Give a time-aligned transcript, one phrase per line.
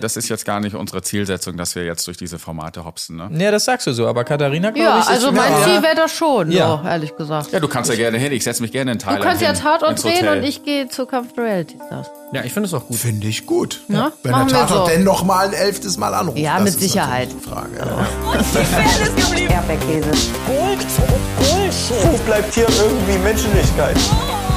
[0.00, 3.16] Das ist jetzt gar nicht unsere Zielsetzung, dass wir jetzt durch diese Formate hopsen.
[3.16, 3.30] Ne?
[3.36, 5.64] Ja, das sagst du so, aber Katharina, glaube Ja, ich, ist also mein ja.
[5.64, 6.78] Ziel wäre das schon, Ja.
[6.84, 7.50] so, ehrlich gesagt.
[7.50, 8.30] Ja, du kannst ja gerne hin.
[8.30, 10.62] Ich setze mich gerne in Du Thailand kannst ja hin, Tatort ins drehen und ich
[10.62, 12.06] gehe zu Kampf der Reality Stars.
[12.32, 12.96] Ja, ich finde es auch gut.
[12.96, 13.80] Finde ich gut.
[13.88, 14.92] Ja, Wenn machen der Tatort so.
[14.94, 16.38] denn noch mal ein elftes Mal anruft.
[16.38, 17.30] Ja, das mit ist Sicherheit.
[17.30, 17.76] natürlich die Frage.
[19.52, 20.10] Erdbeerkäse.
[22.04, 23.96] Wo bleibt hier irgendwie Menschlichkeit?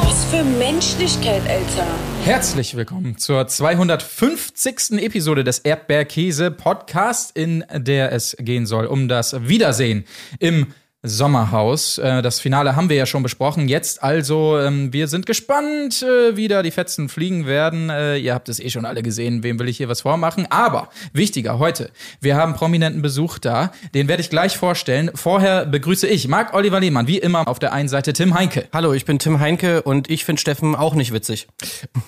[0.04, 1.88] Was für Menschlichkeit, Alter.
[2.24, 5.00] Herzlich willkommen zur 250.
[5.00, 10.05] Episode des Erdbeerkäse Podcast, in der es gehen soll um das Wiedersehen
[10.40, 10.68] im
[11.04, 11.98] Sommerhaus.
[11.98, 13.68] Äh, Das Finale haben wir ja schon besprochen.
[13.68, 17.90] Jetzt also, ähm, wir sind gespannt, äh, wie da die Fetzen fliegen werden.
[17.90, 19.44] Äh, Ihr habt es eh schon alle gesehen.
[19.44, 20.48] Wem will ich hier was vormachen?
[20.52, 23.72] Aber wichtiger heute, wir haben prominenten Besuch da.
[23.94, 25.12] Den werde ich gleich vorstellen.
[25.16, 28.94] Vorher begrüße ich Marc Oliver Lehmann, wie immer auf der einen Seite Tim Heinke, Hallo,
[28.94, 31.48] ich bin Tim Heinke und ich finde Steffen auch nicht witzig.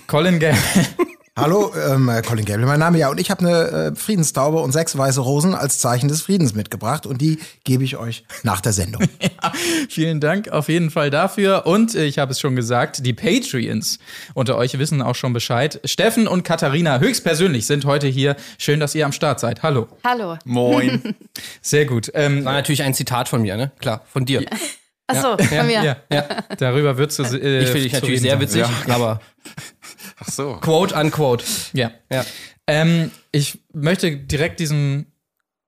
[0.06, 0.54] Colin Gell.
[1.36, 3.10] Hallo, ähm, Colin Gable, mein Name ja.
[3.10, 7.06] Und ich habe eine äh, Friedenstaube und sechs weiße Rosen als Zeichen des Friedens mitgebracht.
[7.06, 9.02] Und die gebe ich euch nach der Sendung.
[9.88, 11.66] Vielen Dank auf jeden Fall dafür.
[11.66, 13.98] Und äh, ich habe es schon gesagt, die Patreons
[14.34, 15.80] unter euch wissen auch schon Bescheid.
[15.84, 18.36] Steffen und Katharina höchstpersönlich sind heute hier.
[18.56, 19.64] Schön, dass ihr am Start seid.
[19.64, 19.88] Hallo.
[20.04, 20.38] Hallo.
[20.44, 21.16] Moin.
[21.62, 22.12] Sehr gut.
[22.14, 23.72] Ähm, War natürlich ein Zitat von mir, ne?
[23.80, 24.44] Klar, von dir.
[25.06, 25.82] Achso, von mir.
[25.82, 27.22] ja, ja, darüber wird zu.
[27.40, 29.20] Äh, Ich finde dich natürlich sehr witzig, aber
[30.18, 30.56] Ach so.
[30.60, 31.44] quote unquote.
[31.72, 31.90] Ja.
[32.10, 32.24] Ja.
[32.66, 35.12] Ähm, ich möchte direkt diesen,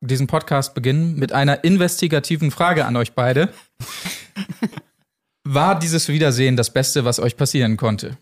[0.01, 3.51] diesen Podcast beginnen mit einer investigativen Frage an euch beide.
[5.45, 8.17] War dieses Wiedersehen das Beste, was euch passieren konnte?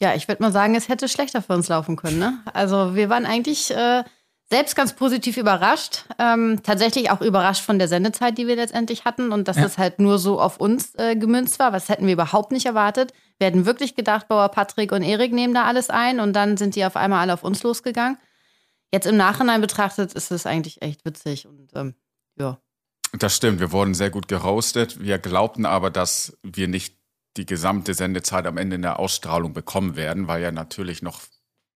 [0.00, 2.18] Ja, ich würde mal sagen, es hätte schlechter für uns laufen können.
[2.18, 2.38] Ne?
[2.52, 4.02] Also wir waren eigentlich äh,
[4.50, 6.04] selbst ganz positiv überrascht.
[6.18, 9.62] Ähm, tatsächlich auch überrascht von der Sendezeit, die wir letztendlich hatten und dass Ja.
[9.64, 11.72] das halt nur so auf uns äh, gemünzt war.
[11.72, 13.12] Was hätten wir überhaupt nicht erwartet.
[13.38, 16.76] Wir hätten wirklich gedacht, Bauer Patrick und Erik nehmen da alles ein und dann sind
[16.76, 18.18] die auf einmal alle auf uns losgegangen.
[18.92, 21.94] Jetzt im Nachhinein betrachtet ist es eigentlich echt witzig und ähm,
[22.36, 22.58] ja.
[23.18, 25.00] Das stimmt, wir wurden sehr gut geroastet.
[25.00, 26.96] Wir glaubten aber, dass wir nicht
[27.36, 31.20] die gesamte Sendezeit am Ende in der Ausstrahlung bekommen werden, weil ja natürlich noch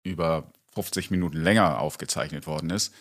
[0.04, 2.94] über 50 Minuten länger aufgezeichnet worden ist.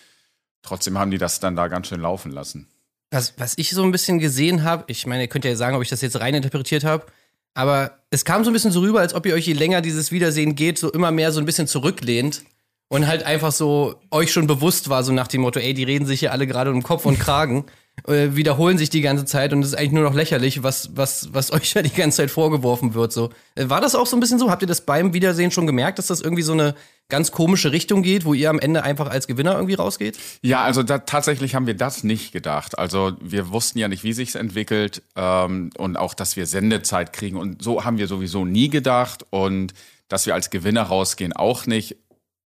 [0.63, 2.67] Trotzdem haben die das dann da ganz schön laufen lassen.
[3.11, 5.83] Was, was ich so ein bisschen gesehen habe, ich meine, ihr könnt ja sagen, ob
[5.83, 7.05] ich das jetzt rein interpretiert habe,
[7.53, 10.11] aber es kam so ein bisschen so rüber, als ob ihr euch, je länger dieses
[10.11, 12.43] Wiedersehen geht, so immer mehr so ein bisschen zurücklehnt
[12.89, 16.05] und halt einfach so euch schon bewusst war, so nach dem Motto, ey, die reden
[16.05, 17.65] sich hier alle gerade um Kopf und Kragen,
[18.07, 21.33] äh, wiederholen sich die ganze Zeit und es ist eigentlich nur noch lächerlich, was, was,
[21.33, 23.13] was euch da die ganze Zeit vorgeworfen wird.
[23.13, 23.29] So.
[23.55, 24.49] Äh, War das auch so ein bisschen so?
[24.49, 26.75] Habt ihr das beim Wiedersehen schon gemerkt, dass das irgendwie so eine
[27.09, 30.17] ganz komische Richtung geht, wo ihr am Ende einfach als Gewinner irgendwie rausgeht?
[30.41, 32.77] Ja, also da, tatsächlich haben wir das nicht gedacht.
[32.77, 37.37] Also wir wussten ja nicht, wie sich's entwickelt ähm, und auch, dass wir Sendezeit kriegen.
[37.37, 39.73] Und so haben wir sowieso nie gedacht und
[40.09, 41.97] dass wir als Gewinner rausgehen auch nicht.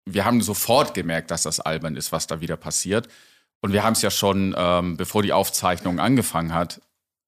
[0.06, 3.08] Wir haben sofort gemerkt, dass das albern ist, was da wieder passiert.
[3.62, 6.82] Und wir haben es ja schon, ähm, bevor die Aufzeichnung angefangen hat,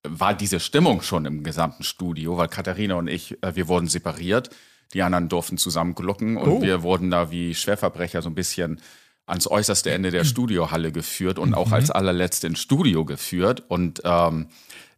[0.03, 4.49] war diese Stimmung schon im gesamten Studio, weil Katharina und ich, äh, wir wurden separiert.
[4.93, 8.79] Die anderen durften zusammen glucken und wir wurden da wie Schwerverbrecher so ein bisschen
[9.25, 13.63] ans äußerste Ende der Studiohalle geführt und auch als allerletzte ins Studio geführt.
[13.67, 14.47] Und ähm,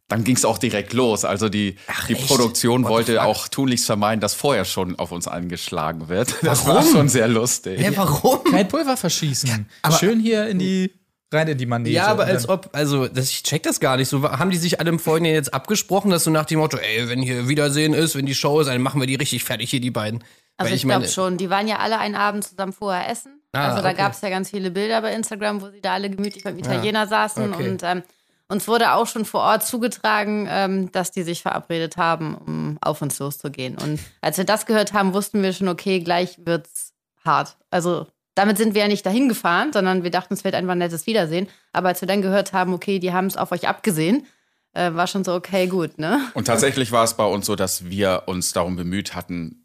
[0.08, 1.24] dann ging es auch direkt los.
[1.24, 1.76] Also die,
[2.08, 2.26] die echt?
[2.26, 6.34] Produktion What wollte auch tunlichst vermeiden, dass vorher schon auf uns angeschlagen wird.
[6.42, 7.80] Das war schon sehr lustig.
[7.80, 8.44] Hä, warum?
[8.44, 9.68] Kein Pulver verschießen.
[9.98, 10.92] Schön hier in die,
[11.32, 11.96] rein in die Manege.
[11.96, 14.08] Ja, aber als ob, also das, ich check das gar nicht.
[14.08, 17.08] So haben die sich alle im Vorhinein jetzt abgesprochen, dass so nach dem Motto, ey,
[17.08, 19.80] wenn hier Wiedersehen ist, wenn die Show ist, dann machen wir die richtig fertig hier
[19.80, 20.22] die beiden.
[20.56, 23.40] Also Weil ich, glaube schon, die waren ja alle einen Abend zusammen vorher essen.
[23.52, 23.98] Ah, also da okay.
[23.98, 27.06] gab es ja ganz viele Bilder bei Instagram, wo sie da alle gemütlich beim Italiener
[27.06, 27.52] saßen.
[27.52, 27.68] okay.
[27.68, 28.02] Und ähm,
[28.48, 33.02] uns wurde auch schon vor Ort zugetragen, ähm, dass die sich verabredet haben, um auf
[33.02, 33.76] uns loszugehen.
[33.76, 36.92] Und als wir das gehört haben, wussten wir schon, okay, gleich wird's
[37.24, 37.56] hart.
[37.70, 40.78] Also damit sind wir ja nicht dahin gefahren, sondern wir dachten, es wird einfach ein
[40.78, 41.48] nettes Wiedersehen.
[41.72, 44.26] Aber als wir dann gehört haben, okay, die haben es auf euch abgesehen,
[44.74, 46.20] äh, war schon so, okay, gut, ne?
[46.34, 49.64] Und tatsächlich war es bei uns so, dass wir uns darum bemüht hatten,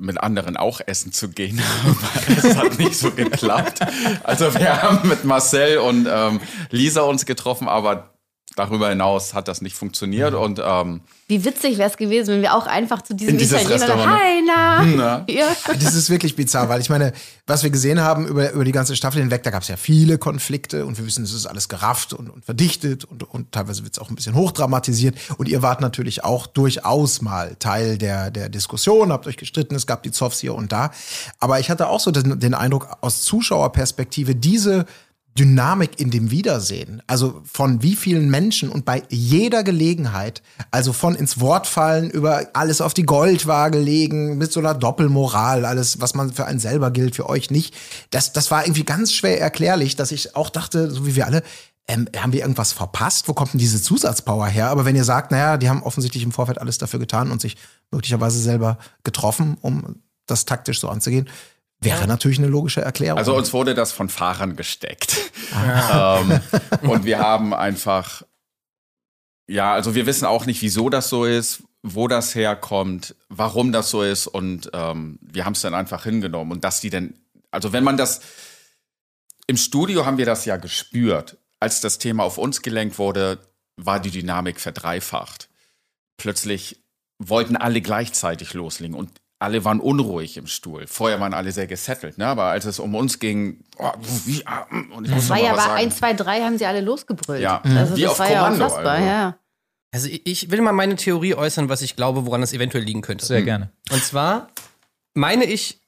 [0.00, 1.60] mit anderen auch essen zu gehen.
[1.84, 3.80] Aber es hat nicht so geklappt.
[4.22, 8.11] Also wir haben mit Marcel und ähm, Lisa uns getroffen, aber
[8.56, 10.34] darüber hinaus hat das nicht funktioniert.
[10.34, 13.62] Und ähm, Wie witzig wäre es gewesen, wenn wir auch einfach zu diesem In dieses
[13.62, 14.84] Italiener Restaurant, Hi, na.
[14.84, 15.46] na, Ja.
[15.66, 17.12] Das ist wirklich bizarr, weil ich meine,
[17.46, 20.18] was wir gesehen haben über, über die ganze Staffel hinweg, da gab es ja viele
[20.18, 23.94] Konflikte und wir wissen, es ist alles gerafft und, und verdichtet und, und teilweise wird
[23.94, 25.16] es auch ein bisschen hochdramatisiert.
[25.38, 29.86] Und ihr wart natürlich auch durchaus mal Teil der, der Diskussion, habt euch gestritten, es
[29.86, 30.90] gab die Zoffs hier und da.
[31.40, 34.86] Aber ich hatte auch so den, den Eindruck, aus Zuschauerperspektive, diese
[35.38, 41.14] Dynamik in dem Wiedersehen, also von wie vielen Menschen und bei jeder Gelegenheit, also von
[41.14, 46.14] ins Wort fallen, über alles auf die Goldwaage legen, mit so einer Doppelmoral, alles, was
[46.14, 47.74] man für einen selber gilt, für euch nicht.
[48.10, 51.42] Das, das war irgendwie ganz schwer erklärlich, dass ich auch dachte, so wie wir alle,
[51.88, 53.26] ähm, haben wir irgendwas verpasst?
[53.26, 54.68] Wo kommt denn diese Zusatzpower her?
[54.68, 57.56] Aber wenn ihr sagt, naja, die haben offensichtlich im Vorfeld alles dafür getan und sich
[57.90, 59.96] möglicherweise selber getroffen, um
[60.26, 61.28] das taktisch so anzugehen,
[61.84, 63.18] wäre natürlich eine logische Erklärung.
[63.18, 65.16] Also uns wurde das von Fahrern gesteckt.
[65.92, 66.40] ähm,
[66.82, 68.22] und wir haben einfach,
[69.48, 73.90] ja, also wir wissen auch nicht, wieso das so ist, wo das herkommt, warum das
[73.90, 77.14] so ist und ähm, wir haben es dann einfach hingenommen und dass die denn,
[77.50, 78.20] also wenn man das,
[79.48, 83.38] im Studio haben wir das ja gespürt, als das Thema auf uns gelenkt wurde,
[83.76, 85.48] war die Dynamik verdreifacht.
[86.16, 86.82] Plötzlich
[87.18, 89.10] wollten alle gleichzeitig loslegen und
[89.42, 90.86] alle waren unruhig im Stuhl.
[90.86, 92.26] Vorher waren alle sehr gesettelt, ne?
[92.26, 93.90] aber als es um uns ging, oh,
[94.24, 95.72] wie, ah, und ich muss Das war ja bei sagen.
[95.74, 97.42] 1, 2, 3 haben sie alle losgebrüllt.
[97.42, 99.06] Ja, also wie das auf war ja Kommando, unfassbar, also.
[99.06, 99.36] ja.
[99.94, 103.26] Also ich- will mal meine Theorie äußern, was ich glaube, woran das eventuell liegen könnte.
[103.26, 103.70] Sehr gerne.
[103.90, 104.48] Und zwar
[105.14, 105.80] meine ich,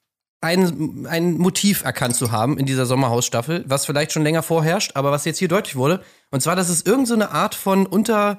[0.42, 5.10] ein, ein Motiv erkannt zu haben in dieser Sommerhausstaffel, was vielleicht schon länger vorherrscht, aber
[5.10, 6.04] was jetzt hier deutlich wurde.
[6.30, 8.36] Und zwar, dass es irgendeine so eine Art von unter,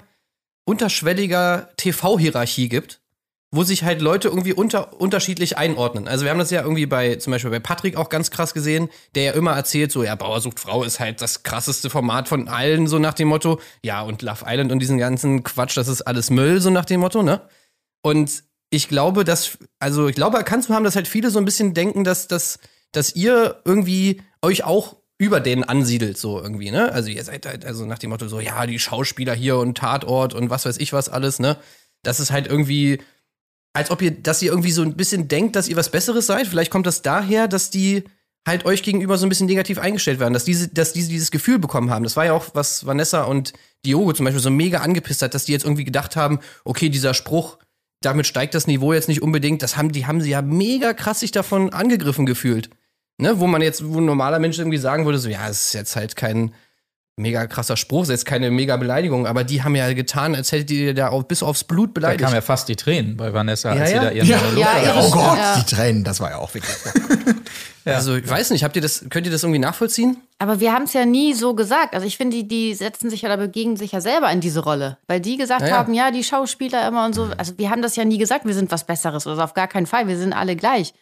[0.66, 3.02] unterschwelliger TV-Hierarchie gibt,
[3.56, 6.08] wo sich halt Leute irgendwie unter, unterschiedlich einordnen.
[6.08, 8.90] Also wir haben das ja irgendwie bei, zum Beispiel bei Patrick auch ganz krass gesehen,
[9.16, 12.48] der ja immer erzählt, so, ja, Bauer sucht Frau ist halt das krasseste Format von
[12.48, 16.02] allen, so nach dem Motto, ja, und Love Island und diesen ganzen Quatsch, das ist
[16.02, 17.42] alles Müll, so nach dem Motto, ne?
[18.02, 21.46] Und ich glaube, dass, also ich glaube erkannt zu haben, dass halt viele so ein
[21.46, 22.60] bisschen denken, dass, dass,
[22.92, 26.92] dass ihr irgendwie euch auch über denen ansiedelt, so irgendwie, ne?
[26.92, 30.34] Also ihr seid halt, also nach dem Motto so, ja, die Schauspieler hier und Tatort
[30.34, 31.58] und was weiß ich was alles, ne?
[32.04, 33.00] Das ist halt irgendwie,
[33.76, 36.48] als ob ihr, dass ihr irgendwie so ein bisschen denkt, dass ihr was Besseres seid.
[36.48, 38.06] Vielleicht kommt das daher, dass die
[38.48, 41.60] halt euch gegenüber so ein bisschen negativ eingestellt werden, dass diese, dass diese dieses Gefühl
[41.60, 42.04] bekommen haben.
[42.04, 43.52] Das war ja auch, was Vanessa und
[43.86, 47.14] Diogo zum Beispiel so mega angepisst hat, dass die jetzt irgendwie gedacht haben, okay, dieser
[47.14, 47.58] Spruch,
[48.02, 49.62] damit steigt das Niveau jetzt nicht unbedingt.
[49.62, 52.70] Das haben, die haben sie ja mega krass sich davon angegriffen gefühlt.
[53.18, 55.74] Ne, wo man jetzt, wo ein normaler Mensch irgendwie sagen würde, so, ja, es ist
[55.74, 56.54] jetzt halt kein
[57.18, 60.72] mega krasser Spruch, ist jetzt keine mega Beleidigung, aber die haben ja getan, als hättet
[60.72, 62.24] ihr da auch bis aufs Blut Da beleidigt.
[62.24, 64.04] kamen ja fast die Tränen bei Vanessa, Ja, als sie ja.
[64.04, 64.38] da ihren Ja.
[64.38, 65.56] Monolog Ja, da- ihre- oh Gott, Ja.
[65.58, 66.76] die Tränen, das war ja auch wirklich.
[67.86, 70.18] Also, ich weiß nicht, habt ihr das, könnt ihr das irgendwie nachvollziehen?
[70.40, 71.94] Aber wir haben es ja nie so gesagt.
[71.94, 74.62] Also ich finde, die, die setzen sich ja oder begegnen sich ja selber in diese
[74.62, 74.98] Rolle.
[75.08, 75.78] Weil die gesagt Ja, ja.
[75.78, 77.30] haben, ja, die Schauspieler immer und so.
[77.38, 79.28] Also wir haben das ja nie gesagt, wir sind was Besseres.
[79.28, 80.94] Also auf gar keinen Fall, wir sind alle gleich.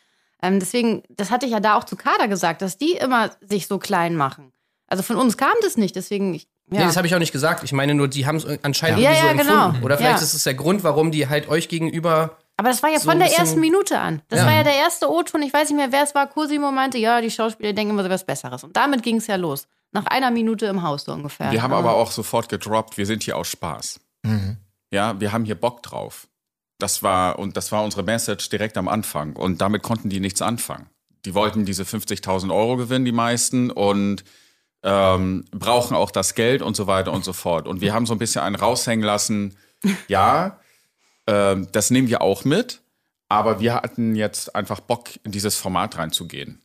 [0.41, 3.67] Ähm, deswegen, das hatte ich ja da auch zu Kader gesagt, dass die immer sich
[3.67, 4.51] so klein machen.
[4.93, 6.79] Also von uns kam das nicht, deswegen, ich, ja.
[6.81, 7.63] Nee, das habe ich auch nicht gesagt.
[7.63, 9.09] Ich meine nur, die haben es anscheinend Ja.
[9.09, 9.73] irgendwie so Ja, ja, empfunden.
[9.73, 9.85] genau.
[9.85, 10.23] Oder vielleicht Ja.
[10.23, 12.37] ist es der Grund, warum die halt euch gegenüber.
[12.57, 14.21] Aber das war ja so von der ersten Minute an.
[14.29, 14.45] Das Ja.
[14.45, 15.41] war ja der erste O-Ton.
[15.41, 16.27] Ich weiß nicht mehr, wer es war.
[16.27, 18.63] Cosimo meinte, ja, die Schauspieler denken immer so was Besseres.
[18.63, 19.65] Und damit ging es ja los.
[19.93, 21.51] Nach einer Minute im Haus so ungefähr.
[21.51, 23.99] Wir haben aber auch sofort gedroppt, wir sind hier aus Spaß.
[24.91, 26.27] Ja, wir haben hier Bock drauf.
[26.77, 29.35] Das war, und das war unsere Message direkt am Anfang.
[29.35, 30.87] Und damit konnten die nichts anfangen.
[31.25, 34.23] Die wollten diese 50.000 Euro gewinnen, die meisten, und
[34.83, 37.67] ähm, brauchen auch das Geld und so weiter und so fort.
[37.67, 39.57] Und wir haben so ein bisschen einen raushängen lassen,
[40.07, 40.59] ja,
[41.27, 42.81] ähm, das nehmen wir auch mit,
[43.29, 46.59] aber wir hatten jetzt einfach Bock, in dieses Format reinzugehen.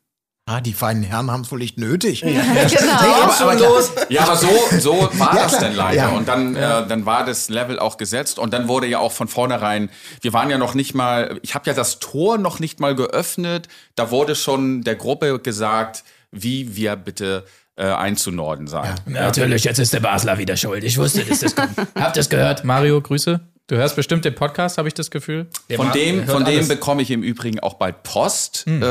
[0.46, 2.22] Ah, die feinen Herren haben es wohl nicht nötig.
[2.22, 2.32] genau.
[2.32, 4.48] aber, aber Ja, aber so,
[4.78, 5.94] so war Ja, das denn leider.
[5.94, 6.08] Ja.
[6.08, 9.28] Und dann, äh, dann war das Level auch gesetzt und dann wurde ja auch von
[9.28, 9.90] vornherein,
[10.22, 13.68] wir waren ja noch nicht mal, ich habe ja das Tor noch nicht mal geöffnet,
[13.94, 17.44] da wurde schon der Gruppe gesagt, wie wir bitte
[17.78, 18.94] äh, einzunorden sein.
[19.06, 20.82] Natürlich, jetzt ist der Basler wieder schuld.
[20.84, 21.70] Ich wusste, dass das kommt.
[21.94, 22.64] Habt ihr es gehört?
[22.64, 23.40] Mario, Grüße.
[23.68, 25.46] Du hörst bestimmt den Podcast, habe ich das Gefühl.
[25.76, 28.64] Von dem, von dem bekomme ich im Übrigen auch bald Post.
[28.66, 28.82] Ähm,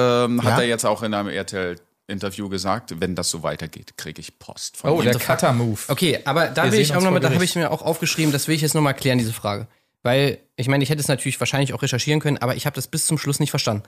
[0.43, 0.59] hat Ja.
[0.61, 4.77] er jetzt auch in einem RTL-Interview gesagt, wenn das so weitergeht, kriege ich Post.
[4.77, 5.05] Von Oh, ihm.
[5.05, 5.79] der Cutter-Move.
[5.87, 8.47] Okay, aber da will ich auch noch mal, da habe ich mir auch aufgeschrieben, das
[8.47, 9.67] will ich jetzt noch mal klären, diese Frage.
[10.03, 12.87] Weil, ich meine, ich hätte es natürlich wahrscheinlich auch recherchieren können, aber ich habe das
[12.87, 13.83] bis zum Schluss nicht verstanden.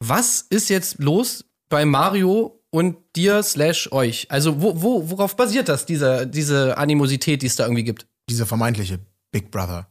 [0.00, 4.26] Was ist jetzt los bei Mario und dir slash euch?
[4.30, 8.06] Also, wo, wo, worauf basiert das, diese, diese Animosität, die es da irgendwie gibt?
[8.28, 8.98] Diese vermeintliche
[9.30, 9.88] Big Brother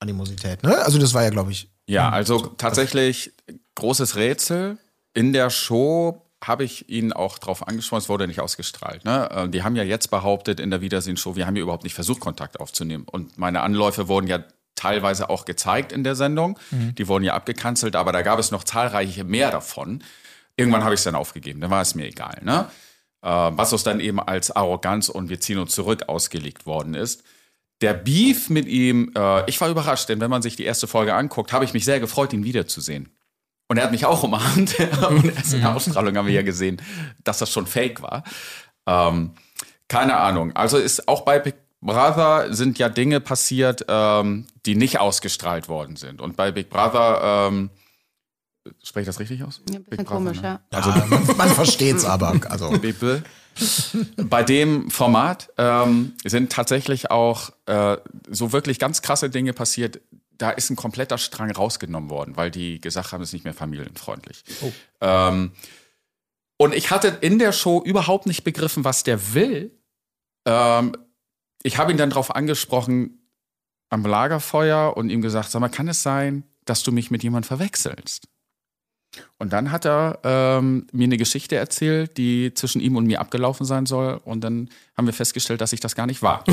[0.00, 0.76] Animosität, ne?
[0.84, 3.32] Also das war ja, glaube ich, Ja, also tatsächlich
[3.74, 4.78] großes Rätsel.
[5.14, 9.04] In der Show habe ich ihn auch drauf angesprochen, es wurde nicht ausgestrahlt.
[9.04, 9.30] Ne?
[9.30, 12.20] Äh, Die haben ja jetzt behauptet in der Wiedersehen-Show, wir haben ja überhaupt nicht versucht,
[12.20, 13.04] Kontakt aufzunehmen.
[13.10, 16.58] Und meine Anläufe wurden ja teilweise auch gezeigt in der Sendung.
[16.98, 20.02] Die wurden ja abgekanzelt, aber da gab es noch zahlreiche mehr davon.
[20.56, 22.40] Irgendwann habe ich es dann aufgegeben, dann war es mir egal.
[22.42, 22.68] Ne?
[23.22, 27.22] Äh, Was uns dann eben als Arroganz und wir ziehen uns zurück ausgelegt worden ist.
[27.80, 31.14] Der Beef mit ihm, äh, ich war überrascht, denn wenn man sich die erste Folge
[31.14, 33.08] anguckt, habe ich mich sehr gefreut, ihn wiederzusehen.
[33.68, 34.78] Und er hat mich auch umarmt.
[35.08, 36.80] Und erst in der Ausstrahlung haben wir ja gesehen,
[37.24, 38.22] dass das schon fake war.
[38.86, 39.32] Ähm,
[39.88, 40.54] keine Ahnung.
[40.54, 45.96] Also ist auch bei Big Brother sind ja Dinge passiert, ähm, die nicht ausgestrahlt worden
[45.96, 46.20] sind.
[46.20, 47.70] Und bei Big Brother, ähm,
[48.82, 49.60] spreche ich das richtig aus?
[49.70, 50.60] Ja, ein bisschen komisch, ne?
[50.72, 50.78] ja.
[50.78, 52.38] Also man, man versteht's aber.
[52.48, 52.72] Also.
[54.16, 57.96] Bei dem Format ähm, sind tatsächlich auch äh,
[58.28, 60.00] so wirklich ganz krasse Dinge passiert.
[60.36, 63.54] Da ist ein kompletter Strang rausgenommen worden, weil die gesagt haben, es ist nicht mehr
[63.54, 64.42] familienfreundlich.
[65.00, 65.52] Ähm,
[66.56, 69.70] und ich hatte in der Show überhaupt nicht begriffen, was der will.
[70.46, 70.96] Ähm,
[71.62, 73.20] ich habe ihn dann darauf angesprochen
[73.90, 77.46] am Lagerfeuer und ihm gesagt, sag mal, kann es sein, dass du mich mit jemandem
[77.46, 78.28] verwechselst?
[79.38, 83.66] Und dann hat er ähm, mir eine Geschichte erzählt, die zwischen ihm und mir abgelaufen
[83.66, 84.20] sein soll.
[84.24, 86.44] Und dann haben wir festgestellt, dass ich das gar nicht war.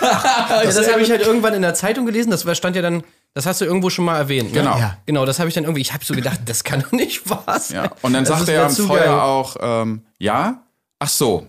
[0.00, 2.30] Ja, das habe ich halt irgendwann in der Zeitung gelesen.
[2.30, 3.02] Das war- stand ja dann,
[3.32, 4.52] das hast du irgendwo schon mal erwähnt.
[4.52, 4.60] Ne?
[4.60, 4.76] Genau.
[4.78, 4.98] Ja.
[5.06, 7.58] Genau, das habe ich dann irgendwie, ich habe so gedacht, das kann doch nicht wahr
[7.60, 7.84] sein.
[7.84, 7.90] Ja.
[8.02, 10.62] Und dann Das sagte er am Feuer auch, ähm, ja,
[10.98, 11.46] ach so,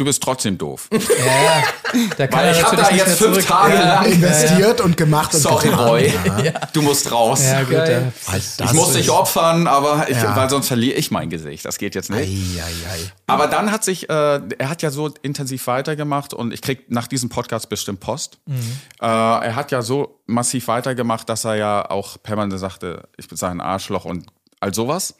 [0.00, 0.88] du bist trotzdem doof.
[2.16, 3.46] Kann Weil ich habe da nicht jetzt fünf zurück.
[3.46, 4.04] Tage lang.
[4.06, 5.86] investiert und gemacht und Sorry, getan.
[5.88, 6.12] Roy.
[6.44, 6.52] Ja.
[6.72, 7.42] Du musst raus.
[7.44, 7.74] Ja, gut.
[7.74, 10.34] Da- ich muss dich opfern, aber ich, Ja.
[10.36, 11.64] weil sonst verliere ich mein Gesicht.
[11.64, 12.20] Das geht jetzt nicht.
[12.58, 12.98] Ei, ei, ei.
[13.26, 14.12] Aber dann hat sich, äh,
[14.58, 18.38] er hat ja so intensiv weitergemacht und ich krieg nach diesem Podcast bestimmt Post.
[18.48, 23.38] Äh, er hat ja so massiv weitergemacht, dass er ja auch permanent sagte, ich bin
[23.42, 24.26] ein Arschloch und
[24.60, 25.14] all sowas.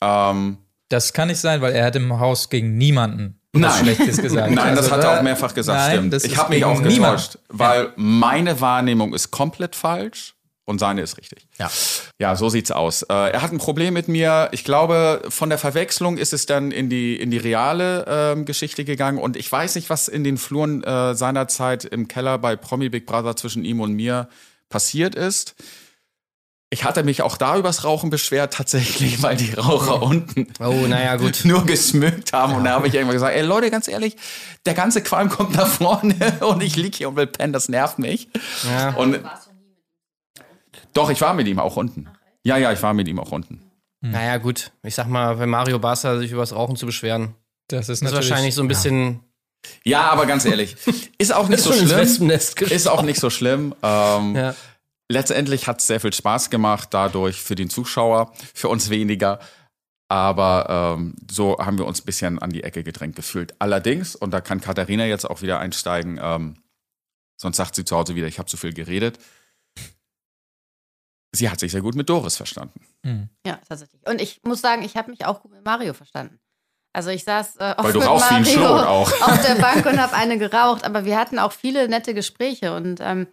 [0.00, 3.84] Ähm, Das kann nicht sein, weil er hat im Haus gegen niemanden Nein.
[3.84, 4.50] Schlechtes gesagt.
[4.50, 6.24] Nein, das Also hat er auch mehrfach gesagt, Nein, stimmt.
[6.24, 10.34] Ich habe mich auch getäuscht, weil meine Wahrnehmung ist komplett falsch
[10.64, 11.46] und seine ist richtig.
[11.58, 11.70] Ja.
[12.18, 13.02] Ja, so sieht's aus.
[13.02, 14.48] Äh, er hat ein Problem mit mir.
[14.52, 18.84] Ich glaube, von der Verwechslung ist es dann in die in die reale ähm, Geschichte
[18.84, 22.56] gegangen und ich weiß nicht, was in den Fluren äh, seiner Zeit im Keller bei
[22.56, 24.28] Promi Big Brother zwischen ihm und mir
[24.68, 25.54] passiert ist.
[26.68, 31.16] Ich hatte mich auch da übers Rauchen beschwert, tatsächlich, weil die Raucher unten Oh, naja,
[31.16, 31.40] gut.
[31.44, 32.54] nur gesmückt haben.
[32.54, 34.16] Und da habe ich irgendwann gesagt, ey Leute, ganz ehrlich,
[34.66, 37.98] der ganze Qualm kommt nach vorne und ich lieg hier und will pennen, das nervt
[37.98, 38.28] mich.
[38.68, 38.90] Ja.
[38.96, 39.20] Und
[40.92, 42.08] doch, ich war mit ihm auch unten.
[42.42, 43.62] Ja, ja, ich war mit ihm auch unten.
[44.00, 44.70] Naja, gut.
[44.82, 47.34] Ich sag mal, wenn Mario Barca sich über das Rauchen zu beschweren,
[47.68, 49.20] Das ist ist natürlich wahrscheinlich so ein bisschen
[49.84, 50.76] Ja, aber ganz ehrlich,
[51.18, 52.30] ist auch nicht so schlimm.
[52.30, 53.74] Ist auch nicht so schlimm.
[53.82, 54.54] Ähm, Ja.
[55.08, 59.38] Letztendlich hat es sehr viel Spaß gemacht, dadurch für den Zuschauer, für uns weniger.
[60.08, 63.54] Aber ähm, so haben wir uns ein bisschen an die Ecke gedrängt gefühlt.
[63.60, 66.62] Allerdings, und da kann Katharina jetzt auch wieder einsteigen, ähm,
[67.40, 69.18] sonst sagt sie zu Hause wieder, ich habe zu viel geredet.
[71.32, 72.80] Sie hat sich sehr gut mit Doris verstanden.
[73.46, 74.06] Ja, tatsächlich.
[74.06, 76.40] Und ich muss sagen, ich habe mich auch gut mit Mario verstanden.
[76.92, 80.84] Also ich saß äh, oft mit Mario auf der Bank und habe eine geraucht.
[80.84, 82.74] Aber wir hatten auch viele nette Gespräche.
[82.74, 83.26] Und ähm,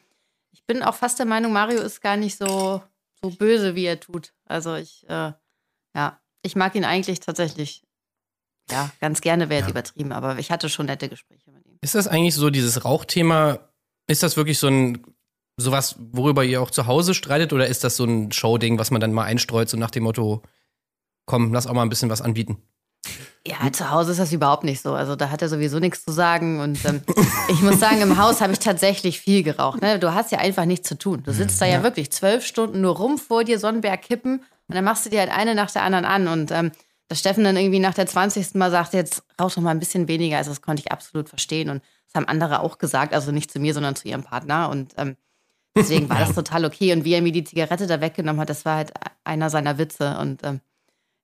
[0.63, 2.81] ich bin auch fast der Meinung, Mario ist gar nicht so,
[3.21, 4.33] so böse, wie er tut.
[4.45, 5.33] Also ich, äh,
[5.93, 7.83] ja, ich mag ihn eigentlich tatsächlich.
[8.71, 11.77] Ja, ganz gerne wäre jetzt übertrieben, aber ich hatte schon nette Gespräche mit ihm.
[11.81, 13.59] Ist das eigentlich so, dieses Rauchthema,
[14.07, 15.05] ist das wirklich so ein,
[15.57, 19.01] sowas, worüber ihr auch zu Hause streitet oder ist das so ein Showding, was man
[19.01, 20.43] dann mal einstreut, so nach dem Motto,
[21.25, 22.61] komm, lass auch mal ein bisschen was anbieten?
[23.45, 24.93] Ja, zu Hause ist das überhaupt nicht so.
[24.93, 26.61] Also da hat er sowieso nichts zu sagen.
[26.61, 27.01] Und ähm,
[27.49, 29.81] ich muss sagen, im Haus habe ich tatsächlich viel geraucht.
[29.81, 29.99] Ne?
[29.99, 31.23] Du hast ja einfach nichts zu tun.
[31.23, 34.85] Du sitzt da ja, wirklich zwölf Stunden nur rum vor dir, Sonnenberg kippen und dann
[34.85, 36.27] machst du dir halt eine nach der anderen an.
[36.29, 36.71] Und ähm,
[37.09, 38.55] dass Steffen dann irgendwie nach der 20.
[38.55, 40.37] Mal sagt, jetzt rauch doch mal ein bisschen weniger.
[40.37, 41.69] Also das konnte ich absolut verstehen.
[41.69, 43.13] Und das haben andere auch gesagt.
[43.13, 44.69] Also nicht zu mir, sondern zu ihrem Partner.
[44.69, 45.17] Und ähm,
[45.75, 46.93] deswegen war das total okay.
[46.93, 48.93] Und wie er mir die Zigarette da weggenommen hat, das war halt
[49.25, 50.17] einer seiner Witze.
[50.17, 50.61] Und ähm,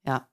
[0.05, 0.27] ja.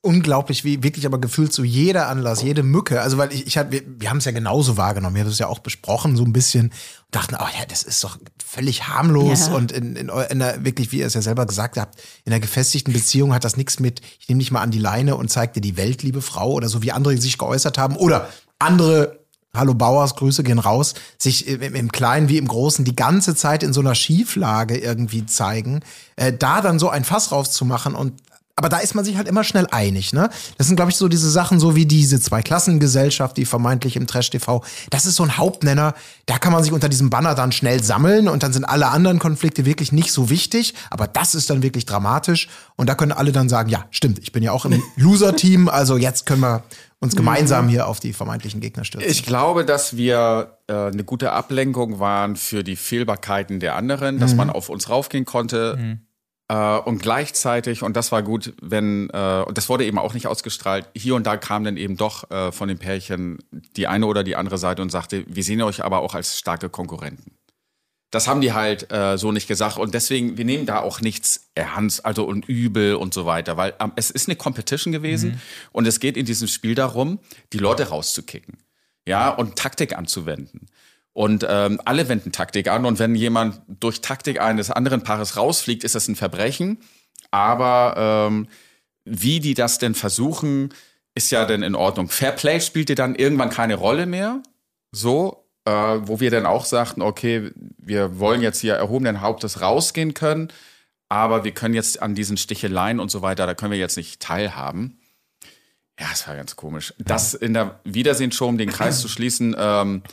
[0.00, 3.00] Unglaublich, wie wirklich aber gefühlt so jeder Anlass, jede Mücke.
[3.00, 5.16] Also, weil ich, ich hab, wir, wir haben es ja genauso wahrgenommen.
[5.16, 6.66] Wir haben es ja auch besprochen, so ein bisschen.
[6.66, 6.74] Und
[7.10, 9.48] dachten, oh ja, das ist doch völlig harmlos.
[9.48, 9.54] Ja.
[9.54, 12.40] Und in, in, in der, wirklich, wie ihr es ja selber gesagt habt, in einer
[12.40, 15.54] gefestigten Beziehung hat das nichts mit, ich nehme dich mal an die Leine und zeig
[15.54, 17.96] dir die Welt, liebe Frau, oder so wie andere sich geäußert haben.
[17.96, 18.28] Oder
[18.58, 19.18] andere
[19.54, 23.62] Hallo Bauers, Grüße gehen raus, sich im, im Kleinen wie im Großen die ganze Zeit
[23.62, 25.80] in so einer Schieflage irgendwie zeigen,
[26.16, 28.22] äh, da dann so ein Fass rauszumachen und
[28.58, 30.30] aber da ist man sich halt immer schnell einig, ne?
[30.58, 34.64] Das sind, glaube ich, so diese Sachen, so wie diese Zweiklassengesellschaft, die vermeintlich im Trash-TV,
[34.90, 35.94] das ist so ein Hauptnenner,
[36.26, 39.20] da kann man sich unter diesem Banner dann schnell sammeln und dann sind alle anderen
[39.20, 43.30] Konflikte wirklich nicht so wichtig, aber das ist dann wirklich dramatisch und da können alle
[43.30, 46.64] dann sagen, ja, stimmt, ich bin ja auch im Loser-Team, also jetzt können wir
[46.98, 49.08] uns gemeinsam hier auf die vermeintlichen Gegner stürzen.
[49.08, 54.34] Ich glaube, dass wir äh, eine gute Ablenkung waren für die Fehlbarkeiten der anderen, dass
[54.34, 55.98] man auf uns raufgehen konnte.
[56.48, 60.26] Äh, und gleichzeitig, und das war gut, wenn, äh, und das wurde eben auch nicht
[60.26, 63.38] ausgestrahlt, hier und da kam dann eben doch äh, von den Pärchen
[63.76, 66.70] die eine oder die andere Seite und sagte, wir sehen euch aber auch als starke
[66.70, 67.32] Konkurrenten.
[68.10, 69.76] Das haben die halt äh, so nicht gesagt.
[69.76, 73.74] Und deswegen, wir nehmen da auch nichts ernst, also und übel und so weiter, weil
[73.80, 77.18] ähm, es ist eine Competition gewesen und es geht in diesem Spiel darum,
[77.52, 78.56] die Leute rauszukicken.
[79.06, 80.66] Ja, und Taktik anzuwenden.
[81.18, 82.86] Und ähm, alle wenden Taktik an.
[82.86, 86.78] Und wenn jemand durch Taktik eines anderen Paares rausfliegt, ist das ein Verbrechen.
[87.32, 88.46] Aber ähm,
[89.04, 90.72] wie die das denn versuchen,
[91.16, 92.08] ist ja dann in Ordnung.
[92.08, 94.44] Fairplay spielte dann irgendwann keine Rolle mehr.
[94.92, 100.14] So, äh, wo wir dann auch sagten, okay, wir wollen jetzt hier erhobenen Hauptes rausgehen
[100.14, 100.52] können,
[101.08, 104.20] aber wir können jetzt an diesen Sticheleien und so weiter, da können wir jetzt nicht
[104.20, 105.00] teilhaben.
[105.98, 106.94] Ja, es war ganz komisch.
[106.98, 110.04] Das in der Wiedersehensshow, um den Kreis zu schließen, ähm,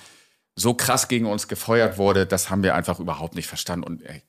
[0.55, 3.83] so krass gegen uns gefeuert wurde, das haben wir einfach überhaupt nicht verstanden.
[3.85, 4.21] Und ey,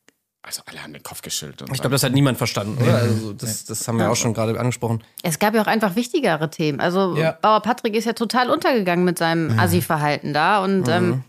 [0.43, 1.63] also alle haben den Kopf geschüttelt.
[1.63, 2.97] Und Ich glaube, das hat niemand verstanden, oder?
[2.99, 5.03] Also das, das haben wir auch schon gerade angesprochen.
[5.23, 6.81] Es gab ja auch einfach wichtigere Themen.
[6.81, 7.33] Also Ja.
[7.33, 11.25] Bauer Patrick ist ja total untergegangen mit seinem Assi-Verhalten da und ähm,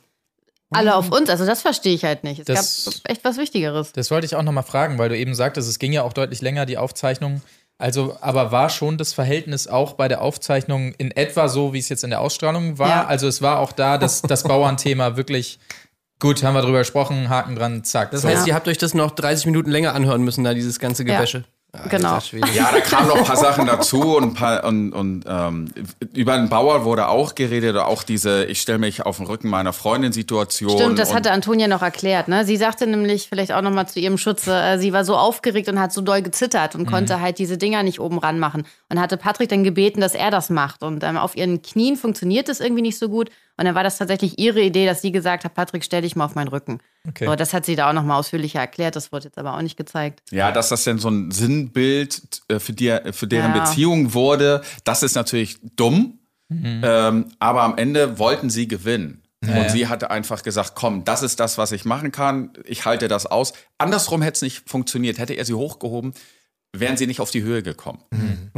[0.71, 1.29] alle auf uns.
[1.29, 2.39] Also das verstehe ich halt nicht.
[2.41, 3.91] Es Das- gab echt was Wichtigeres.
[3.93, 6.41] Das wollte ich auch nochmal fragen, weil du eben sagtest, es ging ja auch deutlich
[6.41, 7.41] länger, die Aufzeichnung.
[7.79, 11.89] Also, aber war schon das Verhältnis auch bei der Aufzeichnung in etwa so, wie es
[11.89, 12.89] jetzt in der Ausstrahlung war?
[12.89, 13.05] Ja.
[13.05, 15.59] Also es war auch da, dass das Bauernthema wirklich
[16.19, 18.09] gut, haben wir drüber gesprochen, Haken dran, zack.
[18.11, 18.27] Das so.
[18.27, 21.43] heißt, ihr habt euch das noch 30 Minuten länger anhören müssen, da dieses ganze Gebäsche.
[21.89, 22.19] Genau.
[22.53, 25.71] Ja, da kamen noch ein paar Sachen dazu und, ein paar, und, und ähm,
[26.13, 29.73] über den Bauer wurde auch geredet, auch diese, ich stelle mich auf den Rücken meiner
[29.73, 30.71] Freundin Situation.
[30.71, 32.27] Stimmt, das hatte Antonia noch erklärt.
[32.27, 32.45] Ne?
[32.45, 35.69] Sie sagte nämlich vielleicht auch noch mal zu ihrem Schutze, äh, sie war so aufgeregt
[35.69, 38.65] und hat so doll gezittert und konnte halt diese Dinger nicht oben ran machen.
[38.89, 40.83] Und hatte Patrick dann gebeten, dass er das macht.
[40.83, 43.29] Und ähm, auf ihren Knien funktioniert es irgendwie nicht so gut.
[43.57, 46.25] Und dann war das tatsächlich ihre Idee, dass sie gesagt hat, Patrick, stell dich mal
[46.25, 46.79] auf meinen Rücken.
[47.07, 47.25] Okay.
[47.25, 48.95] So, das hat sie da auch noch mal ausführlicher erklärt.
[48.95, 50.21] Das wurde jetzt aber auch nicht gezeigt.
[50.29, 53.63] Ja, dass das denn so ein Sinnbild äh, für, die, für deren Ja.
[53.63, 56.19] Beziehung wurde, das ist natürlich dumm.
[56.49, 56.81] Mhm.
[56.83, 59.23] Ähm, aber am Ende wollten sie gewinnen.
[59.45, 62.53] Ja, und sie hatte einfach gesagt, komm, das ist das, was ich machen kann.
[62.65, 63.53] Ich halte das aus.
[63.77, 65.19] Andersrum hätte es nicht funktioniert.
[65.19, 66.13] Hätte er sie hochgehoben,
[66.75, 67.99] wären sie nicht auf die Höhe gekommen.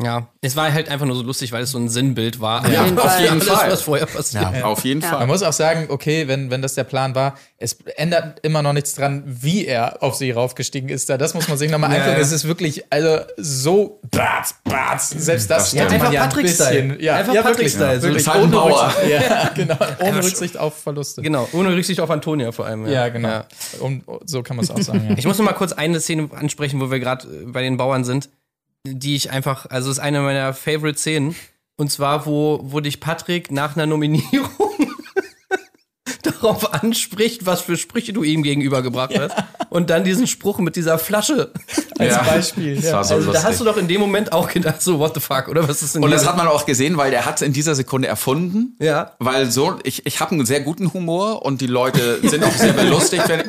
[0.02, 2.68] Ja, es war halt einfach nur so lustig, weil es so ein Sinnbild war.
[2.70, 3.22] Ja, jeden auf Fall.
[3.22, 3.72] jeden alles, Fall.
[3.72, 4.64] was vorher passiert.
[4.64, 5.28] Auf jeden Man Fall.
[5.28, 8.96] muss auch sagen, okay, wenn, wenn das der Plan war, es ändert immer noch nichts
[8.96, 11.10] dran, wie er auf sie raufgestiegen ist.
[11.10, 12.18] Da, das muss man sich nochmal Ja, ja.
[12.18, 16.84] Es ist wirklich, also so, batz, batz, selbst das, hätte man Einfach ja ein Patrick-Style.
[16.84, 18.94] bisschen, ja, Einfach ja, ja, So wirklich ein ohne Bauer.
[19.04, 21.22] Rücksicht, ja, genau, ohne Rücksicht auf Verluste.
[21.22, 22.86] Genau, ohne Rücksicht auf Antonia vor allem.
[22.88, 23.42] Ja, genau.
[23.80, 25.08] Um, so kann man es auch sagen.
[25.10, 25.16] Ja.
[25.18, 28.04] Ich muss noch mal kurz eine Szene ansprechen, wo wir gerade äh, bei den Bauern
[28.04, 28.09] sind,
[28.86, 31.36] die ich einfach, also ist eine meiner Favorite Szenen.
[31.76, 34.69] Und zwar, wo, wo dich Patrick nach einer Nominierung
[36.42, 39.36] darauf anspricht, was für Sprüche du ihm gegenübergebracht hast.
[39.70, 41.52] Und dann diesen Spruch mit dieser Flasche.
[41.98, 42.24] Als Ja.
[42.24, 42.76] Beispiel.
[42.76, 42.94] Das Ja.
[42.94, 43.50] war so Also da lustig.
[43.50, 45.96] hast du doch in dem Moment auch gedacht, so, what the fuck, oder was ist
[45.96, 46.18] denn Und hier?
[46.18, 48.76] das hat man auch gesehen, weil der hat es in dieser Sekunde erfunden.
[48.80, 49.12] Ja.
[49.20, 52.74] Weil so, ich, ich habe einen sehr guten Humor und die Leute sind auch sehr
[52.74, 53.44] belustigt, wenn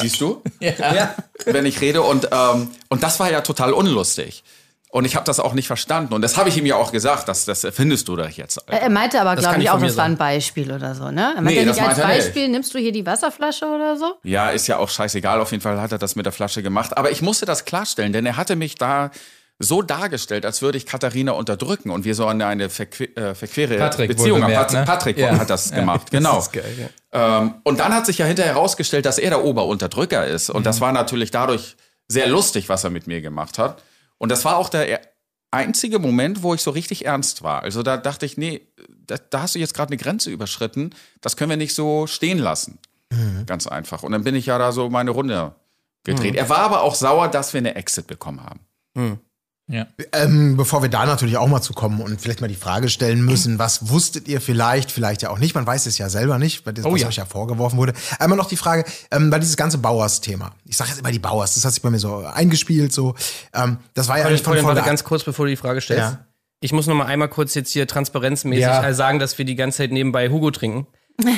[0.00, 1.14] siehst du, ja.
[1.46, 2.02] wenn ich rede.
[2.02, 4.42] Und, ähm, und das war ja total unlustig.
[4.94, 6.12] Und ich habe das auch nicht verstanden.
[6.12, 8.62] Und das habe ich ihm ja auch gesagt, das, das erfindest du doch jetzt.
[8.66, 11.32] Er er meinte aber, glaube ich, auch, das war ein Beispiel oder so, ne?
[11.34, 12.16] Er Nee, meinte ja das nicht als er nicht.
[12.18, 14.16] Beispiel, nimmst du hier die Wasserflasche oder so?
[14.22, 15.40] Ja, ist ja auch scheißegal.
[15.40, 16.94] Auf jeden Fall hat er das mit der Flasche gemacht.
[16.98, 19.10] Aber ich musste das klarstellen, denn er hatte mich da
[19.58, 23.78] so dargestellt, als würde ich Katharina unterdrücken und wir so eine, eine verque äh, verquere
[23.78, 24.52] Patrick Beziehung haben.
[24.52, 24.84] Pat ne?
[24.84, 25.38] Patrick Ja.
[25.38, 26.34] hat das gemacht, genau.
[26.36, 27.38] Das ist geil, ja.
[27.38, 30.50] Ähm, und dann hat sich ja hinterher herausgestellt, dass er der Oberunterdrücker ist.
[30.50, 31.76] Und das war natürlich dadurch
[32.08, 33.82] sehr lustig, was er mit mir gemacht hat.
[34.22, 35.06] Und das war auch der e-
[35.50, 37.64] einzige Moment, wo ich so richtig ernst war.
[37.64, 40.90] Also da dachte ich, nee, da, da hast du jetzt gerade eine Grenze überschritten.
[41.20, 42.78] Das können wir nicht so stehen lassen.
[43.46, 44.04] Ganz einfach.
[44.04, 45.56] Und dann bin ich ja da so meine Runde
[46.04, 46.36] gedreht.
[46.36, 48.60] Er war aber auch sauer, dass wir eine Exit bekommen haben.
[49.68, 49.86] Ja.
[50.12, 53.24] Ähm, bevor wir da natürlich auch mal zu kommen und vielleicht mal die Frage stellen
[53.24, 56.66] müssen, was wusstet ihr vielleicht, vielleicht ja auch nicht, man weiß es ja selber nicht,
[56.66, 57.08] weil das, was ja.
[57.08, 57.92] euch ja vorgeworfen wurde.
[58.18, 60.52] Einmal noch die Frage, ähm, bei dieses ganze Bauers-Thema.
[60.64, 63.14] Ich sage jetzt immer die Bauers, das hat sich bei mir so eingespielt, so.
[63.54, 66.02] Ähm, das war ja eigentlich von Folge ganz kurz, bevor du die Frage stellst.
[66.02, 66.26] Ja.
[66.60, 68.92] Ich muss noch mal einmal kurz jetzt hier transparenzmäßig Ja.
[68.94, 70.86] sagen, dass wir die ganze Zeit nebenbei Hugo trinken.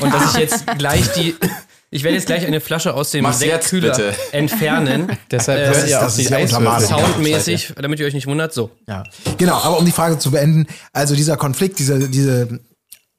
[0.01, 1.35] Und dass ich jetzt gleich die.
[1.95, 3.97] Ich werde jetzt gleich eine Flasche aus dem Sektkühler
[4.33, 5.17] entfernen.
[5.31, 6.81] Deshalb Äh, hört ist- ihr auch das ist die ja.
[6.81, 8.53] Soundmäßig, damit ihr euch nicht wundert.
[8.53, 8.73] So.
[8.89, 9.05] Ja,
[9.39, 9.55] genau.
[9.63, 12.59] Aber um die Frage zu beenden, also dieser Konflikt, diese, diese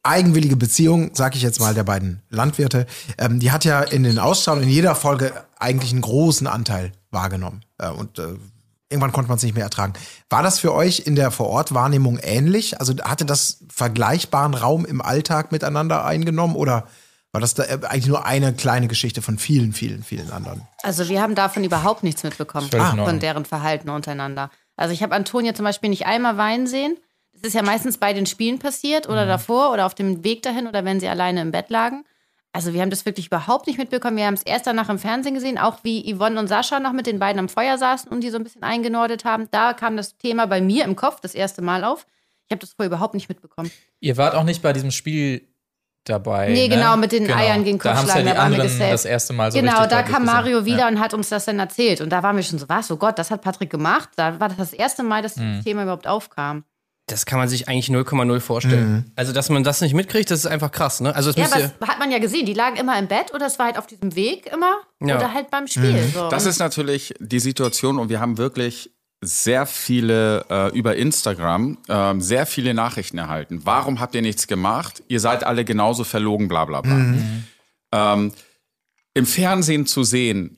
[0.04, 2.86] eigenwillige Beziehung, sag ich jetzt mal, der beiden Landwirte,
[3.18, 7.62] ähm, die hat ja in den Ausstrahlungen in jeder Folge eigentlich einen großen Anteil wahrgenommen.
[7.78, 8.24] Äh, und äh,
[8.90, 9.94] irgendwann konnte man es nicht mehr ertragen.
[10.30, 12.78] War das für euch in der Vorortwahrnehmung ähnlich?
[12.82, 16.88] Also hatte das vergleichbaren Raum im Alltag miteinander eingenommen oder
[17.36, 20.64] war das da äh, eigentlich nur eine kleine Geschichte von vielen, vielen, vielen anderen?
[20.84, 24.50] Also wir haben davon überhaupt nichts mitbekommen, in von deren Verhalten untereinander.
[24.76, 26.98] Also ich habe Antonia zum Beispiel nicht einmal weinen sehen.
[27.34, 29.12] Das ist ja meistens bei den Spielen passiert Mhm.
[29.14, 32.06] oder davor oder auf dem Weg dahin oder wenn sie alleine im Bett lagen.
[32.54, 34.16] also wir haben das wirklich überhaupt nicht mitbekommen.
[34.16, 37.06] Wir haben es erst danach im Fernsehen gesehen, auch wie Yvonne und Sascha noch mit
[37.06, 39.50] den beiden am Feuer saßen und die so ein bisschen eingenordet haben.
[39.52, 42.08] Da kam das Thema bei mir im Kopf das erste Mal auf.
[42.48, 43.72] Ich habe das vorher überhaupt nicht mitbekommen.
[44.00, 45.50] Ihr wart auch nicht bei diesem Spiel
[46.10, 46.50] dabei.
[46.50, 46.76] Nee, ne?
[46.76, 48.94] genau, mit den Eiern gegen Da Kopfschlagen, ja da die waren wir gesaved.
[48.94, 50.26] das erste Mal so genau, da kam gesehen.
[50.26, 50.88] Mario wieder Ja.
[50.88, 52.02] und hat uns das dann erzählt.
[52.02, 54.10] Und da waren wir schon so, was, oh Gott, das hat Patrick gemacht.
[54.16, 55.56] Da war das das erste Mal, dass Mhm.
[55.58, 56.64] das Thema überhaupt aufkam.
[57.08, 59.12] Das kann man sich eigentlich 0,0 vorstellen.
[59.16, 61.16] Also, dass man das nicht mitkriegt, das ist einfach krass, ne?
[61.16, 62.48] Also, es Ja, das hat man ja gesehen.
[62.48, 65.18] Die lagen immer im Bett oder es war halt auf diesem Weg immer Ja.
[65.18, 66.02] oder halt beim Spiel.
[66.14, 66.30] So.
[66.30, 68.90] Das ist natürlich die Situation und wir haben wirklich
[69.22, 73.62] sehr viele äh, über Instagram ähm, sehr viele Nachrichten erhalten.
[73.64, 75.02] Warum habt ihr nichts gemacht?
[75.08, 77.16] Ihr seid alle genauso verlogen, bla bla bla.
[77.92, 78.34] Ähm,
[79.14, 80.58] Im Fernsehen zu sehen,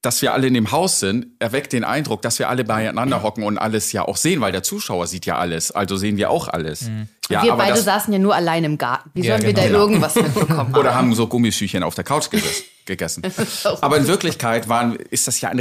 [0.00, 3.42] dass wir alle in dem Haus sind, erweckt den Eindruck, dass wir alle beieinander hocken
[3.42, 6.46] und alles ja auch sehen, weil der Zuschauer sieht ja alles, also sehen wir auch
[6.48, 6.88] alles.
[7.28, 9.10] Ja, wir aber beide das, saßen ja nur allein im Garten.
[9.14, 9.66] Wie Ja, sollen wir genau.
[9.68, 11.08] da irgendwas mitbekommen oder haben?
[11.08, 13.22] haben so Gummischüchchen auf der Couch geges- gegessen.
[13.80, 15.58] Aber in Wirklichkeit waren, ist das ja ein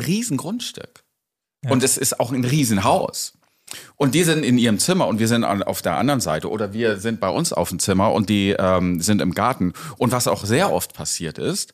[1.65, 3.33] Und es ist auch ein Riesenhaus.
[3.95, 6.99] Und die sind in ihrem Zimmer und wir sind auf der anderen Seite oder wir
[6.99, 9.73] sind bei uns auf dem Zimmer und die ähm, sind im Garten.
[9.97, 11.73] Und was auch sehr oft passiert ist,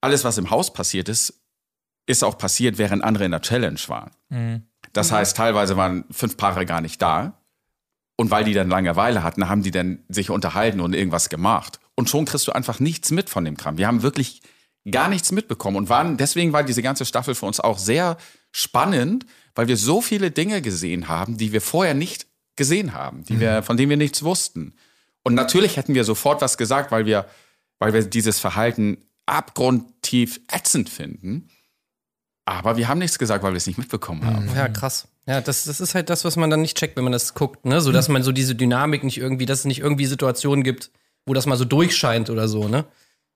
[0.00, 1.34] alles, was im Haus passiert ist,
[2.06, 4.10] ist auch passiert, während andere in der Challenge waren.
[4.92, 7.40] Das heißt, teilweise waren fünf Paare gar nicht da.
[8.16, 11.78] Und weil die dann Langeweile hatten, haben die dann sich unterhalten und irgendwas gemacht.
[11.94, 13.78] Und schon kriegst du einfach nichts mit von dem Kram.
[13.78, 14.42] Wir haben wirklich
[14.90, 18.16] gar nichts mitbekommen und waren, deswegen war diese ganze Staffel für uns auch sehr
[18.58, 23.38] spannend, weil wir so viele Dinge gesehen haben, die wir vorher nicht gesehen haben, die
[23.40, 24.74] wir, von denen wir nichts wussten.
[25.22, 27.26] Und natürlich hätten wir sofort was gesagt, weil wir,
[27.78, 31.48] weil wir dieses Verhalten abgrundtief ätzend finden.
[32.46, 34.50] Aber wir haben nichts gesagt, weil wir es nicht mitbekommen haben.
[34.56, 35.06] Ja, krass.
[35.26, 37.66] Ja, das, das ist halt das, was man dann nicht checkt, wenn man das guckt,
[37.66, 37.82] ne?
[37.82, 40.90] So dass man so diese Dynamik nicht irgendwie, dass es nicht irgendwie Situationen gibt,
[41.26, 42.86] wo das mal so durchscheint oder so, ne?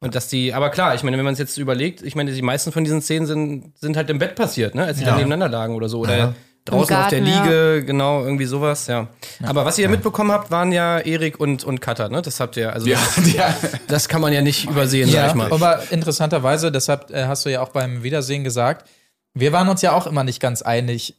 [0.02, 2.42] Und dass die, aber klar, ich meine, wenn man es jetzt überlegt, ich meine, die
[2.42, 4.84] meisten von diesen Szenen sind, sind halt im Bett passiert, ne?
[4.84, 6.00] Als sie dann nebeneinander lagen oder so.
[6.00, 6.34] Oder
[6.64, 7.44] draußen auf der Garten, ja.
[7.44, 9.08] Liege, genau, irgendwie sowas, ja.
[9.42, 12.20] Aber was ihr mitbekommen habt, waren ja Erik und, und Katha, ne?
[12.20, 12.98] Das habt ihr, also Ja,
[13.34, 13.54] ja.
[13.86, 15.52] das kann man ja nicht übersehen, sag ich mal.
[15.52, 18.88] aber interessanterweise, deshalb äh, hast du ja auch beim Wiedersehen gesagt,
[19.34, 21.16] wir waren uns ja auch immer nicht ganz einig,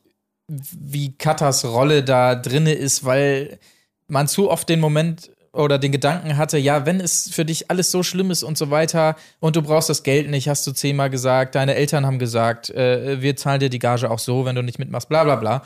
[0.48, 3.60] wie Katas Rolle da drinne ist, weil
[4.08, 7.92] man zu oft den Moment oder den Gedanken hatte, ja, wenn es für dich alles
[7.92, 11.12] so schlimm ist und so weiter und du brauchst das Geld nicht, hast du zehnmal
[11.12, 14.64] gesagt, deine Eltern haben gesagt, äh, wir zahlen dir die Gage auch so, wenn du
[14.64, 15.64] nicht mitmachst, bla bla bla.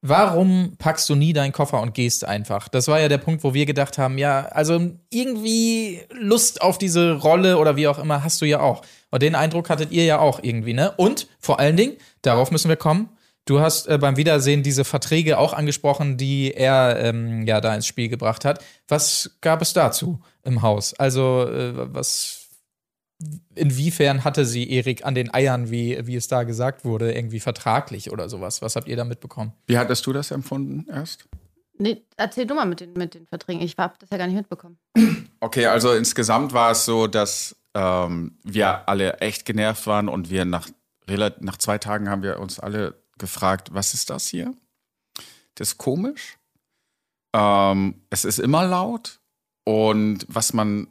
[0.00, 2.68] Warum packst du nie deinen Koffer und gehst einfach?
[2.68, 7.14] Das war ja der Punkt, wo wir gedacht haben, ja, also irgendwie Lust auf diese
[7.14, 8.82] Rolle oder wie auch immer hast du ja auch.
[9.10, 10.92] Und den Eindruck hattet ihr ja auch irgendwie, ne?
[10.96, 13.08] Und vor allen Dingen, darauf müssen wir kommen.
[13.48, 17.86] Du hast äh, beim Wiedersehen diese Verträge auch angesprochen, die er ähm, ja da ins
[17.86, 18.62] Spiel gebracht hat.
[18.88, 20.92] Was gab es dazu im Haus?
[20.92, 22.46] Also, äh, was
[23.54, 28.12] inwiefern hatte sie Erik an den Eiern, wie, wie es da gesagt wurde, irgendwie vertraglich
[28.12, 28.60] oder sowas?
[28.60, 29.54] Was habt ihr da mitbekommen?
[29.66, 31.26] Wie hattest du das empfunden erst?
[31.78, 33.62] Nee, erzähl du mal mit den, mit den Verträgen.
[33.62, 34.78] Ich habe das ja gar nicht mitbekommen.
[35.40, 40.44] Okay, also insgesamt war es so, dass ähm, wir alle echt genervt waren und wir
[40.44, 40.68] nach,
[41.40, 44.54] nach zwei Tagen haben wir uns alle gefragt, was ist das hier?
[45.54, 46.38] Das ist komisch.
[47.32, 49.20] Ähm, es ist immer laut
[49.64, 50.88] und was man,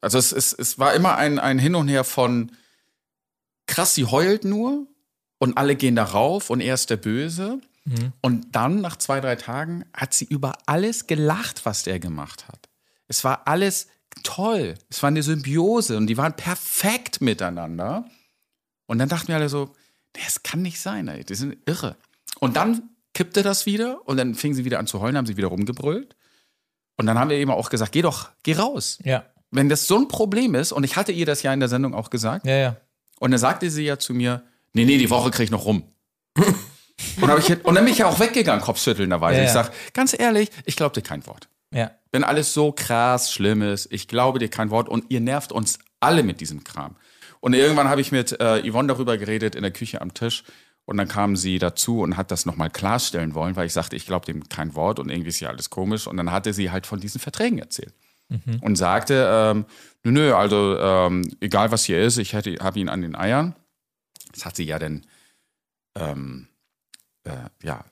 [0.00, 2.52] also es, es, es war immer ein, ein Hin und Her von
[3.66, 4.86] krass, sie heult nur
[5.38, 7.60] und alle gehen da rauf und er ist der Böse.
[8.20, 12.68] Und dann, nach zwei, drei Tagen, hat sie über alles gelacht, was der gemacht hat.
[13.06, 13.86] Es war alles
[14.24, 14.74] toll.
[14.90, 18.04] Es war eine Symbiose und die waren perfekt miteinander.
[18.86, 19.72] Und dann dachten wir alle so,
[20.26, 21.96] es kann nicht sein, ey, die sind irre.
[22.38, 25.36] Und dann kippte das wieder und dann fingen sie wieder an zu heulen, haben sie
[25.36, 26.16] wieder rumgebrüllt.
[26.96, 28.98] Und dann haben wir eben auch gesagt, geh doch, geh raus.
[29.04, 29.24] Ja.
[29.50, 31.94] Wenn das so ein Problem ist, und ich hatte ihr das ja in der Sendung
[31.94, 32.76] auch gesagt, Ja, ja.
[33.20, 35.84] und dann sagte sie ja zu mir, nee, nee, die Woche krieg ich noch rum.
[36.36, 39.38] und, hab ich, und dann bin ich ja auch weggegangen, kopfschüttelnderweise.
[39.38, 39.64] Ja, Ich ja.
[39.64, 41.48] sag, ganz ehrlich, ich glaube dir kein Wort.
[41.72, 41.90] Ja.
[42.12, 45.78] Wenn alles so krass schlimm ist, ich glaube dir kein Wort und ihr nervt uns
[46.00, 46.96] alle mit diesem Kram.
[47.46, 50.42] Und irgendwann habe ich mit äh, Yvonne darüber geredet in der Küche am Tisch
[50.84, 54.04] und dann kam sie dazu und hat das nochmal klarstellen wollen, weil ich sagte, ich
[54.04, 56.08] glaube dem kein Wort und irgendwie ist ja alles komisch.
[56.08, 57.94] Und dann hatte sie halt von diesen Verträgen erzählt
[58.62, 59.64] und sagte, ähm,
[60.02, 63.54] nö, nö, also ähm, egal was hier ist, ich habe ihn an den Eiern.
[64.32, 65.06] Das hat sie ja dann
[65.96, 66.48] ähm,
[67.22, 67.30] äh,
[67.62, 67.84] ja,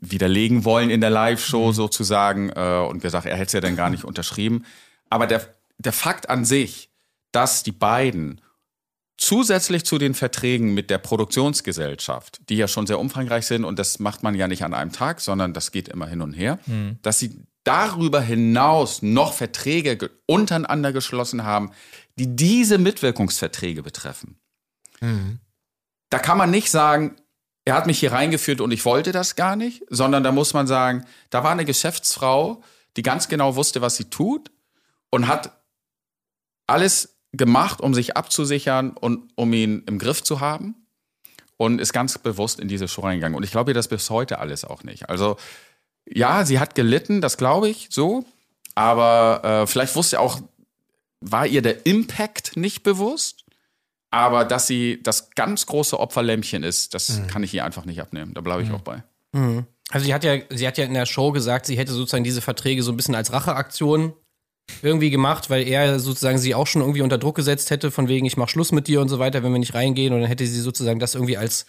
[0.00, 3.88] widerlegen wollen in der Live-Show sozusagen äh, und gesagt, er hätte es ja dann gar
[3.88, 4.64] nicht unterschrieben.
[5.10, 5.46] Aber der,
[5.78, 6.90] der Fakt an sich,
[7.30, 8.40] dass die beiden
[9.18, 13.98] zusätzlich zu den Verträgen mit der Produktionsgesellschaft, die ja schon sehr umfangreich sind und das
[13.98, 16.58] macht man ja nicht an einem Tag, sondern das geht immer hin und her,
[17.02, 21.72] dass sie darüber hinaus noch Verträge ge- untereinander geschlossen haben,
[22.18, 24.38] die diese Mitwirkungsverträge betreffen.
[26.10, 27.16] Da kann man nicht sagen,
[27.64, 30.66] er hat mich hier reingeführt und ich wollte das gar nicht, sondern da muss man
[30.68, 32.62] sagen, da war eine Geschäftsfrau,
[32.96, 34.52] die ganz genau wusste, was sie tut
[35.10, 35.60] und hat
[36.68, 40.74] alles gemacht, um sich abzusichern und um ihn im Griff zu haben
[41.56, 43.36] und ist ganz bewusst in diese Show reingegangen.
[43.36, 45.08] Und ich glaube ihr das bis heute alles auch nicht.
[45.08, 45.36] Also
[46.08, 48.24] ja, sie hat gelitten, das glaube ich so,
[48.74, 50.40] aber äh, vielleicht wusste auch,
[51.20, 53.44] war ihr der Impact nicht bewusst,
[54.10, 58.34] aber dass sie das ganz große Opferlämpchen ist, das kann ich ihr einfach nicht abnehmen.
[58.34, 59.02] Da bleibe ich auch bei.
[59.90, 62.40] Also sie hat ja, sie hat ja in der Show gesagt, sie hätte sozusagen diese
[62.40, 64.14] Verträge so ein bisschen als Racheaktion
[64.82, 68.26] irgendwie gemacht, weil er sozusagen sie auch schon irgendwie unter Druck gesetzt hätte, von wegen,
[68.26, 70.12] ich mach Schluss mit dir und so weiter, wenn wir nicht reingehen.
[70.12, 71.66] Und dann hätte sie sozusagen das irgendwie als,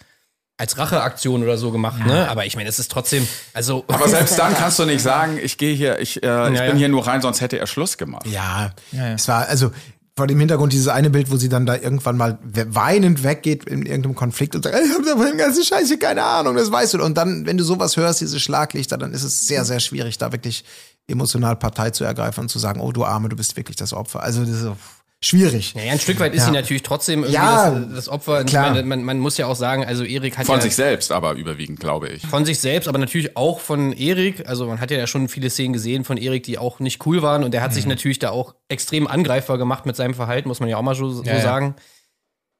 [0.56, 2.28] als Racheaktion oder so gemacht, ne?
[2.28, 3.84] Aber ich meine, es ist trotzdem, also.
[3.88, 6.54] Aber selbst dann kannst du nicht sagen, ich gehe hier, ich, äh, ich Ja, bin
[6.56, 6.74] ja.
[6.74, 8.26] hier nur rein, sonst hätte er Schluss gemacht.
[8.26, 9.12] Ja, ja.
[9.14, 9.70] es war also
[10.16, 13.66] vor dem Hintergrund dieses eine Bild, wo sie dann da irgendwann mal we- weinend weggeht
[13.68, 16.56] in irgendeinem Konflikt und sagt, ich hab da von dem ganzen Scheiß hier keine Ahnung,
[16.56, 17.04] das weißt du.
[17.04, 20.32] Und dann, wenn du sowas hörst, diese Schlaglichter, dann ist es sehr, sehr schwierig, da
[20.32, 20.64] wirklich
[21.08, 24.22] emotional Partei zu ergreifen und zu sagen, oh du Arme, du bist wirklich das Opfer.
[24.22, 24.76] Also das ist so
[25.20, 25.74] schwierig.
[25.74, 26.46] Ja, ja, ein Stück weit ist Ja.
[26.46, 28.44] sie natürlich trotzdem irgendwie Ja, das, das Opfer.
[28.44, 28.66] Klar.
[28.68, 31.10] Ich meine, man, man muss ja auch sagen, also Erik hat Von ja sich selbst
[31.10, 32.24] aber überwiegend, glaube ich.
[32.26, 34.48] von sich selbst, aber natürlich auch von Erik.
[34.48, 37.42] Also man hat ja schon viele Szenen gesehen von Erik, die auch nicht cool waren.
[37.42, 40.68] Und der hat sich natürlich da auch extrem angreifbar gemacht mit seinem Verhalten, muss man
[40.68, 41.40] ja auch mal so, so Ja, ja.
[41.40, 41.74] sagen.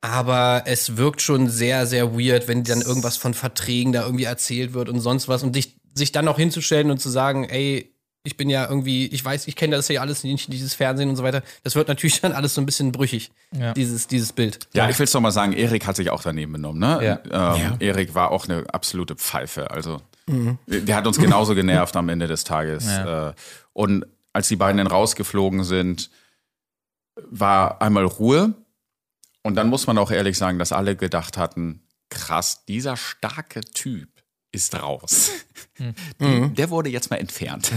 [0.00, 4.72] Aber es wirkt schon sehr, sehr weird, wenn dann irgendwas von Verträgen da irgendwie erzählt
[4.72, 5.42] wird und sonst was.
[5.42, 7.94] Und dich, sich dann auch hinzustellen und zu sagen, ey,
[8.28, 11.16] ich bin ja irgendwie, ich weiß, ich kenne das ja alles nicht, dieses Fernsehen und
[11.16, 11.42] so weiter.
[11.64, 13.72] Das wird natürlich dann alles so ein bisschen brüchig, Ja.
[13.72, 14.60] dieses, dieses Bild.
[14.74, 17.20] Ja, ich will es doch mal sagen, Erik hat sich auch daneben benommen, ne?
[17.30, 17.56] Ja.
[17.56, 19.70] Ähm, Erik war auch eine absolute Pfeife.
[19.70, 20.00] Also
[20.66, 22.86] der hat uns genauso genervt am Ende des Tages.
[22.86, 23.30] Ja.
[23.30, 23.34] Äh,
[23.72, 26.10] und als die beiden dann rausgeflogen sind,
[27.30, 28.54] war einmal Ruhe.
[29.42, 34.08] Und dann muss man auch ehrlich sagen, dass alle gedacht hatten, krass, dieser starke Typ
[34.50, 35.30] ist raus.
[36.20, 37.70] Die, der wurde jetzt mal entfernt.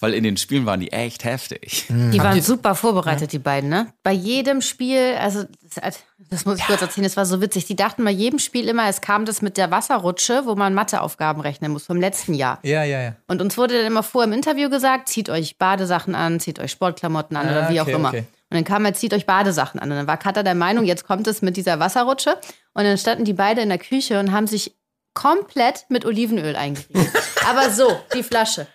[0.00, 1.86] Weil in den Spielen waren die echt heftig.
[1.88, 3.92] Die waren super vorbereitet, die beiden, ne?
[4.02, 5.44] Bei jedem Spiel, also
[5.74, 7.64] das, das muss ich kurz erzählen, das war so witzig.
[7.66, 11.40] Die dachten bei jedem Spiel immer, es kam das mit der Wasserrutsche, wo man Matheaufgaben
[11.40, 12.58] rechnen muss vom letzten Jahr.
[12.62, 13.16] Ja, ja, ja.
[13.28, 16.72] Und uns wurde dann immer vor im Interview gesagt, zieht euch Badesachen an, zieht euch
[16.72, 18.08] Sportklamotten an Ah, oder wie okay, auch immer.
[18.08, 18.24] okay.
[18.50, 19.90] Und dann kam er, zieht euch Badesachen an.
[19.92, 22.36] Und dann war Katha der Meinung, jetzt kommt es mit dieser Wasserrutsche.
[22.74, 24.74] Und dann standen die beide in der Küche und haben sich
[25.20, 27.06] komplett mit Olivenöl eingerieben.
[27.48, 28.66] Aber so, die Flasche.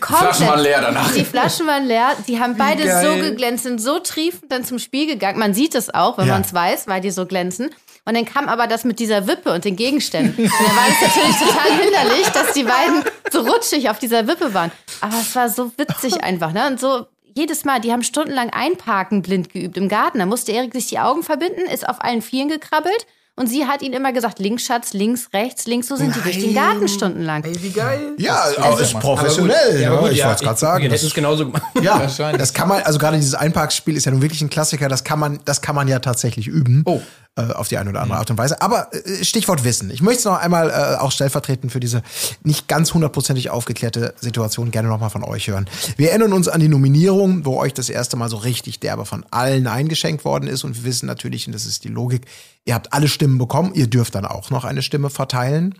[0.00, 0.36] Komplett.
[0.36, 1.12] Flaschen waren leer danach.
[1.12, 2.10] Die Flaschen waren leer.
[2.28, 3.04] Die haben beide geil.
[3.04, 5.38] so geglänzt, sind so triefend dann zum Spiel gegangen.
[5.38, 6.34] Man sieht es auch, wenn Ja.
[6.34, 7.70] man es weiß, weil die so glänzen.
[8.04, 10.44] Und dann kam aber das mit dieser Wippe und den Gegenständen.
[10.44, 14.52] Und dann war es natürlich total hinderlich, dass die beiden so rutschig auf dieser Wippe
[14.54, 14.70] waren.
[15.00, 16.66] Aber es war so witzig einfach, ne?
[16.66, 20.18] Und so jedes Mal, die haben stundenlang Einparken blind geübt im Garten.
[20.20, 23.06] Da musste Erik sich die Augen verbinden, ist auf allen Vieren gekrabbelt.
[23.36, 25.88] Und sie hat ihn immer gesagt, links Schatz, links, rechts, links.
[25.88, 27.42] So sind die durch den Garten stundenlang.
[27.44, 28.12] Wie geil.
[28.16, 29.80] Ja, aber ist professionell.
[29.80, 29.88] Ja, ne?
[29.88, 30.88] aber gut, ich ja, wollte es gerade sagen.
[30.88, 31.62] Das- es genauso gemacht.
[31.82, 32.38] Ja, Wahrscheinlich.
[32.38, 35.18] das kann man, also gerade dieses Einparkspiel ist ja nun wirklich ein Klassiker, das kann
[35.18, 36.82] man, das kann man ja tatsächlich üben.
[36.86, 37.00] Oh.
[37.36, 38.62] Äh, auf die eine oder andere Art und Weise.
[38.62, 39.90] Aber äh, Stichwort Wissen.
[39.90, 42.04] Ich möchte es noch einmal äh, auch stellvertretend für diese
[42.44, 45.68] nicht ganz hundertprozentig aufgeklärte Situation gerne nochmal von euch hören.
[45.96, 49.26] Wir erinnern uns an die Nominierung, wo euch das erste Mal so richtig derbe von
[49.32, 50.62] allen eingeschenkt worden ist.
[50.62, 52.24] Und wir wissen natürlich, und das ist die Logik,
[52.66, 55.74] ihr habt alle Stimmen bekommen, ihr dürft dann auch noch eine Stimme verteilen.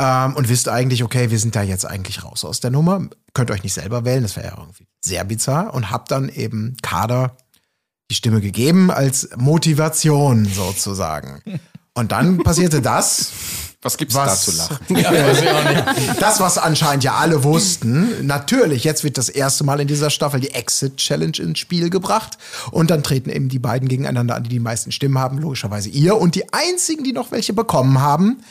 [0.00, 3.08] Ähm, und wisst eigentlich, okay, wir sind da jetzt eigentlich raus aus der Nummer.
[3.34, 5.74] Könnt euch nicht selber wählen, das wäre ja irgendwie sehr bizarr.
[5.74, 7.36] Und habt dann eben Kader
[8.10, 11.42] die Stimme gegeben als Motivation sozusagen.
[11.94, 13.30] Und dann passierte das,
[13.82, 14.78] Was gibt's da was, zu lachen?
[14.96, 18.26] Ja, das, was anscheinend ja alle wussten.
[18.26, 22.38] Natürlich, jetzt wird das erste Mal in dieser Staffel die Exit Challenge ins Spiel gebracht.
[22.70, 26.16] Und dann treten eben die beiden gegeneinander an, die die meisten Stimmen haben, logischerweise ihr.
[26.16, 28.42] Und die einzigen, die noch welche bekommen haben,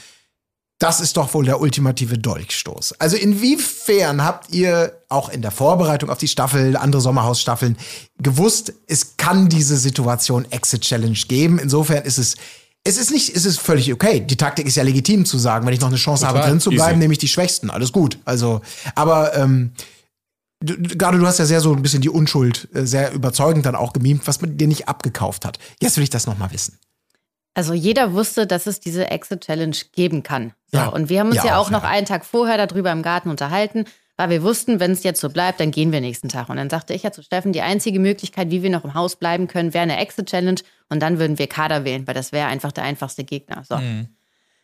[0.80, 3.00] das ist doch wohl der ultimative Dolchstoß.
[3.00, 7.78] Also inwiefern habt ihr auch in der Vorbereitung auf die Staffel, andere Sommerhausstaffeln,
[8.20, 11.60] gewusst, es kann diese Situation Exit Challenge geben?
[11.60, 12.36] Insofern ist es,
[12.84, 14.20] es ist nicht, es ist völlig okay.
[14.20, 16.52] Die Taktik ist ja legitim zu sagen, wenn ich noch eine Chance habe, Total.
[16.52, 17.00] drin zu bleiben, Easy.
[17.00, 17.70] nehme ich die Schwächsten.
[17.70, 18.20] Alles gut.
[18.26, 18.62] Also,
[18.96, 19.72] aber ähm,
[20.60, 23.76] du, gerade du hast ja sehr so ein bisschen die Unschuld äh, sehr überzeugend dann
[23.76, 25.58] auch gemimt, was man dir nicht abgekauft hat.
[25.82, 26.78] Jetzt will ich das noch mal wissen.
[27.56, 30.54] Also jeder wusste, dass es diese Exit-Challenge geben kann.
[30.76, 30.88] So, Ja.
[30.90, 31.90] und wir haben uns Ja, ja, auch, noch ja.
[31.90, 33.86] einen Tag vorher darüber im Garten unterhalten,
[34.18, 36.50] weil wir wussten, wenn es jetzt so bleibt, dann gehen wir nächsten Tag.
[36.50, 39.16] Und dann sagte ich ja zu Steffen, die einzige Möglichkeit, wie wir noch im Haus
[39.18, 42.72] bleiben können, wäre eine Exit-Challenge und dann würden wir Kader wählen, weil das wäre einfach
[42.72, 43.64] der einfachste Gegner.
[43.68, 43.80] So.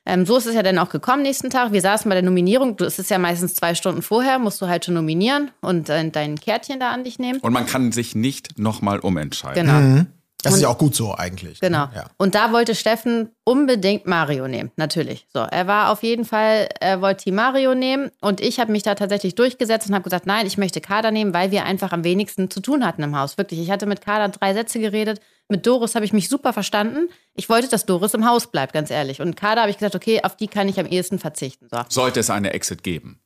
[0.06, 1.74] Ähm, so ist es ja dann auch gekommen nächsten Tag.
[1.74, 2.76] Wir saßen bei der Nominierung.
[2.76, 6.10] Du, es ist ja meistens zwei Stunden vorher, musst du halt schon nominieren und äh,
[6.10, 7.39] dein Kärtchen da an dich nehmen.
[7.41, 9.67] Und man kann sich nicht nochmal umentscheiden.
[9.67, 10.06] Genau.
[10.43, 11.60] Das ist ja auch gut so eigentlich.
[11.60, 11.88] Genau.
[11.93, 12.06] Ja.
[12.17, 15.27] Und da wollte Steffen unbedingt Mario nehmen, natürlich.
[15.34, 18.84] So, er war auf jeden Fall, er wollte Team Mario nehmen und ich habe mich
[18.84, 22.04] da tatsächlich durchgesetzt und habe gesagt, nein, ich möchte Kader nehmen, weil wir einfach am
[22.04, 23.38] wenigsten zu tun hatten im Haus.
[23.38, 25.21] Wirklich, ich hatte mit Kader drei Sätze geredet.
[25.47, 27.10] Mit Doris habe ich mich super verstanden.
[27.34, 29.21] Ich wollte, dass Doris im Haus bleibt, ganz ehrlich.
[29.21, 31.67] Und Kader habe ich gesagt, okay, auf die kann ich am ehesten verzichten.
[31.69, 31.80] So.
[31.89, 33.21] Sollte es eine Exit geben.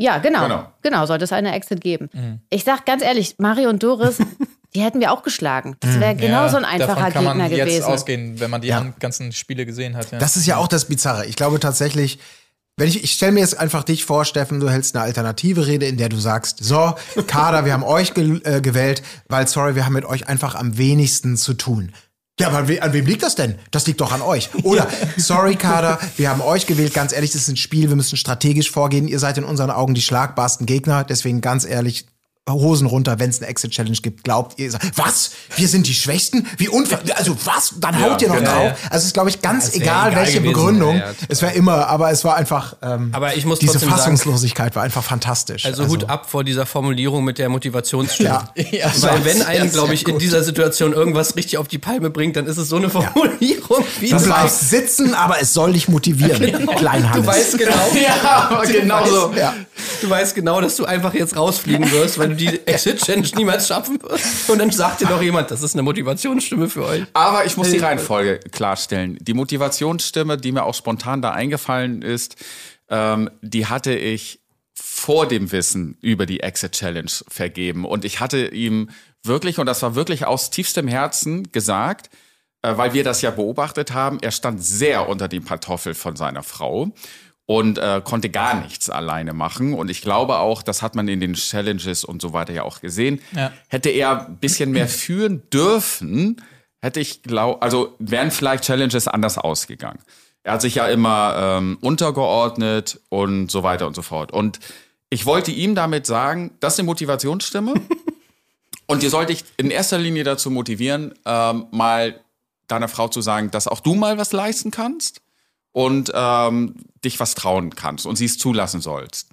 [0.00, 0.42] Ja, genau.
[0.42, 0.72] Genau.
[0.82, 2.10] Genau, sollte es eine Exit geben.
[2.50, 4.18] Ich sag ganz ehrlich, Mario und Doris,
[4.76, 5.76] die hätten wir auch geschlagen.
[5.80, 7.84] Das wäre genau so ein einfacher davon kann man Gegner jetzt gewesen.
[7.86, 8.78] ausgehen, wenn man die Ja.
[8.78, 10.12] an- ganzen Spiele gesehen hat.
[10.12, 10.18] Ja.
[10.18, 11.26] Das ist ja auch das Bizarre.
[11.26, 12.18] Ich glaube tatsächlich,
[12.76, 15.86] wenn ich, ich stelle mir jetzt einfach dich vor, Steffen, du hältst eine alternative Rede,
[15.86, 16.94] in der du sagst, so,
[17.26, 20.76] Kader, wir haben euch ge äh, gewählt, weil, sorry, wir haben mit euch einfach am
[20.76, 21.92] wenigsten zu tun.
[22.38, 23.54] Ja, aber an, we an wem liegt das denn?
[23.70, 24.50] Das liegt doch an euch.
[24.62, 24.86] Oder,
[25.16, 28.70] sorry, Kader, wir haben euch gewählt, ganz ehrlich, das ist ein Spiel, wir müssen strategisch
[28.70, 29.08] vorgehen.
[29.08, 32.04] Ihr seid in unseren Augen die schlagbarsten Gegner, deswegen ganz ehrlich,
[32.52, 34.22] Hosen runter, wenn es eine Exit-Challenge gibt.
[34.22, 35.32] Glaubt ihr, was?
[35.56, 36.46] Wir sind die Schwächsten?
[36.58, 37.00] Wie unfair?
[37.16, 37.74] Also was?
[37.80, 38.50] Dann haut ihr noch genau.
[38.52, 38.72] drauf.
[38.84, 40.96] Also es ist, glaube ich, ganz wär egal, egal welche gewesen, Begründung.
[40.96, 42.76] ja, es wäre immer, aber es war einfach.
[42.82, 45.66] Ähm, Aber ich muss diese trotzdem sagen- Fassungslosigkeit war einfach fantastisch.
[45.66, 48.28] Also, Hut ab vor dieser Formulierung mit der Motivationsstimme.
[48.28, 48.50] Ja.
[48.76, 52.36] Ja, Weil wenn einen, glaube ich, in dieser Situation irgendwas richtig auf die Palme bringt,
[52.36, 55.88] dann ist es so eine Formulierung wie Du das- bleibst sitzen, aber es soll dich
[55.88, 57.24] motivieren, Klein Hannes.
[57.24, 59.32] Du weißt genau, Ja, genau so.
[59.36, 59.54] ja.
[60.02, 63.98] du weißt genau, dass du einfach jetzt rausfliegen wirst, weil du die Exit-Challenge niemals schaffen.
[64.48, 67.04] Und dann sagt dir noch jemand, das ist eine Motivationsstimme für euch.
[67.12, 69.18] Aber ich muss die Reihenfolge klarstellen.
[69.20, 72.36] Die Motivationsstimme, die mir auch spontan da eingefallen ist,
[72.88, 74.40] ähm, die hatte ich
[74.74, 77.84] vor dem Wissen über die Exit Challenge vergeben.
[77.84, 78.90] Und ich hatte ihm
[79.22, 82.10] wirklich, und das war wirklich aus tiefstem Herzen gesagt,
[82.62, 86.42] äh, weil wir das ja beobachtet haben, er stand sehr unter dem Pantoffel von seiner
[86.42, 86.92] Frau
[87.46, 89.72] und äh, konnte gar nichts alleine machen.
[89.72, 92.80] Und ich glaube auch, das hat man in den Challenges und so weiter ja auch
[92.80, 93.52] gesehen, Ja.
[93.68, 96.42] hätte er ein bisschen mehr führen dürfen,
[96.82, 100.00] hätte ich glaub, also wären vielleicht Challenges anders ausgegangen.
[100.42, 104.32] Er hat sich ja immer ähm, untergeordnet und so weiter und so fort.
[104.32, 104.58] Und
[105.08, 107.74] ich wollte ihm damit sagen, das ist eine Motivationsstimme.
[108.86, 112.20] und die sollte ich in erster Linie dazu motivieren, ähm, mal
[112.68, 115.20] deiner Frau zu sagen, dass auch du mal was leisten kannst
[115.76, 119.28] und ähm, dich was trauen kannst und sie es zulassen sollst.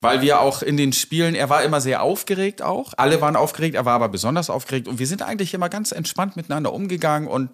[0.00, 2.92] Weil wir auch in den Spielen, er war immer sehr aufgeregt auch.
[2.96, 4.86] Alle waren aufgeregt, er war aber besonders aufgeregt.
[4.86, 7.50] Und wir sind eigentlich immer ganz entspannt miteinander umgegangen und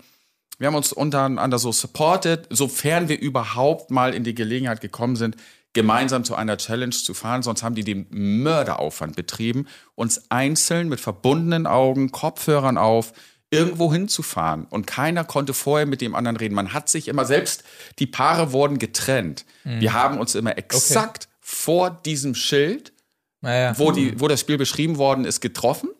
[0.58, 5.36] wir haben uns untereinander so supported, sofern wir überhaupt mal in die Gelegenheit gekommen sind,
[5.72, 7.42] gemeinsam zu einer Challenge zu fahren.
[7.42, 13.14] Sonst haben die den Mörderaufwand betrieben, uns einzeln mit verbundenen Augen, Kopfhörern auf,
[13.50, 14.64] irgendwo hinzufahren.
[14.66, 16.54] Und keiner konnte vorher mit dem anderen reden.
[16.54, 17.64] Man hat sich immer, selbst
[17.98, 19.44] die Paare wurden getrennt.
[19.64, 22.92] Wir haben uns immer exakt vor diesem Schild,
[23.40, 23.78] Naja.
[23.78, 25.90] wo, die, wo das Spiel beschrieben worden ist, getroffen.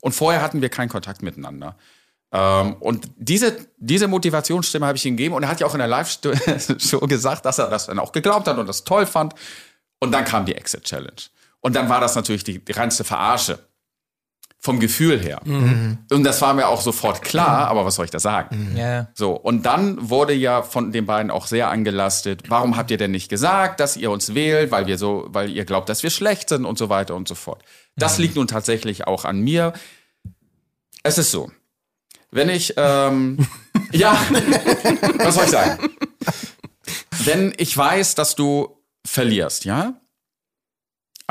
[0.00, 1.76] Und vorher hatten wir keinen Kontakt miteinander.
[2.32, 5.34] Ähm, und diese, diese Motivationsstimme habe ich ihm gegeben.
[5.34, 8.46] Und er hat ja auch in der Live-Show gesagt, dass er das dann auch geglaubt
[8.48, 9.34] hat und das toll fand.
[10.00, 11.22] Und dann kam die Exit Challenge.
[11.60, 13.58] Und dann war das natürlich die, die reinste Verarsche.
[14.64, 15.40] Vom Gefühl her.
[15.44, 18.76] Und das war mir auch sofort klar, aber was soll ich da sagen?
[18.76, 19.08] Ja.
[19.12, 23.10] So, und dann wurde ja von den beiden auch sehr angelastet, warum habt ihr denn
[23.10, 26.48] nicht gesagt, dass ihr uns wählt, weil wir so, weil ihr glaubt, dass wir schlecht
[26.48, 27.64] sind und so weiter und so fort.
[27.96, 29.72] Das liegt nun tatsächlich auch an mir.
[31.02, 31.50] Es ist so.
[32.30, 33.44] Wenn ich, ähm,
[33.92, 34.16] ja,
[35.18, 35.90] was soll ich sagen?
[37.24, 39.94] Wenn ich weiß, dass du verlierst, ja?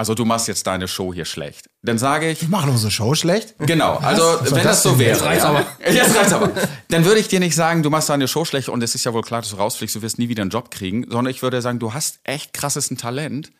[0.02, 1.70] Also du machst jetzt deine Show hier schlecht.
[1.84, 3.54] Dann sage ich, Wir machen unsere Show schlecht.
[3.60, 5.12] Genau, also wenn das das so wäre.
[5.12, 5.24] jetzt?
[5.24, 5.50] reicht's ja.
[5.52, 5.66] aber.
[5.92, 6.50] Jetzt reicht's aber.
[6.88, 9.14] Dann würde ich dir nicht sagen, du machst deine Show schlecht und es ist ja
[9.14, 11.62] wohl klar, dass du rausfliegst, du wirst nie wieder einen Job kriegen, sondern ich würde
[11.62, 13.52] sagen, du hast echt krasses Talent.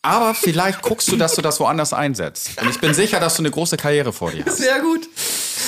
[0.00, 2.50] Aber vielleicht guckst du, dass du das woanders einsetzt.
[2.62, 4.58] Und ich bin sicher, dass du eine große Karriere vor dir hast.
[4.58, 5.08] Sehr gut.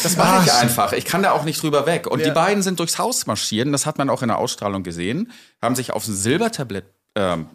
[0.04, 0.62] Das mache ich Ach.
[0.62, 0.92] einfach.
[0.92, 2.06] Ich kann da auch nicht drüber weg.
[2.06, 5.32] Und die beiden sind durchs Haus marschieren, das hat man auch in der Ausstrahlung gesehen,
[5.60, 6.84] haben sich auf ein Silbertablett
[7.16, 7.48] ähm,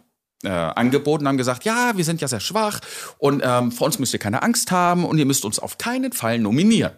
[0.46, 2.80] äh, angeboten, haben gesagt, ja, wir sind ja sehr schwach
[3.18, 6.12] und ähm, vor uns müsst ihr keine Angst haben und ihr müsst uns auf keinen
[6.12, 6.92] Fall nominieren.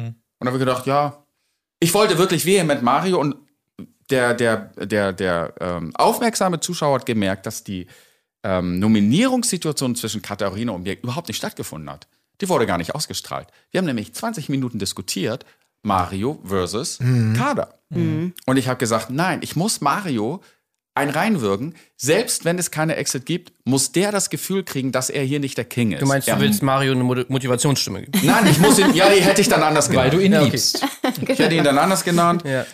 [0.00, 1.24] Und dann habe ich gedacht, ja,
[1.80, 3.36] ich wollte wirklich vehement Mario und
[4.10, 7.86] der, der, der, der ähm, aufmerksame Zuschauer hat gemerkt, dass die
[8.42, 12.08] ähm, Nominierungssituation zwischen Katharina und mir überhaupt nicht stattgefunden hat.
[12.40, 13.48] Die wurde gar nicht ausgestrahlt.
[13.70, 15.44] Wir haben nämlich 20 Minuten diskutiert,
[15.82, 16.98] Mario versus
[17.36, 17.78] Kader.
[18.46, 20.42] Und ich habe gesagt, nein, ich muss Mario
[20.98, 21.74] ein reinwirken.
[22.00, 25.56] Selbst wenn es keine Exit gibt, muss der das Gefühl kriegen, dass er hier nicht
[25.58, 26.00] der King ist.
[26.00, 28.20] Du meinst, er, du willst Mario eine Mo- Motivationsstimme geben?
[28.24, 30.12] Nein, ich muss ihn, ja, die hätte ich dann anders genannt.
[30.12, 30.50] Weil du ihn Ja, okay.
[30.50, 30.86] liebst.
[31.26, 32.42] Ich hätte ihn dann anders genannt.
[32.44, 32.64] Ja.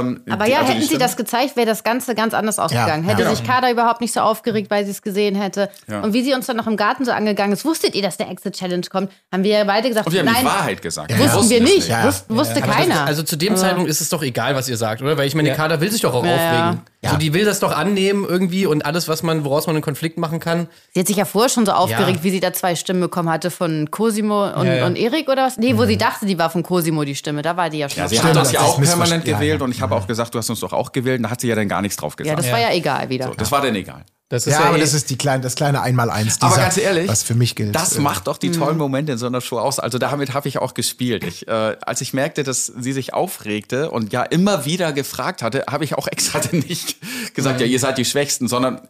[0.00, 3.04] Ähm, Aber die- ja, also hätten sie das gezeigt, wäre das Ganze ganz anders ausgegangen.
[3.04, 3.30] Ja, Hätte ja.
[3.34, 5.70] sich Kader überhaupt nicht so aufgeregt, weil sie es gesehen hätte.
[5.88, 6.00] Ja.
[6.02, 8.28] Und wie sie uns dann noch im Garten so angegangen ist, wusstet ihr, dass der
[8.30, 9.10] Exit Challenge kommt?
[9.32, 11.10] Haben wir ja beide gesagt, Und wir haben nein, die Wahrheit gesagt.
[11.10, 11.88] Ja, wussten wir nicht.
[12.28, 12.94] Wusste Aber keiner.
[12.94, 15.16] Das, also zu dem Zeitpunkt ist es doch egal, was ihr sagt, oder?
[15.16, 16.80] Weil ich meine, Kader will sich doch auch Ja, aufregen.
[17.04, 17.10] Ja.
[17.12, 20.18] So, die will das doch annehmen irgendwie und alles, was man, woraus man einen Konflikt
[20.18, 20.66] machen kann.
[20.92, 22.24] sie hat sich ja vorher schon so aufgeregt, Ja.
[22.24, 24.86] wie sie da zwei Stimmen bekommen hatte von Cosimo und, Ja, ja.
[24.86, 25.58] und Erik oder was?
[25.58, 27.42] Nee, wo sie dachte, die war von Cosimo die Stimme.
[27.42, 28.02] Da war die ja schon.
[28.02, 29.26] Ja, sie hat uns ja auch permanent.
[29.26, 29.64] Ja, gewählt ja.
[29.64, 31.18] und ich habe auch gesagt, du hast uns doch auch gewählt.
[31.18, 32.38] Und da hat sie ja dann gar nichts drauf ja, gesagt.
[32.40, 33.26] das war ja egal wieder.
[33.26, 34.04] so, das war dann egal.
[34.30, 36.36] Das ist Ja, ja, aber eh- das ist die kleine, das kleine Einmaleins.
[36.40, 37.74] Aber dieser, ganz ehrlich, was für mich gilt.
[37.74, 39.78] Das Äh, macht doch die tollen Momente in so einer Show aus.
[39.78, 41.24] Also damit habe ich auch gespielt.
[41.24, 41.50] Ich, äh,
[41.80, 45.94] als ich merkte, dass sie sich aufregte und ja immer wieder gefragt hatte, habe ich
[45.94, 46.96] auch extra nicht
[47.34, 48.86] gesagt, ja, ihr seid die Schwächsten, sondern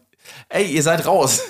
[0.49, 1.41] ey, ihr seid raus.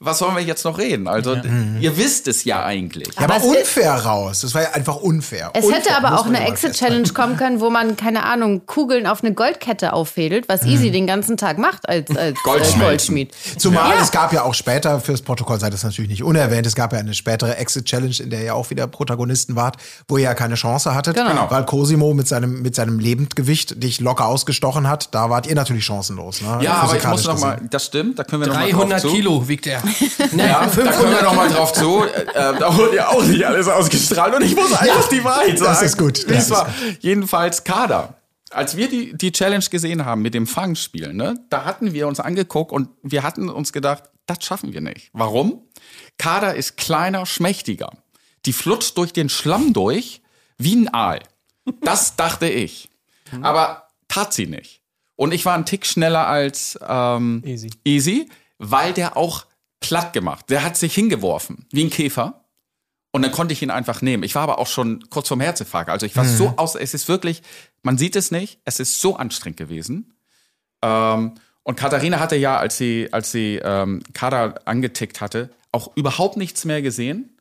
[0.00, 1.06] Was sollen wir jetzt noch reden?
[1.08, 1.34] Also
[1.80, 3.08] ihr wisst es ja eigentlich.
[3.16, 4.40] Ja, aber, Aber unfair raus.
[4.40, 5.50] Das war ja einfach unfair.
[5.54, 8.66] Es unfair, hätte aber muss auch eine ja Exit-Challenge kommen können, wo man, keine Ahnung,
[8.66, 12.78] Kugeln auf eine Goldkette auffädelt, was Easy den ganzen Tag macht als, als äh.
[12.78, 13.32] Goldschmied.
[13.56, 14.02] Zumal Ja.
[14.02, 16.98] es gab ja auch später, fürs Protokoll sei das natürlich nicht unerwähnt, es gab ja
[16.98, 19.76] eine spätere Exit-Challenge, in der ihr auch wieder Protagonisten wart,
[20.08, 21.46] wo ihr ja keine Chance hattet, Genau.
[21.50, 25.14] weil Cosimo mit seinem, mit seinem Lebendgewicht dich locker ausgestochen hat.
[25.14, 26.40] Da wart ihr natürlich chancenlos.
[26.42, 26.58] Ne?
[26.62, 27.70] Ja, aber ich muss noch mal, gesehen.
[27.70, 29.08] das stimmt, da können wir noch mal drauf 300 zu.
[29.08, 29.83] Kilo wiegt er.
[30.36, 32.02] Ja, da können wir noch mal drauf zu.
[32.04, 35.72] Äh, da wurde ja auch nicht alles ausgestrahlt und ich muss einfach die Wahrheit sagen.
[35.72, 36.72] das ist gut, das war.
[37.00, 38.14] Jedenfalls Kader.
[38.50, 42.20] Als wir die, die Challenge gesehen haben mit dem Fangspiel, ne, da hatten wir uns
[42.20, 45.10] angeguckt und wir hatten uns gedacht, das schaffen wir nicht.
[45.12, 45.62] Warum?
[46.18, 47.90] Kader ist kleiner, schmächtiger.
[48.46, 50.22] Die flutscht durch den Schlamm durch
[50.58, 51.20] wie ein Aal.
[51.80, 52.90] Das dachte ich.
[53.42, 54.82] Aber tat sie nicht.
[55.16, 57.70] Und ich war einen Tick schneller als ähm, Easy.
[57.84, 58.28] Easy,
[58.58, 59.46] weil der auch
[59.88, 60.50] platt gemacht.
[60.50, 62.44] Der hat sich hingeworfen, wie ein Käfer.
[63.12, 64.24] Und dann konnte ich ihn einfach nehmen.
[64.24, 65.88] Ich war aber auch schon kurz vorm Herzinfarkt.
[65.88, 67.42] Also ich war so aus, es ist wirklich,
[67.82, 70.14] man sieht es nicht, es ist so anstrengend gewesen.
[70.82, 76.36] Ähm, und Katharina hatte ja, als sie, als sie ähm, Kader angetickt hatte, auch überhaupt
[76.36, 77.33] nichts mehr gesehen.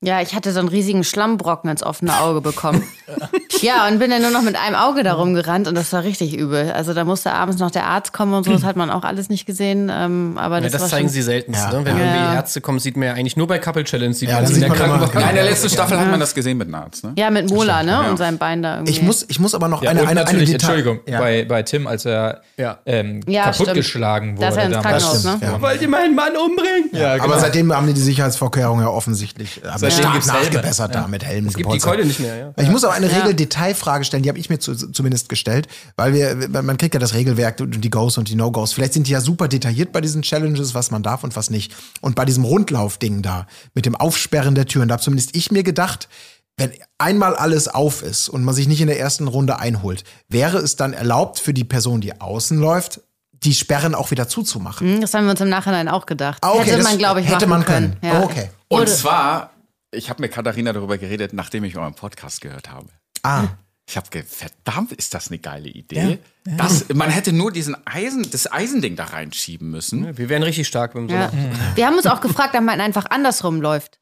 [0.00, 2.84] Ja, ich hatte so einen riesigen Schlammbrocken ins offene Auge bekommen.
[3.62, 6.36] ja, und bin dann nur noch mit einem Auge da rumgerannt und das war richtig
[6.38, 6.70] übel.
[6.70, 9.28] Also da musste abends noch der Arzt kommen und so, das hat man auch alles
[9.28, 9.90] nicht gesehen.
[9.92, 11.52] Ähm, aber Ja, das, das war zeigen schon, sie selten.
[11.52, 11.72] Ja.
[11.72, 11.84] Ne?
[11.84, 12.04] Wenn Ja.
[12.04, 14.54] irgendwie Ärzte kommen, sieht man ja eigentlich nur bei Couple Challenge, sieht Ja, man dann
[14.54, 15.20] sie in der sieht man.
[15.20, 17.02] Ja, in der letzten Staffel hat man das gesehen mit einem Arzt.
[17.02, 17.14] Ne?
[17.18, 17.90] Ja, mit Mola, ne?
[17.90, 18.00] ja.
[18.10, 18.92] Und seinem Bein da irgendwie.
[18.92, 20.74] Ich muss, ich muss aber noch Ja, eine, und eine, eine natürlich, Detail.
[20.76, 21.18] Entschuldigung, Ja.
[21.18, 22.78] bei, bei Tim, als er Ja.
[22.86, 24.46] ähm, Ja, kaputtgeschlagen wurde.
[24.46, 25.02] er ins damals.
[25.04, 25.38] Krankenhaus, ne?
[25.42, 25.60] ja.
[25.60, 26.90] Wollt ihr meinen Mann umbringen?
[26.92, 27.24] Ja, genau.
[27.24, 30.44] Aber seitdem haben die die Sicherheitsvorkehrungen ja offensichtlich Seitdem stark gibt's Helme.
[30.44, 31.48] nachgebessert da mit Helmen.
[31.48, 32.52] Es gibt die Keule nicht mehr, ja.
[32.56, 36.62] Ich muss aber eine Regel-Detailfrage stellen, die habe ich mir zu, zumindest gestellt, weil wir,
[36.62, 38.72] man kriegt ja das Regelwerk und die Goes und die No-Goes.
[38.72, 41.74] Vielleicht sind die ja super detailliert bei diesen Challenges, was man darf und was nicht.
[42.00, 45.62] Und bei diesem Rundlauf-Ding da, mit dem Aufsperren der Türen, da habe zumindest ich mir
[45.62, 46.08] gedacht,
[46.56, 50.58] wenn einmal alles auf ist und man sich nicht in der ersten Runde einholt, wäre
[50.58, 53.00] es dann erlaubt für die Person, die außen läuft,
[53.44, 54.94] die Sperren auch wieder zuzumachen?
[54.94, 56.38] Hm, Das haben wir uns im Nachhinein auch gedacht.
[56.42, 57.96] Ah, okay, hätte man, glaube ich, hätte machen man können.
[58.02, 58.20] Ja.
[58.20, 58.50] Oh, okay.
[58.66, 59.50] Und zwar,
[59.90, 62.88] ich habe mit Katharina darüber geredet, nachdem ich euren Podcast gehört habe.
[63.22, 63.44] Ah,
[63.86, 66.18] Ich habe verdammt, ist das eine geile Idee.
[66.44, 70.16] Das, man hätte nur diesen Eisen, das Eisending da reinschieben müssen.
[70.18, 71.30] Wir wären richtig stark beim Ja.
[71.30, 71.42] Sommer.
[71.74, 73.98] Wir haben uns auch gefragt, ob man einfach andersrum läuft.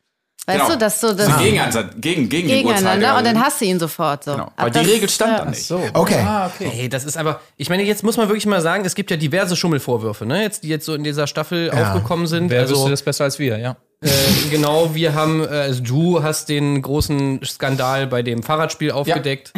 [0.48, 0.72] Weißt Genau.
[0.72, 3.18] du, dass so das So gegeneinander, gegen, gegen gegeneinander Uhrzeit.
[3.18, 4.32] und dann hast du ihn sofort so.
[4.32, 4.44] Genau.
[4.44, 5.38] Ab Weil die Regel stand ja.
[5.44, 5.64] da nicht.
[5.66, 5.80] So.
[5.92, 6.20] okay.
[6.24, 6.70] Ah, okay.
[6.72, 9.16] Ey, das ist aber, ich meine, jetzt muss man wirklich mal sagen, es gibt ja
[9.16, 10.42] diverse Schummelvorwürfe, ne?
[10.42, 11.92] Jetzt, die jetzt so in dieser Staffel Ja.
[11.92, 12.50] aufgekommen sind.
[12.50, 13.76] Wer also, wüsste das besser als wir, ja.
[14.06, 19.52] Äh, genau, wir haben, äh, also du hast den großen Skandal bei dem Fahrradspiel aufgedeckt.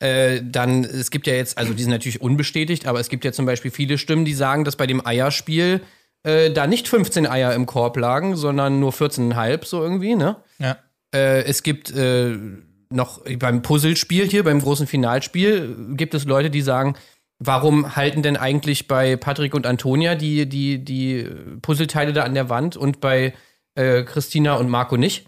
[0.00, 3.32] Äh, dann, es gibt ja jetzt, also die sind natürlich unbestätigt, aber es gibt ja
[3.32, 5.80] zum Beispiel viele Stimmen, die sagen, dass bei dem Eierspiel
[6.24, 10.36] äh, da nicht 15 Eier im Korb lagen, sondern nur 14,5 so irgendwie, ne?
[10.58, 10.76] ja.
[11.16, 11.94] Es gibt
[12.90, 16.96] noch beim Puzzlespiel hier, beim großen Finalspiel, gibt es Leute, die sagen,
[17.38, 21.24] warum halten denn eigentlich bei Patrick und Antonia die, die, die
[21.62, 23.32] Puzzleteile da an der Wand und bei
[23.74, 25.26] äh, Christina und Marco nicht?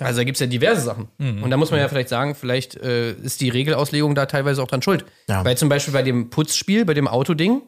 [0.00, 1.08] Also da gibt es ja diverse Sachen.
[1.42, 4.68] Und da muss man ja vielleicht sagen, vielleicht äh, ist die Regelauslegung da teilweise auch
[4.68, 5.06] dran schuld.
[5.28, 5.44] Ja.
[5.44, 7.62] Weil zum Beispiel bei dem Putzspiel, bei dem Autoding,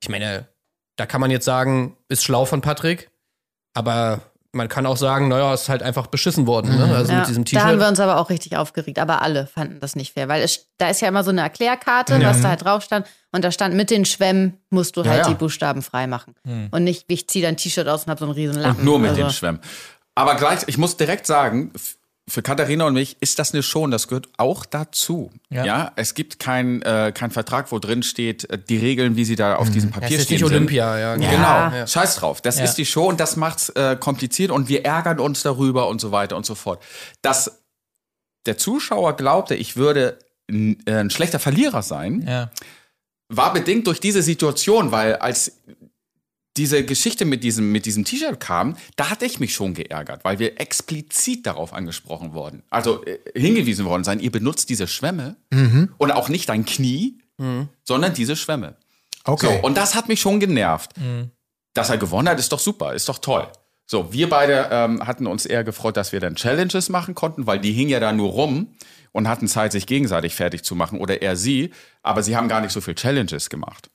[0.00, 0.46] ich meine,
[0.96, 3.10] da kann man jetzt sagen, ist schlau von Patrick,
[3.74, 6.94] aber man kann auch sagen, naja, ist halt einfach beschissen worden, ne?
[6.94, 7.90] Also Ja, mit diesem da haben wir T-Shirt.
[7.90, 11.00] uns aber auch richtig aufgeregt, aber alle fanden das nicht fair, weil es, da ist
[11.00, 14.04] ja immer so eine Erklärkarte, was da halt drauf stand und da stand mit den
[14.04, 15.28] Schwämmen musst du halt ja.
[15.28, 16.34] die Buchstaben frei machen
[16.70, 18.78] und nicht ich ziehe dein T-Shirt aus und habe so einen riesen Lappen.
[18.78, 19.60] Und nur mit also, den Schwämmen.
[20.14, 21.72] Aber gleich, ich muss direkt sagen,
[22.28, 25.30] für Katharina und mich ist das eine Show und das gehört auch dazu.
[25.48, 25.64] Ja.
[25.64, 29.34] Ja, es gibt keinen äh, kein Vertrag, wo drin steht, äh, die Regeln, wie sie
[29.34, 30.36] da auf diesem Papier Das ist stehen.
[30.36, 30.44] nicht.
[30.44, 31.14] Olympia, ja.
[31.16, 31.26] Genau,
[31.76, 31.86] Ja.
[31.86, 32.40] scheiß drauf.
[32.40, 36.00] Das ist die Show und das macht's äh, kompliziert und wir ärgern uns darüber und
[36.00, 36.80] so weiter und so fort.
[37.22, 37.60] Dass
[38.46, 40.18] der Zuschauer glaubte, ich würde
[40.48, 42.48] n- äh, ein schlechter Verlierer sein,
[43.28, 45.60] war bedingt durch diese Situation, weil als
[46.56, 50.38] diese Geschichte mit diesem, mit diesem T-Shirt kam, da hatte ich mich schon geärgert, weil
[50.38, 55.36] wir explizit darauf angesprochen worden, also äh, hingewiesen worden sein, ihr benutzt diese Schwämme
[55.98, 57.18] und auch nicht dein Knie,
[57.84, 58.76] sondern diese Schwämme.
[59.24, 59.46] Okay.
[59.46, 60.92] So, und das hat mich schon genervt.
[61.72, 63.46] Dass er gewonnen hat, ist doch super, ist doch toll.
[63.86, 67.58] So, wir beide ähm, hatten uns eher gefreut, dass wir dann Challenges machen konnten, weil
[67.58, 68.74] die hingen ja da nur rum
[69.12, 71.70] und hatten Zeit, sich gegenseitig fertig zu machen oder er sie,
[72.02, 73.90] aber sie haben gar nicht so viel Challenges gemacht.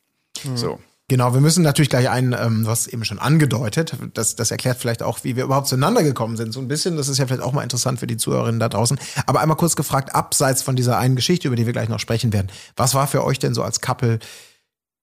[0.55, 0.79] So.
[1.07, 4.79] Genau, wir müssen natürlich gleich ein, ähm, du hast eben schon angedeutet, das, das erklärt
[4.79, 6.97] vielleicht auch, wie wir überhaupt zueinander gekommen sind, so ein bisschen.
[6.97, 8.97] Das ist ja vielleicht auch mal interessant für die Zuhörerinnen da draußen.
[9.27, 12.33] Aber einmal kurz gefragt, abseits von dieser einen Geschichte, über die wir gleich noch sprechen
[12.33, 14.17] werden, was war für euch denn so als Couple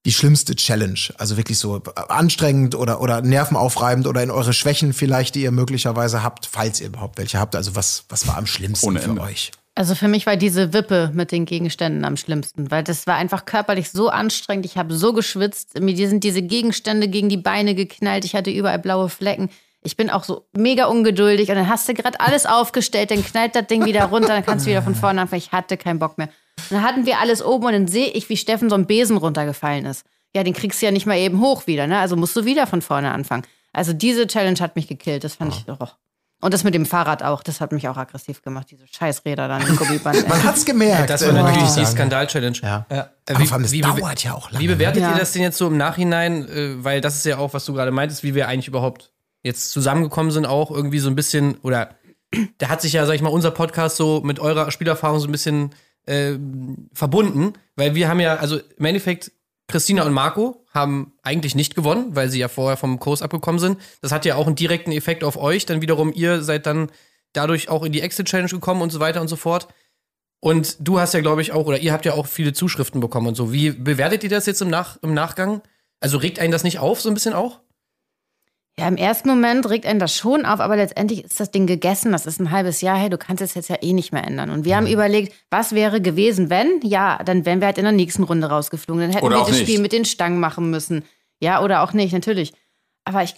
[0.05, 0.99] die schlimmste Challenge?
[1.19, 1.77] Also wirklich so
[2.09, 6.89] anstrengend oder, oder nervenaufreibend oder in eure Schwächen vielleicht, die ihr möglicherweise habt, falls ihr
[6.89, 7.55] überhaupt welche habt.
[7.55, 9.53] Also was, was war am schlimmsten für euch?
[9.75, 13.47] Also für mich war diese Wippe mit den Gegenständen am schlimmsten, weil das war einfach
[13.47, 14.67] körperlich so anstrengend.
[14.67, 18.79] Ich habe so geschwitzt, mir sind diese Gegenstände gegen die Beine geknallt, ich hatte überall
[18.79, 19.49] blaue Flecken.
[19.83, 23.57] Ich bin auch so mega ungeduldig und dann hast du gerade alles aufgestellt, dann knallt
[23.57, 25.43] das Ding wieder runter, dann kannst du wieder von vorne anfangen.
[25.43, 26.29] Ich hatte keinen Bock mehr.
[26.71, 29.17] Und dann hatten wir alles oben und dann sehe ich, wie Steffen so ein Besen
[29.17, 30.05] runtergefallen ist.
[30.37, 31.99] Ja, den kriegst du ja nicht mal eben hoch wieder, ne?
[31.99, 33.45] Also musst du wieder von vorne anfangen.
[33.73, 35.65] Also diese Challenge hat mich gekillt, das fand ich.
[35.67, 35.89] Oh.
[36.43, 39.67] Und das mit dem Fahrrad auch, das hat mich auch aggressiv gemacht, diese Scheißräder dann
[39.67, 40.29] im Gummiband.
[40.29, 41.09] Man hat's gemerkt.
[41.09, 41.87] Das war äh, natürlich ich die.
[41.87, 42.59] Skandal-Challenge.
[42.63, 42.87] Ja.
[42.89, 44.63] Äh, Aber vor allem, das be- dauert ja auch lange.
[44.63, 45.13] Wie bewertet Ja.
[45.13, 46.47] ihr das denn jetzt so im Nachhinein?
[46.49, 49.13] Äh, weil das ist ja auch, was du gerade meintest, wie wir eigentlich überhaupt
[49.45, 51.91] jetzt zusammengekommen sind, auch irgendwie so ein bisschen, oder
[52.59, 55.33] da hat sich ja, sag ich mal, unser Podcast so mit eurer Spielerfahrung so ein
[55.33, 55.71] bisschen
[56.07, 56.33] äh,
[56.93, 59.31] verbunden, weil wir haben ja, also im Endeffekt,
[59.69, 63.79] Christina und Marco haben eigentlich nicht gewonnen, weil sie ja vorher vom Kurs abgekommen sind.
[64.01, 65.67] Das hat ja auch einen direkten Effekt auf euch.
[65.67, 66.91] Dann wiederum, ihr seid dann
[67.33, 69.69] dadurch auch in die Exit-Challenge gekommen und so weiter und so fort.
[70.41, 73.29] Und du hast ja, glaube ich, auch, oder ihr habt ja auch viele Zuschriften bekommen
[73.29, 73.53] und so.
[73.53, 75.63] Wie bewertet ihr das jetzt im, Nach im Nachgang?
[76.01, 77.61] Also regt einen das nicht auf, so ein bisschen auch?
[78.83, 82.11] Ja, im ersten Moment regt einen das schon auf, aber letztendlich ist das Ding gegessen.
[82.13, 83.11] Das ist ein halbes Jahr her.
[83.11, 84.51] Du kannst es jetzt ja eh nicht mehr ändern.
[84.51, 84.93] Und wir haben Mhm.
[84.93, 86.81] überlegt, was wäre gewesen, wenn?
[86.83, 89.03] Ja, dann wären wir halt in der nächsten Runde rausgeflogen.
[89.03, 89.63] Dann hätten Oder wir das nicht.
[89.63, 91.05] Spiel mit den Stangen machen müssen.
[91.41, 92.53] Ja, oder auch nicht, natürlich.
[93.05, 93.35] Aber ich,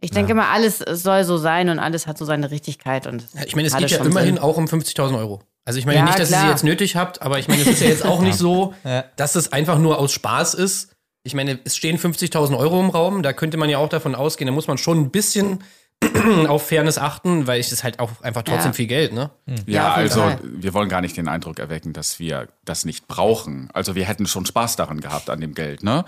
[0.00, 3.06] ich denke mal, alles soll so sein und alles hat so seine Richtigkeit.
[3.06, 4.42] Und Ja, ich meine, es geht ja immerhin Sinn.
[4.42, 5.40] auch um 50.000 Euro.
[5.64, 6.46] Also ich meine Ja, nicht, dass ihr klar.
[6.46, 9.04] sie jetzt nötig habt, aber ich meine, es ist ja jetzt auch nicht so, Ja.
[9.16, 10.96] dass es einfach nur aus Spaß ist.
[11.22, 14.46] Ich meine, es stehen 50.000 Euro im Raum, da könnte man ja auch davon ausgehen,
[14.46, 15.62] da muss man schon ein bisschen
[16.48, 18.72] auf Fairness achten, weil es ist halt auch einfach trotzdem Ja.
[18.72, 19.30] viel Geld, ne?
[19.46, 20.38] Ja, Ja, jeden also Fall.
[20.42, 23.68] wir wollen gar nicht den Eindruck erwecken, dass wir das nicht brauchen.
[23.74, 26.06] Also wir hätten schon Spaß daran gehabt an dem Geld, ne?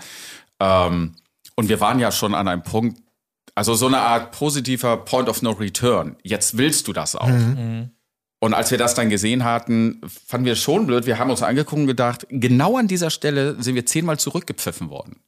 [0.59, 1.13] Ähm,
[1.55, 2.99] und wir waren ja schon an einem Punkt,
[3.53, 6.15] also so eine Art positiver Point of No Return.
[6.23, 7.29] Jetzt willst du das auch.
[8.43, 11.05] Und als wir das dann gesehen hatten, fanden wir es schon blöd.
[11.05, 15.21] Wir haben uns angeguckt und gedacht, genau an dieser Stelle sind wir zehnmal zurückgepfiffen worden.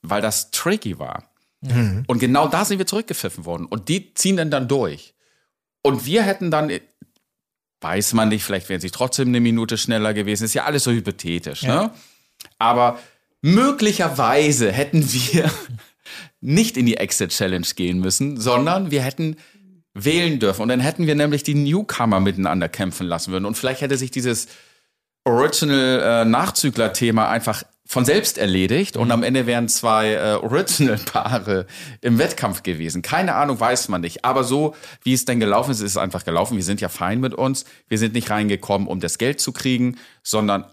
[0.00, 1.30] Weil das tricky war.
[2.06, 3.66] Und genau da sind wir zurückgepfiffen worden.
[3.66, 5.12] Und die ziehen dann dann durch.
[5.82, 6.72] Und wir hätten dann,
[7.82, 10.44] weiß man nicht, vielleicht wären sie trotzdem eine Minute schneller gewesen.
[10.44, 11.90] Ist ja alles so hypothetisch, ne?
[12.58, 12.98] Aber
[13.42, 15.50] möglicherweise hätten wir
[16.40, 19.36] nicht in die Exit Challenge gehen müssen, sondern wir hätten
[19.94, 20.62] wählen dürfen.
[20.62, 23.44] Und dann hätten wir nämlich die Newcomer miteinander kämpfen lassen würden.
[23.44, 24.48] Und vielleicht hätte sich dieses
[25.24, 31.66] Original-Nachzügler-Thema einfach von selbst erledigt und am Ende wären zwei äh, Original-Paare
[32.00, 33.02] im Wettkampf gewesen.
[33.02, 34.24] Keine Ahnung, weiß man nicht.
[34.24, 36.56] Aber so, wie es denn gelaufen ist, ist es einfach gelaufen.
[36.56, 37.64] Wir sind ja fein mit uns.
[37.88, 40.64] Wir sind nicht reingekommen, um das Geld zu kriegen, sondern,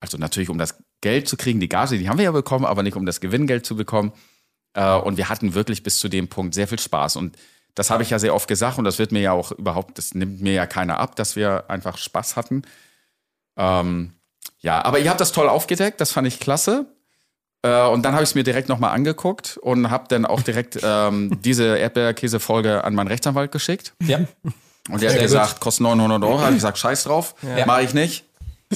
[0.00, 2.82] also natürlich um das Geld zu kriegen, die Gage, die haben wir ja bekommen, aber
[2.82, 4.12] nicht um das Gewinngeld zu bekommen.
[4.74, 7.16] Äh, und wir hatten wirklich bis zu dem Punkt sehr viel Spaß.
[7.16, 7.36] Und
[7.74, 10.14] das habe ich ja sehr oft gesagt und das wird mir ja auch überhaupt, das
[10.14, 12.62] nimmt mir ja keiner ab, dass wir einfach Spaß hatten.
[13.56, 14.12] Ähm,
[14.60, 16.86] ja, aber ihr habt das toll aufgedeckt, das fand ich klasse.
[17.62, 20.78] Äh, und dann habe ich es mir direkt nochmal angeguckt und habe dann auch direkt
[20.82, 23.94] ähm, diese Erdbeerkäse-Folge an meinen Rechtsanwalt geschickt.
[24.02, 24.20] Ja.
[24.90, 26.46] Und der hat gesagt, kostet 900 Euro.
[26.48, 27.34] Ich gesagt, scheiß drauf,
[27.66, 28.24] mache ich nicht.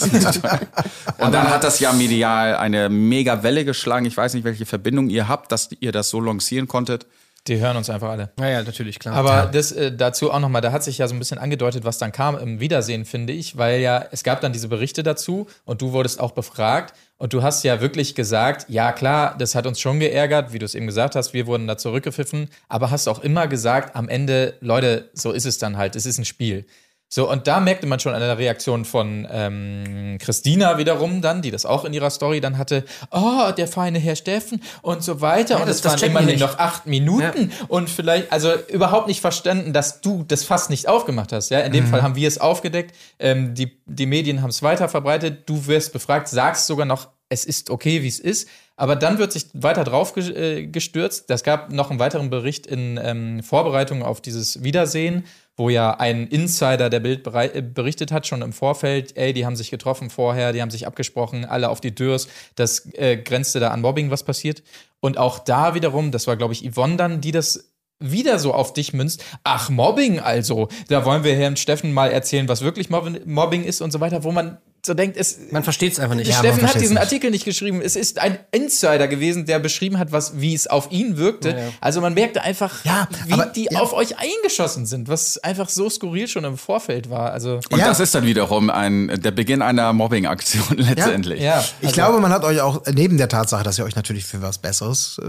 [1.19, 4.07] und dann hat das ja medial eine mega Welle geschlagen.
[4.07, 7.07] Ich weiß nicht, welche Verbindung ihr habt, dass ihr das so lancieren konntet.
[7.47, 8.31] Die hören uns einfach alle.
[8.37, 9.15] Naja, natürlich, klar.
[9.15, 11.97] Aber das äh, dazu auch nochmal, da hat sich ja so ein bisschen angedeutet, was
[11.97, 15.81] dann kam im Wiedersehen, finde ich, weil ja, es gab dann diese Berichte dazu und
[15.81, 19.81] du wurdest auch befragt und du hast ja wirklich gesagt, ja klar, das hat uns
[19.81, 23.21] schon geärgert, wie du es eben gesagt hast, wir wurden da zurückgepfiffen, aber hast auch
[23.21, 26.67] immer gesagt, am Ende, Leute, so ist es dann halt, es ist ein Spiel.
[27.11, 31.51] So, und da merkte man schon an der Reaktion von ähm, Christina wiederum dann, die
[31.51, 35.59] das auch in ihrer Story dann hatte, oh, der feine Herr Steffen und so weiter.
[35.59, 40.03] und das- es waren immerhin noch acht Minuten und vielleicht, also überhaupt nicht verstanden, dass
[40.03, 41.49] du das fast nicht aufgemacht hast.
[41.49, 41.77] Ja, in Mhm.
[41.77, 45.67] dem Fall haben wir es aufgedeckt, ähm, die, die Medien haben es weiter verbreitet, du
[45.67, 48.49] wirst befragt, sagst sogar noch, es ist okay, wie es ist.
[48.77, 51.29] Aber dann wird sich weiter drauf äh, gestürzt.
[51.31, 55.25] Das gab noch einen weiteren Bericht in ähm, Vorbereitung auf dieses Wiedersehen,
[55.59, 59.57] wo ja ein Insider der Bild äh, berichtet hat, schon im Vorfeld, ey, die haben
[59.57, 62.29] sich getroffen vorher, die haben sich abgesprochen, alle auf die Dürrs.
[62.55, 64.63] Das äh, grenzte da an Mobbing, was passiert.
[65.01, 68.73] Und auch da wiederum, das war, glaube ich, Yvonne dann, die das wieder so auf
[68.73, 69.25] dich münzt.
[69.43, 70.69] Ach, Mobbing also.
[70.89, 74.31] Da wollen wir Herrn Steffen mal erzählen, was wirklich Mobbing ist und so weiter, wo
[74.31, 76.29] man so denkt, es, man versteht es einfach nicht.
[76.29, 77.03] Ja, Steffen hat versteht's diesen nicht.
[77.03, 77.81] Artikel nicht geschrieben.
[77.83, 81.57] Es ist ein Insider gewesen, der beschrieben hat, was, wie es auf ihn wirkte.
[81.81, 83.81] Also man merkte einfach, Ja, wie aber- die ja.
[83.81, 87.33] auf euch eingeschossen sind, was einfach so skurril schon im Vorfeld war.
[87.33, 87.89] Also Und Ja.
[87.89, 91.41] das ist dann wiederum ein, der Beginn einer Mobbing-Aktion letztendlich.
[91.43, 94.43] ja, Ich glaube, man hat euch auch neben der Tatsache, dass ihr euch natürlich für
[94.43, 95.27] was Besseres äh,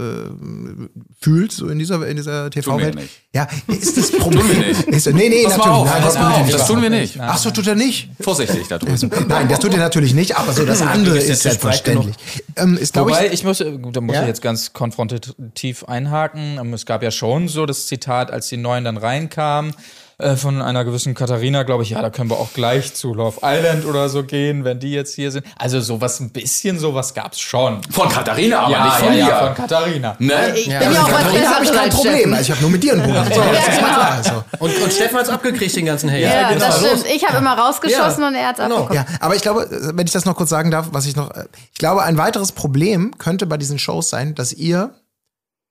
[1.20, 2.94] fühlt, so in dieser, in dieser TV-Welt.
[2.94, 3.14] wir nicht.
[3.34, 4.48] Ja, ist das Problem.
[4.48, 4.82] wir nicht.
[4.88, 5.76] Ist, nee, nee, Pass natürlich.
[5.76, 6.02] auf, nein,
[6.50, 7.18] das, tun wir nicht.
[7.20, 8.08] Ach so, tut er nicht.
[8.20, 9.10] Vorsichtig da drüben.
[9.28, 12.16] Nein, das tut ihr natürlich nicht, aber so das andere ist selbstverständlich.
[12.56, 14.22] Ähm, ist, Wobei, ich, ich muss, da muss Ja?
[14.22, 16.58] ich jetzt ganz konfrontativ einhaken.
[16.60, 19.74] Ähm, Es gab ja schon so das Zitat, als die Neuen dann reinkamen,
[20.20, 23.40] äh, von einer gewissen Katharina, glaube ich, ja, da können wir auch gleich zu Love
[23.42, 25.46] Island oder so gehen, wenn die jetzt hier sind.
[25.56, 27.82] Also sowas, ein bisschen sowas gab's schon.
[27.90, 29.18] Von Katharina, aber ja, nicht von ja, dir.
[29.30, 30.16] ja, von Katharina.
[30.18, 30.54] ne?
[30.56, 32.32] Ich bin also ja auch was Katharina habe ich kein Problem.
[32.34, 33.24] Also ich habe nur mit dir einen Bruder.
[33.24, 34.12] So, das ist mal klar.
[34.12, 34.44] Also.
[34.58, 36.20] Und, und Steffen hat's abgekriegt, den ganzen Hater.
[36.20, 36.66] Ja, genau.
[36.66, 37.06] das stimmt.
[37.14, 38.76] Ich habe immer rausgeschossen Ja, und er hat's genau.
[38.82, 39.04] abbekommen.
[39.08, 41.30] Ja, aber ich glaube, wenn ich das noch kurz sagen darf, was ich noch,
[41.72, 44.94] ich glaube, ein weiteres Problem könnte bei diesen Shows sein, dass ihr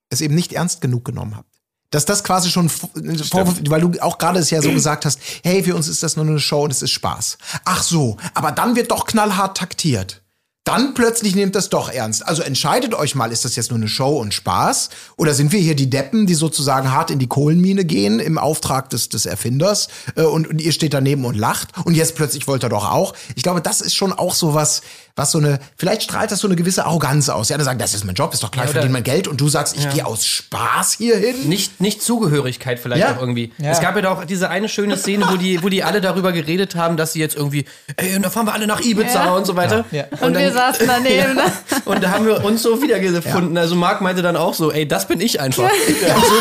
[0.09, 1.48] es eben nicht ernst genug genommen habt.
[1.91, 5.19] Dass das quasi schon ein Vorwurf, weil du auch gerade es ja so gesagt hast,
[5.43, 7.37] hey, für uns ist das nur eine Show und es ist Spaß.
[7.65, 10.21] Ach so, aber dann wird doch knallhart taktiert.
[10.69, 12.27] Dann plötzlich nehmt das doch ernst.
[12.27, 14.89] Also entscheidet euch mal, ist das jetzt nur eine Show und Spaß?
[15.17, 18.87] Oder sind wir hier die Deppen, die sozusagen hart in die Kohlenmine gehen im Auftrag
[18.91, 22.63] des, des Erfinders äh, und, und ihr steht daneben und lacht und jetzt plötzlich wollt
[22.63, 23.15] ihr doch auch?
[23.35, 24.83] Ich glaube, das ist schon auch so was,
[25.19, 27.47] was so eine, vielleicht strahlt das so eine gewisse Arroganz aus.
[27.47, 29.39] Die anderen sagen, das ist mein Job, ist doch klar, ich verdiene mein Geld und
[29.39, 31.47] du sagst, ich gehe aus Spaß hier hin.
[31.47, 33.15] Nicht, nicht Zugehörigkeit vielleicht Ja.
[33.15, 33.51] auch irgendwie.
[33.61, 36.75] Es gab ja auch diese eine schöne Szene, wo die, wo die alle darüber geredet
[36.75, 37.65] haben, dass sie jetzt irgendwie,
[37.97, 39.33] ey, und da fahren wir alle nach Ibiza Ja.
[39.35, 39.85] und so weiter.
[39.91, 40.05] Ja.
[40.21, 41.35] Und wir saßen daneben.
[41.35, 41.43] ne?
[41.85, 43.57] Und da haben wir uns so wiedergefunden.
[43.57, 45.63] Also Marc meinte dann auch so, ey, das bin ich einfach.
[45.63, 46.35] Und so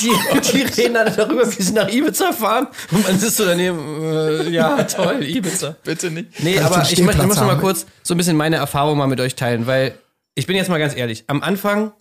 [0.00, 2.68] die, die, die reden alle darüber, wie sie nach Ibiza fahren.
[2.92, 5.76] Und man sitzt so daneben, äh, ja, toll, Ibiza.
[5.84, 6.42] Bitte nicht.
[6.42, 9.06] Nee, aber ich, möchte- ich muss noch mal kurz so ein bisschen meine Erfahrung mal
[9.06, 9.98] mit euch teilen, weil
[10.34, 11.24] ich bin jetzt mal ganz ehrlich.
[11.26, 11.92] Am Anfang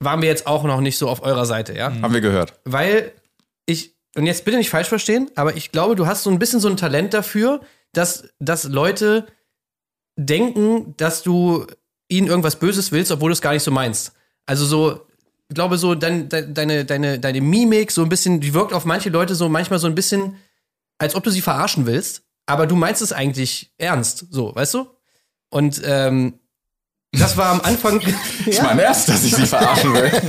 [0.00, 1.92] waren wir jetzt auch noch nicht so auf eurer Seite, ja?
[2.02, 2.54] Haben wir gehört.
[2.64, 3.12] Weil
[3.66, 6.60] ich, und jetzt bitte nicht falsch verstehen, aber ich glaube, du hast so ein bisschen
[6.60, 7.60] so ein Talent dafür,
[7.92, 9.26] dass, dass Leute
[10.16, 11.66] denken, dass du
[12.08, 14.12] ihnen irgendwas Böses willst, obwohl du es gar nicht so meinst.
[14.46, 15.06] Also so,
[15.48, 18.84] ich glaube so, dein, dein, deine, deine, deine Mimik so ein bisschen, die wirkt auf
[18.84, 20.36] manche Leute so manchmal so ein bisschen,
[20.98, 24.86] als ob du sie verarschen willst, aber du meinst es eigentlich ernst, so, weißt du?
[25.54, 26.34] Und ähm,
[27.12, 28.00] das war am Anfang.
[28.46, 30.10] Ich meine erst, dass ich sie verarschen will.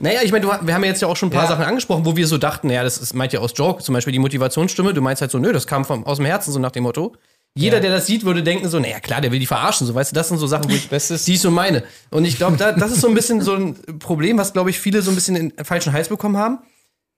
[0.00, 1.48] Naja, ich meine, wir haben ja jetzt ja auch schon ein paar Ja.
[1.50, 4.14] Sachen angesprochen, wo wir so dachten, naja, das ist, meint ja aus Joke, zum Beispiel
[4.14, 6.70] die Motivationsstimme, du meinst halt so, nö, das kam vom, aus dem Herzen, so nach
[6.70, 7.14] dem Motto.
[7.54, 10.12] Jeder, der das sieht, würde denken so, naja, klar, der will die verarschen, so, weißt
[10.12, 11.82] du, das sind so Sachen, wo ich, Das ist- die ich so meine.
[12.10, 14.80] Und ich glaube, da, das ist so ein bisschen so ein Problem, was, glaube ich,
[14.80, 16.60] viele so ein bisschen in den falschen Hals bekommen haben.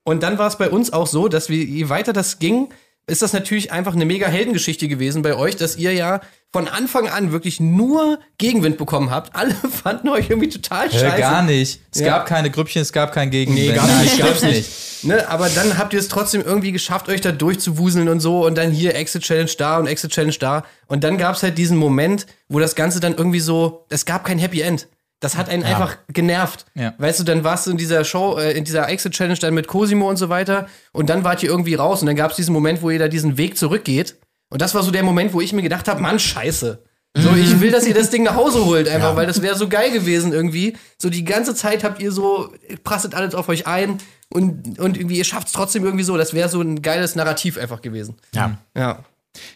[0.02, 2.70] Und dann war es bei uns auch so, dass wir, je weiter das ging,
[3.06, 6.20] ist das natürlich einfach eine mega Heldengeschichte gewesen bei euch, dass ihr ja
[6.52, 9.34] von Anfang an wirklich nur Gegenwind bekommen habt.
[9.36, 11.16] Alle fanden euch irgendwie total scheiße.
[11.16, 11.80] Äh, gar nicht.
[11.92, 12.06] Es Ja.
[12.06, 13.66] gab keine Grüppchen, es gab kein Gegenwind.
[13.68, 14.70] Nee, gab's Nein, nicht, gab's nicht.
[15.04, 18.56] Ne, aber dann habt ihr es trotzdem irgendwie geschafft, euch da durchzuwuseln und so und
[18.56, 20.64] dann hier Exit Challenge da und Exit Challenge da.
[20.86, 24.38] Und dann gab's halt diesen Moment, wo das Ganze dann irgendwie so, es gab kein
[24.38, 24.86] Happy End.
[25.24, 26.66] Das hat einen einfach genervt.
[26.74, 26.92] Ja.
[26.98, 29.68] Weißt du, dann warst du in dieser Show, äh, in dieser Exit Challenge dann mit
[29.68, 32.82] Cosimo und so weiter und dann wart ihr irgendwie raus und dann gab's diesen Moment,
[32.82, 34.16] wo ihr da diesen Weg zurückgeht.
[34.50, 36.84] Und das war so der Moment, wo ich mir gedacht habe, Mann, scheiße.
[37.16, 39.68] So, ich will, dass ihr das Ding nach Hause holt, einfach, weil das wäre so
[39.68, 40.76] geil gewesen irgendwie.
[40.98, 42.52] So die ganze Zeit habt ihr so,
[42.82, 43.98] prasselt alles auf euch ein
[44.28, 46.18] und, und irgendwie, ihr schafft es trotzdem irgendwie so.
[46.18, 48.16] Das wäre so ein geiles Narrativ einfach gewesen.
[48.34, 48.58] Ja.
[48.76, 49.04] Ja.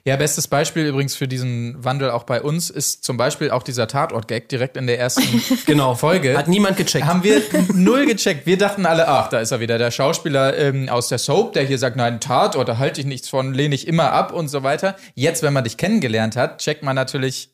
[0.05, 3.87] Ja, bestes Beispiel übrigens für diesen Wandel auch bei uns ist zum Beispiel auch dieser
[3.87, 5.23] Tatort-Gag direkt in der ersten
[5.67, 5.95] Genau.
[5.95, 6.37] Folge.
[6.37, 7.07] Hat niemand gecheckt.
[7.07, 7.43] Haben wir
[7.75, 8.47] null gecheckt.
[8.47, 11.65] Wir dachten alle, ach, da ist er wieder, der Schauspieler ähm, aus der Soap, der
[11.65, 14.63] hier sagt, nein, Tatort, da halte ich nichts von, lehne ich immer ab und so
[14.63, 14.97] weiter.
[15.15, 17.51] Jetzt, wenn man dich kennengelernt hat, checkt man natürlich,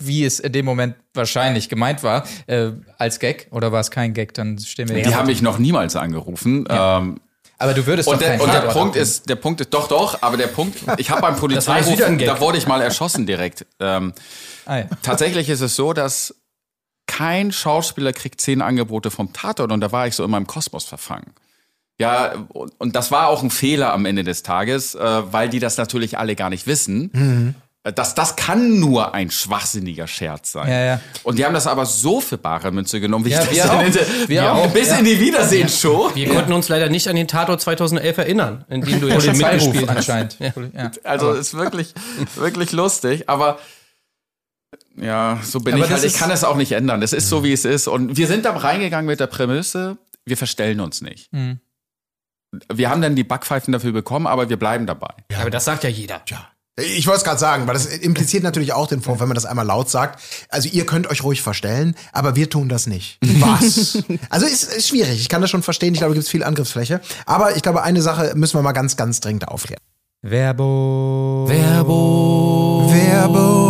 [0.00, 3.48] wie es in dem Moment wahrscheinlich gemeint war, äh, als Gag.
[3.50, 4.32] Oder war es kein Gag?
[4.34, 6.66] Dann stehen wir Die haben mich noch niemals angerufen.
[6.70, 7.20] Ähm,
[7.58, 10.22] Aber du würdest und doch der, und der Punkt ist, der Punkt ist, doch, doch,
[10.22, 13.66] aber der Punkt, ich habe beim Polizeiruf, da wurde ich mal erschossen direkt.
[13.80, 14.12] Ähm,
[14.64, 14.84] Ah, ja.
[15.02, 16.34] tatsächlich ist es so, dass
[17.06, 20.84] kein Schauspieler kriegt zehn Angebote vom Tatort und da war ich so in meinem Kosmos
[20.84, 21.32] verfangen.
[21.98, 25.58] Ja, und, und das war auch ein Fehler am Ende des Tages, äh, weil die
[25.58, 27.10] das natürlich alle gar nicht wissen.
[27.12, 27.54] Mhm.
[27.92, 30.68] Das, das kann nur ein schwachsinniger Scherz sein.
[30.68, 31.00] Ja, ja.
[31.22, 33.70] Und die haben das aber so für bare Münze genommen, wie Ja, ich wir das
[33.70, 33.82] auch.
[33.82, 33.96] nenne.
[34.26, 34.70] Wir Ja, auch.
[34.72, 34.96] Bis Ja.
[34.96, 36.10] in die Wiedersehensshow.
[36.14, 39.36] Wir konnten uns leider nicht an den Tatort 2011 erinnern, in dem du ja schon
[39.36, 39.96] mitgespielt hast.
[39.96, 40.36] anscheinend.
[40.74, 40.90] Ja.
[41.04, 41.94] Also ist wirklich,
[42.36, 43.58] wirklich lustig, aber
[44.96, 46.04] ja, so bin Aber ich halt.
[46.04, 47.02] Ich kann es auch nicht ändern.
[47.02, 47.88] Es ist so, wie es ist.
[47.88, 51.32] Und wir sind da reingegangen mit der Prämisse, wir verstellen uns nicht.
[51.32, 51.60] Mhm.
[52.72, 55.14] Wir haben dann die Backpfeifen dafür bekommen, aber wir bleiben dabei.
[55.30, 56.22] Ja, aber das sagt ja jeder.
[56.78, 59.46] Ich wollte es gerade sagen, weil das impliziert natürlich auch den Vorwurf, wenn man das
[59.46, 60.22] einmal laut sagt.
[60.48, 63.18] Also ihr könnt euch ruhig verstellen, aber wir tun das nicht.
[63.40, 63.98] Was?
[64.30, 65.20] also ist, ist schwierig.
[65.20, 65.94] Ich kann das schon verstehen.
[65.94, 67.00] Ich glaube, da gibt es viel Angriffsfläche.
[67.26, 69.82] Aber ich glaube, eine Sache müssen wir mal ganz, ganz dringend aufklären.
[70.22, 71.48] Werbung.
[71.48, 72.92] Werbung.
[72.92, 73.67] Werbung.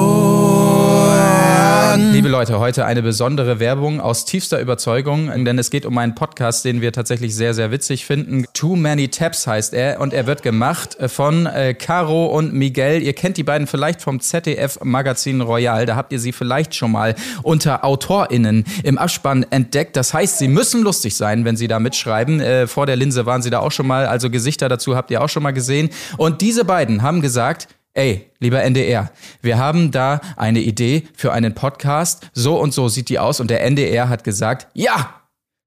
[1.98, 6.64] Liebe Leute, heute eine besondere Werbung aus tiefster Überzeugung, denn es geht um einen Podcast,
[6.64, 8.44] den wir tatsächlich sehr, sehr witzig finden.
[8.54, 13.02] Too Many Taps heißt er und er wird gemacht von äh, Caro und Miguel.
[13.02, 15.86] Ihr kennt die beiden vielleicht vom ZDF Magazin Royal.
[15.86, 19.96] Da habt ihr sie vielleicht schon mal unter AutorInnen im Abspann entdeckt.
[19.96, 22.40] Das heißt, sie müssen lustig sein, wenn sie da mitschreiben.
[22.40, 25.20] Äh, vor der Linse waren sie da auch schon mal, also Gesichter dazu habt ihr
[25.20, 25.90] auch schon mal gesehen.
[26.16, 29.10] Und diese beiden haben gesagt, Ey, lieber NDR,
[29.42, 32.30] wir haben da eine Idee für einen Podcast.
[32.32, 33.40] So und so sieht die aus.
[33.40, 35.14] Und der NDR hat gesagt, ja,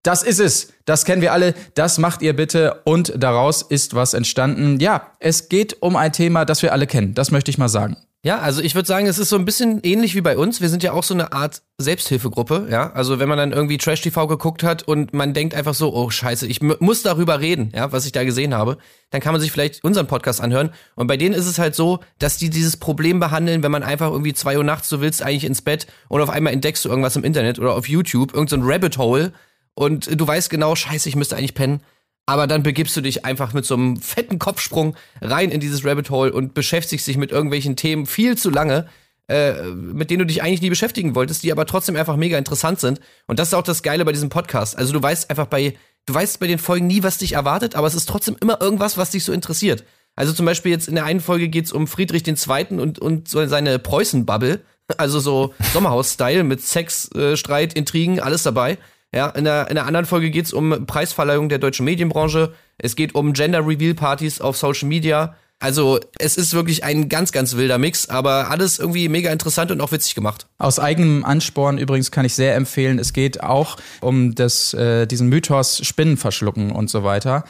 [0.04, 0.74] das ist es.
[0.86, 1.54] Das kennen wir alle.
[1.76, 2.82] Das macht ihr bitte.
[2.86, 4.80] Und daraus ist was entstanden.
[4.80, 7.14] Ja, es geht um ein Thema, das wir alle kennen.
[7.14, 7.98] Das möchte ich mal sagen.
[8.24, 10.62] Ja, also ich würde sagen, es ist so ein bisschen ähnlich wie bei uns.
[10.62, 12.92] Wir sind ja auch so eine Art Selbsthilfegruppe, ja.
[12.94, 16.12] Also wenn man dann irgendwie Trash TV geguckt hat und man denkt einfach so, oh
[16.12, 18.78] Scheiße, ich mu- muss darüber reden, ja, was ich da gesehen habe,
[19.10, 20.70] dann kann man sich vielleicht unseren Podcast anhören.
[20.94, 24.12] Und bei denen ist es halt so, dass die dieses Problem behandeln, wenn man einfach
[24.12, 27.16] irgendwie zwei Uhr nachts, du willst eigentlich ins Bett und auf einmal entdeckst du irgendwas
[27.16, 29.34] im Internet oder auf YouTube, irgend so Rabbit Hole
[29.74, 31.82] und du weißt genau, Scheiße, ich müsste eigentlich pennen.
[32.26, 36.10] Aber dann begibst du dich einfach mit so einem fetten Kopfsprung rein in dieses Rabbit
[36.10, 38.88] Hole und beschäftigst dich mit irgendwelchen Themen viel zu lange,
[39.28, 42.80] äh, mit denen du dich eigentlich nie beschäftigen wolltest, die aber trotzdem einfach mega interessant
[42.80, 43.00] sind.
[43.28, 44.78] Und das ist auch das Geile bei diesem Podcast.
[44.78, 47.88] Also du weißt einfach bei, du weißt bei den Folgen nie, was dich erwartet, aber
[47.88, 49.84] es ist trotzdem immer irgendwas, was dich so interessiert.
[50.16, 52.80] Also zum Beispiel jetzt in der einen Folge geht's um Friedrich II.
[52.80, 54.62] und, und so seine Preußen-Bubble.
[54.98, 58.78] Also so Sommerhaus-Style mit Sex, äh, Streit, Intrigen, alles dabei.
[59.14, 62.54] Ja, in der, in der anderen Folge geht's um Preisverleihung der deutschen Medienbranche.
[62.78, 65.36] Es geht um Gender-Reveal-Partys auf Social Media.
[65.62, 69.80] Also es ist wirklich ein ganz, ganz wilder Mix, aber alles irgendwie mega interessant und
[69.80, 70.48] auch witzig gemacht.
[70.58, 72.98] Aus eigenem Ansporn übrigens kann ich sehr empfehlen.
[72.98, 77.44] Es geht auch um das, äh, diesen Mythos Spinnen verschlucken und so weiter.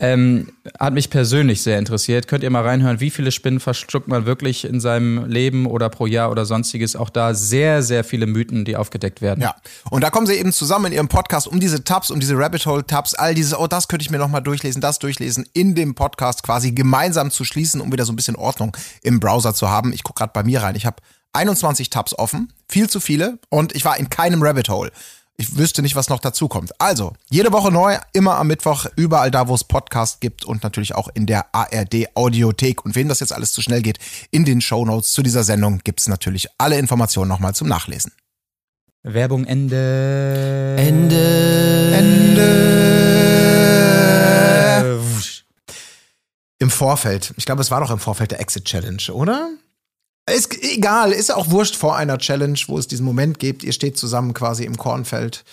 [0.00, 2.28] Ähm, hat mich persönlich sehr interessiert.
[2.28, 6.06] Könnt ihr mal reinhören, wie viele Spinnen verschluckt man wirklich in seinem Leben oder pro
[6.06, 6.94] Jahr oder sonstiges.
[6.94, 9.40] Auch da sehr, sehr viele Mythen, die aufgedeckt werden.
[9.42, 9.56] Ja,
[9.90, 12.64] und da kommen sie eben zusammen in ihrem Podcast um diese Tabs, um diese Rabbit
[12.66, 15.96] Hole Tabs, all dieses, oh, das könnte ich mir nochmal durchlesen, das durchlesen, in dem
[15.96, 19.92] Podcast quasi gemeinsam zu schließen, um wieder so ein bisschen Ordnung im Browser zu haben.
[19.92, 20.76] Ich gucke gerade bei mir rein.
[20.76, 20.98] Ich habe
[21.32, 24.92] 21 Tabs offen, viel zu viele, und ich war in keinem Rabbit Hole.
[25.40, 26.72] Ich wüsste nicht, was noch dazu kommt.
[26.80, 30.96] Also, jede Woche neu, immer am Mittwoch, überall da, wo es Podcast gibt und natürlich
[30.96, 32.84] auch in der ARD Audiothek.
[32.84, 34.00] Und wem das jetzt alles zu schnell geht,
[34.32, 38.10] in den Shownotes zu dieser Sendung gibt's natürlich alle Informationen nochmal zum Nachlesen.
[39.04, 40.74] Werbung Ende.
[40.76, 41.92] Ende.
[41.94, 42.88] Ende.
[46.58, 47.32] Im Vorfeld.
[47.36, 49.50] Ich glaube, es war doch im Vorfeld der Exit Challenge, oder?
[50.34, 53.64] Ist egal, ist auch wurscht vor einer Challenge, wo es diesen Moment gibt.
[53.64, 55.44] Ihr steht zusammen quasi im Kornfeld.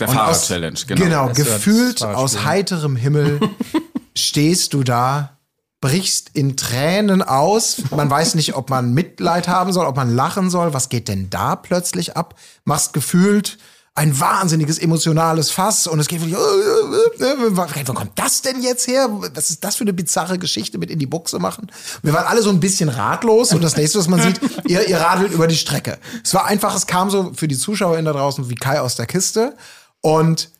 [0.00, 1.04] Der Fahrrad-Challenge, genau.
[1.04, 3.40] Genau, Das gefühlt aus heiterem Himmel
[4.16, 5.38] stehst du da,
[5.80, 7.82] brichst in Tränen aus.
[7.90, 10.74] Man weiß nicht, ob man Mitleid haben soll, ob man lachen soll.
[10.74, 12.34] Was geht denn da plötzlich ab?
[12.64, 13.58] Machst gefühlt
[13.96, 19.08] ein wahnsinniges emotionales Fass und es geht wirklich, äh, wo kommt das denn jetzt her?
[19.34, 21.70] Was ist das für eine bizarre Geschichte mit in die Buchse machen?
[22.02, 24.98] Wir waren alle so ein bisschen ratlos und das nächste, was man sieht, ihr, ihr
[24.98, 25.98] radelt über die Strecke.
[26.24, 29.06] Es war einfach, es kam so für die ZuschauerInnen da draußen wie Kai aus der
[29.06, 29.54] Kiste
[30.00, 30.50] und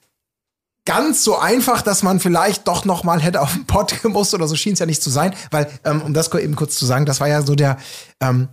[0.84, 4.46] ganz so einfach, dass man vielleicht doch noch mal hätte auf den Pott gemusst oder
[4.46, 7.04] so schien es ja nicht zu sein, weil ähm, um das eben kurz zu sagen,
[7.04, 7.78] das war ja so der
[8.20, 8.48] ähm,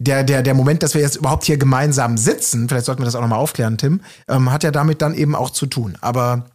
[0.00, 3.14] der, der, der Moment, dass wir jetzt überhaupt hier gemeinsam sitzen, vielleicht sollten wir das
[3.14, 5.96] auch nochmal aufklären, Tim, ähm, hat ja damit dann eben auch zu tun.
[6.00, 6.46] Aber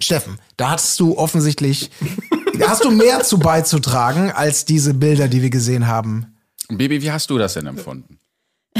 [0.00, 1.90] Steffen, da hast du offensichtlich,
[2.66, 6.34] hast du mehr zu beizutragen als diese Bilder, die wir gesehen haben.
[6.68, 8.18] Baby, wie hast du das denn empfunden?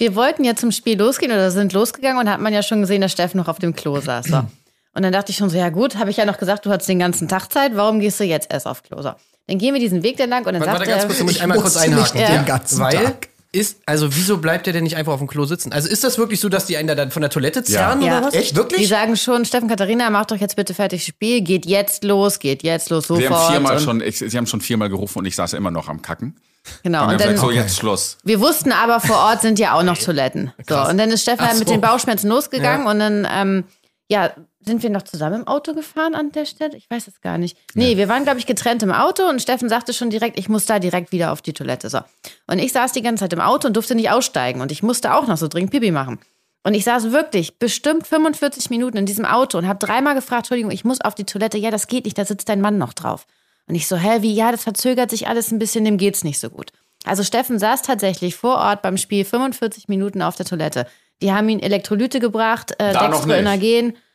[0.00, 3.00] Wir wollten ja zum Spiel losgehen oder sind losgegangen und hat man ja schon gesehen,
[3.00, 4.26] dass Steffen noch auf dem Klo saß.
[4.26, 4.36] So.
[4.94, 6.88] Und dann dachte ich schon so, ja gut, habe ich ja noch gesagt, du hattest
[6.88, 9.02] den ganzen Tag Zeit, warum gehst du jetzt erst auf Klo?
[9.02, 9.12] So.
[9.48, 11.18] Dann gehen wir diesen Weg da lang und dann Warte, sagt warte ganz er, kurz,
[11.18, 12.18] da muss ich einmal kurz einhaken.
[12.20, 12.36] nicht Ja.
[12.36, 13.28] den ganzen Weil Tag.
[13.50, 15.72] ist, also wieso bleibt der denn nicht einfach auf dem Klo sitzen?
[15.72, 18.18] Also ist das wirklich so, dass die einen da dann von der Toilette zerren Ja.
[18.18, 18.34] oder was?
[18.34, 18.52] Echt?
[18.52, 18.88] die Wirklich?
[18.88, 22.90] sagen schon, Steffen Katharina, mach doch jetzt bitte fertig Spiel, geht jetzt los, geht jetzt
[22.90, 23.22] los, sofort.
[23.26, 25.88] Sie haben viermal schon, ich, sie haben schon viermal gerufen und ich saß immer noch
[25.88, 26.36] am Kacken.
[26.82, 27.04] Genau.
[27.04, 28.18] Und Und dann dann, so jetzt Schluss.
[28.24, 30.52] wir wussten aber, vor Ort sind ja auch noch Toiletten.
[30.68, 31.74] So, und dann ist Steffen Ach halt mit so.
[31.74, 33.64] den Bauchschmerzen losgegangen und dann, ähm,
[34.10, 34.30] ja,
[34.60, 36.76] sind wir noch zusammen im Auto gefahren an der Stelle?
[36.76, 37.56] Ich weiß es gar nicht.
[37.74, 40.66] Nee, wir waren, glaube ich, getrennt im Auto und Steffen sagte schon direkt, ich muss
[40.66, 41.88] da direkt wieder auf die Toilette.
[41.88, 42.00] So.
[42.46, 45.14] Und ich saß die ganze Zeit im Auto und durfte nicht aussteigen und ich musste
[45.14, 46.18] auch noch so dringend Pipi machen.
[46.64, 50.72] Und ich saß wirklich bestimmt 45 Minuten in diesem Auto und habe dreimal gefragt, Entschuldigung,
[50.72, 51.56] ich muss auf die Toilette.
[51.56, 53.26] Ja, das geht nicht, da sitzt dein Mann noch drauf.
[53.68, 56.40] Und ich so, hä, wie, ja, das verzögert sich alles ein bisschen, dem geht's nicht
[56.40, 56.72] so gut.
[57.04, 60.86] Also Steffen saß tatsächlich vor Ort beim Spiel 45 Minuten auf der Toilette.
[61.22, 63.60] Die haben ihm Elektrolyte gebracht, äh, Da noch nicht.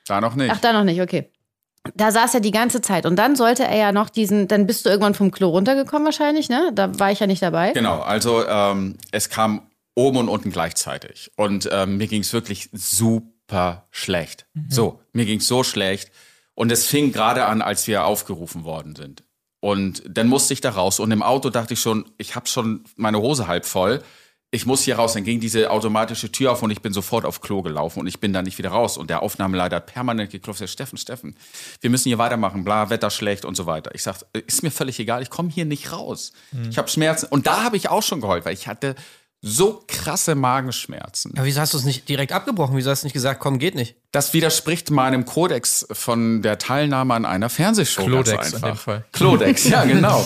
[0.08, 0.51] Da noch nicht.
[0.51, 1.30] Ach, da noch nicht, okay.
[1.95, 3.06] Da saß er die ganze Zeit.
[3.06, 6.49] Und dann sollte er ja noch diesen, dann bist du irgendwann vom Klo runtergekommen wahrscheinlich,
[6.49, 6.72] ne?
[6.74, 7.72] Da war ich ja nicht dabei.
[7.74, 11.32] Genau, also ähm, es kam oben und unten gleichzeitig.
[11.36, 14.47] Und ähm, mir ging es wirklich super schlecht.
[14.70, 16.12] So, mir ging es so schlecht.
[16.56, 19.24] Und es fing gerade an, als wir aufgerufen worden sind.
[19.60, 20.99] Und dann musste ich da raus.
[20.99, 24.01] Und im Auto dachte ich schon, ich habe schon meine Hose halb voll.
[24.54, 25.14] Ich muss hier raus.
[25.14, 28.20] Dann ging diese automatische Tür auf und ich bin sofort auf Klo gelaufen und ich
[28.20, 28.97] bin da nicht wieder raus.
[28.97, 30.60] Und der Aufnahmeleiter hat permanent geklopft.
[30.60, 31.36] Sagt, Steffen, Steffen,
[31.82, 33.95] wir müssen hier weitermachen, bla, Wetter schlecht und so weiter.
[33.95, 36.34] Ich sag, ist mir völlig egal, ich komme hier nicht raus.
[36.70, 37.26] Ich habe Schmerzen.
[37.26, 38.95] Und da habe ich auch schon geheult, weil ich hatte
[39.41, 41.34] so krasse Magenschmerzen.
[41.36, 42.78] Aber wieso hast du es nicht direkt abgebrochen?
[42.78, 43.95] Wieso hast du nicht gesagt, komm, geht nicht?
[44.12, 48.06] Das widerspricht meinem Kodex von der Teilnahme an einer Fernsehshow.
[48.06, 48.70] Klodex ganz in einfach.
[48.70, 49.06] dem Fall.
[49.12, 50.26] Klodex, ja, genau.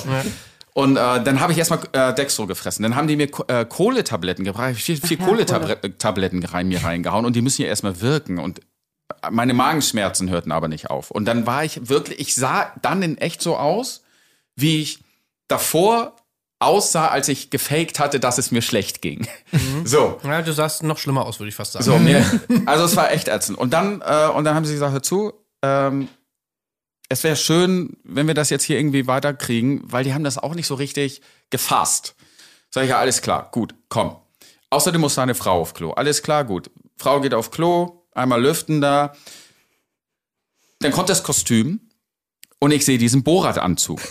[0.78, 2.84] Und äh, dann habe ich erstmal äh, Dextro gefressen.
[2.84, 4.74] Dann haben die mir äh, Kohletabletten gebracht.
[4.74, 8.38] Ich hab vier, vier Kohletabletten rein, mir reingehauen und die müssen ja erstmal wirken.
[8.38, 8.62] Und
[9.32, 11.10] meine Magenschmerzen hörten aber nicht auf.
[11.10, 14.04] Und dann war ich wirklich, ich sah dann in echt so aus,
[14.56, 15.00] wie ich
[15.48, 16.16] davor
[16.60, 19.28] aussah, als ich gefaked hatte, dass es mir schlecht ging.
[19.84, 20.20] So.
[20.24, 21.86] Ja, du sahst noch schlimmer aus, würde ich fast sagen.
[21.86, 22.24] So, mir,
[22.68, 23.58] also es war echt ätzend.
[23.58, 26.08] Und dann, äh, und dann haben sie gesagt, hör zu, ähm,
[27.10, 30.56] es wäre schön, wenn wir das jetzt hier irgendwie weiterkriegen, weil die haben das auch
[30.56, 32.16] nicht so richtig gefasst.
[32.70, 34.16] Sag ich, ja, alles klar, gut, komm.
[34.70, 35.92] Außerdem muss seine Frau auf Klo.
[35.92, 36.70] Alles klar, gut.
[36.98, 39.16] Frau geht auf Klo, einmal lüften da.
[40.80, 41.80] Dann kommt das Kostüm
[42.60, 44.02] und ich sehe diesen Borat-Anzug.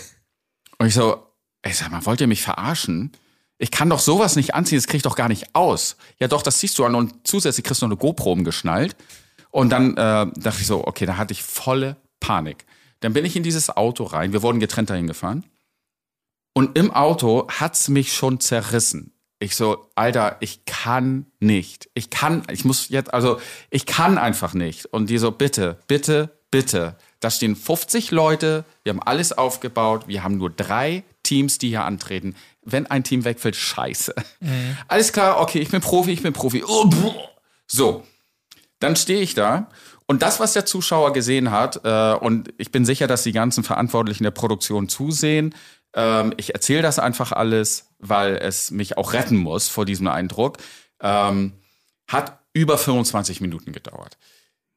[0.79, 1.23] Und ich so,
[1.61, 3.11] ey, sag mal, wollt ihr mich verarschen?
[3.59, 5.97] Ich kann doch sowas nicht anziehen, das krieg ich doch gar nicht aus.
[6.19, 8.95] Ja doch, das ziehst du an und zusätzlich kriegst du noch eine GoPro umgeschnallt.
[9.49, 12.65] Und dann äh, dachte ich so, okay, da hatte ich volle Panik.
[12.99, 15.43] Dann bin ich in dieses Auto rein, wir wurden getrennt dahin gefahren.
[16.53, 19.13] Und im Auto hat's mich schon zerrissen.
[19.39, 21.89] Ich so, Alter, ich kann nicht.
[21.93, 23.39] Ich kann, ich muss jetzt, also
[23.69, 24.87] ich kann einfach nicht.
[24.87, 26.95] Und die so, bitte, bitte, bitte.
[27.19, 31.83] Da stehen 50 Leute, wir haben alles aufgebaut, wir haben nur drei Teams, die hier
[31.83, 32.35] antreten.
[32.63, 34.15] Wenn ein Team wegfällt, scheiße.
[34.87, 36.63] Alles klar, okay, ich bin Profi, ich bin Profi.
[36.65, 36.89] Oh,
[37.67, 38.03] so,
[38.79, 39.69] dann stehe ich da
[40.07, 43.63] und das, was der Zuschauer gesehen hat, äh, und ich bin sicher, dass die ganzen
[43.63, 45.53] Verantwortlichen der Produktion zusehen,
[45.93, 50.57] ähm, ich erzähle das einfach alles, weil es mich auch retten muss vor diesem Eindruck,
[51.01, 51.53] ähm,
[52.07, 54.17] hat über 25 Minuten gedauert.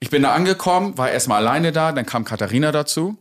[0.01, 3.17] Ich bin da angekommen, war erstmal alleine da, dann kam Katharina dazu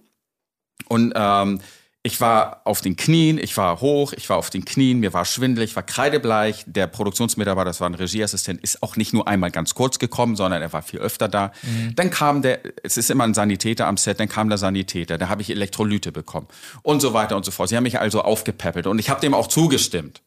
[0.88, 1.62] und ähm,
[2.02, 5.26] ich war auf den Knien, ich war hoch, ich war auf den Knien, mir war
[5.26, 6.64] schwindelig, ich war kreidebleich.
[6.66, 10.62] Der Produktionsmitarbeiter, das war ein Regieassistent, ist auch nicht nur einmal ganz kurz gekommen, sondern
[10.62, 11.52] er war viel öfter da.
[11.96, 15.28] Dann kam der, es ist immer ein Sanitäter am Set, dann kam der Sanitäter, da
[15.28, 16.48] habe ich Elektrolyte bekommen
[16.84, 17.68] und so weiter und so fort.
[17.68, 20.22] Sie haben mich also aufgepäppelt und ich habe dem auch zugestimmt.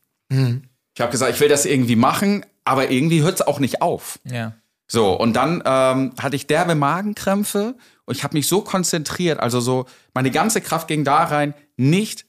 [0.94, 4.18] Ich habe gesagt, ich will das irgendwie machen, aber irgendwie hört es auch nicht auf.
[4.24, 4.52] Ja.
[4.88, 7.76] So, und dann ähm, hatte ich derbe Magenkrämpfe
[8.12, 12.26] und ich habe mich so konzentriert, also so, meine ganze Kraft ging da rein, nicht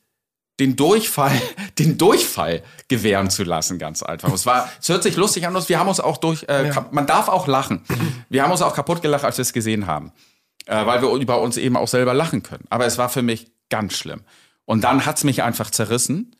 [0.59, 1.39] den Durchfall,
[1.79, 4.31] den Durchfall gewähren zu lassen, ganz einfach.
[4.33, 7.05] Es war, es hört sich lustig an, wir haben uns auch durch, äh, kap- man
[7.07, 7.83] darf auch lachen.
[8.29, 10.11] Wir haben uns auch kaputt gelacht, als wir es gesehen haben,
[10.65, 12.65] äh, weil wir über uns eben auch selber lachen können.
[12.69, 14.21] Aber es war für mich ganz schlimm.
[14.65, 16.35] Und dann hat's mich einfach zerrissen,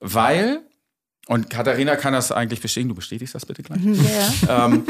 [0.00, 0.60] weil,
[1.28, 3.80] und Katharina kann das eigentlich bestätigen, du bestätigst das bitte gleich?
[4.46, 4.66] Ja.
[4.66, 4.84] ähm,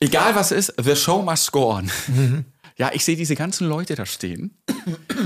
[0.00, 1.90] egal was ist, the show must go on.
[2.80, 4.58] Ja, ich sehe diese ganzen Leute da stehen,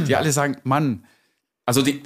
[0.08, 1.04] die alle sagen, Mann,
[1.64, 2.02] also die,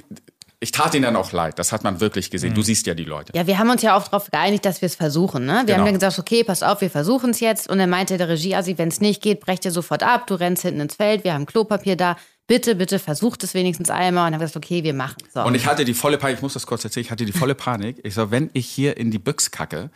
[0.59, 1.57] ich tat ihnen dann auch leid.
[1.57, 2.53] Das hat man wirklich gesehen.
[2.53, 3.31] Du siehst ja die Leute.
[3.35, 5.45] Ja, wir haben uns ja auch darauf geeinigt, dass wir es versuchen.
[5.45, 5.53] Ne?
[5.53, 5.77] Wir Genau.
[5.79, 7.69] haben dann gesagt, okay, pass auf, wir versuchen es jetzt.
[7.69, 10.27] Und dann meinte der Regie, also wenn es nicht geht, brecht ihr sofort ab.
[10.27, 12.15] Du rennst hinten ins Feld, wir haben Klopapier da.
[12.45, 14.25] Bitte, bitte versucht es wenigstens einmal.
[14.25, 15.41] Und dann haben wir gesagt, okay, wir machen so.
[15.43, 17.55] Und ich hatte die volle Panik, ich muss das kurz erzählen, ich hatte die volle
[17.55, 17.99] Panik.
[18.03, 19.89] Ich so, wenn ich hier in die Büchs kacke,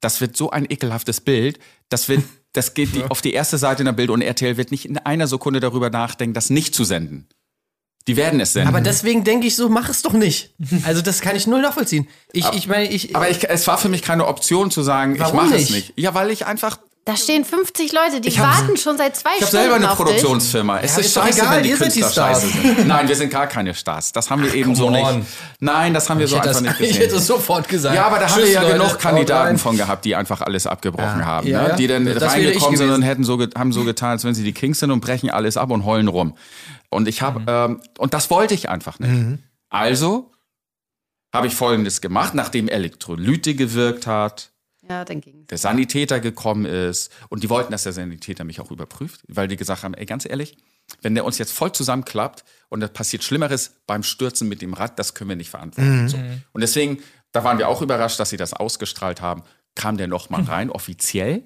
[0.00, 2.22] das wird so ein ekelhaftes Bild, das wird,
[2.54, 4.96] das geht die, auf die erste Seite in der Bild und RTL wird nicht in
[4.96, 7.28] einer Sekunde darüber nachdenken, das nicht zu senden.
[8.06, 8.68] Die werden es senden.
[8.68, 10.54] Aber deswegen denke ich so, mach es doch nicht.
[10.84, 12.06] Also das kann ich null nachvollziehen.
[12.32, 13.16] Ich, ich meine, ich.
[13.16, 15.94] Aber ich, es war für mich keine Option zu sagen, Warum ich mache es nicht.
[15.96, 19.30] Ja, weil ich einfach, da stehen 50 Leute, die Ich hab- warten schon seit zwei
[19.36, 19.94] ich habe Stunden selber eine.
[19.94, 20.80] Produktionsfirma.
[20.80, 22.42] Es Ja, ist ist scheiße, egal, wenn die die Künstler Stars.
[22.42, 22.86] scheiße sind.
[22.86, 24.12] Nein, wir sind gar keine Stars.
[24.12, 25.04] Das haben wir eben so nicht.
[25.04, 25.26] on.
[25.60, 27.18] Nein, das haben wir so ich, hätte einfach das, nicht ich hätte gesehen.
[27.20, 27.94] es sofort gesagt.
[27.94, 30.66] Ja, aber da haben Tschüss, wir ja Leute, genug Kandidaten von gehabt, die einfach alles
[30.66, 31.46] abgebrochen haben.
[31.46, 31.68] Ja, ne?
[31.70, 31.76] ja.
[31.76, 34.78] Die dann reingekommen sind und hätten so, haben so getan, als wenn sie die Kings
[34.78, 36.36] sind und brechen alles ab und heulen rum.
[36.88, 39.40] Und ich habe, ähm, und das wollte ich einfach nicht.
[39.68, 40.30] Also
[41.34, 44.52] habe ich Folgendes gemacht, nachdem Elektrolyte gewirkt hat,
[44.88, 45.46] Ja, dann ging's.
[45.48, 49.56] der Sanitäter gekommen ist und die wollten, dass der Sanitäter mich auch überprüft, weil die
[49.56, 50.56] gesagt haben, ey, ganz ehrlich,
[51.00, 54.98] wenn der uns jetzt voll zusammenklappt und da passiert Schlimmeres beim Stürzen mit dem Rad,
[54.98, 56.08] das können wir nicht verantworten.
[56.08, 56.18] So.
[56.52, 59.42] Und deswegen, da waren wir auch überrascht, dass sie das ausgestrahlt haben,
[59.74, 61.44] kam der noch mal rein, offiziell.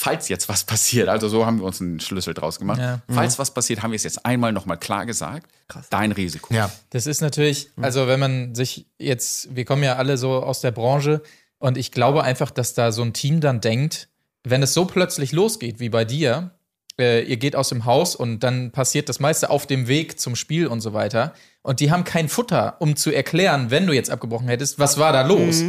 [0.00, 2.78] Falls jetzt was passiert, also so haben wir uns einen Schlüssel draus gemacht.
[2.78, 3.02] Ja.
[3.08, 5.50] Falls was passiert, haben wir es jetzt einmal noch mal klar gesagt.
[5.90, 6.54] Dein Risiko.
[6.54, 6.70] Ja.
[6.90, 10.70] Das ist natürlich, also wenn man sich jetzt, wir kommen ja alle so aus der
[10.70, 11.20] Branche
[11.58, 14.08] und ich glaube einfach, dass da so ein Team dann denkt,
[14.44, 16.52] wenn es so plötzlich losgeht wie bei dir,
[16.98, 20.36] äh, ihr geht aus dem Haus und dann passiert das meiste auf dem Weg zum
[20.36, 24.10] Spiel und so weiter und die haben kein Futter, um zu erklären, wenn du jetzt
[24.10, 25.62] abgebrochen hättest, was war da los?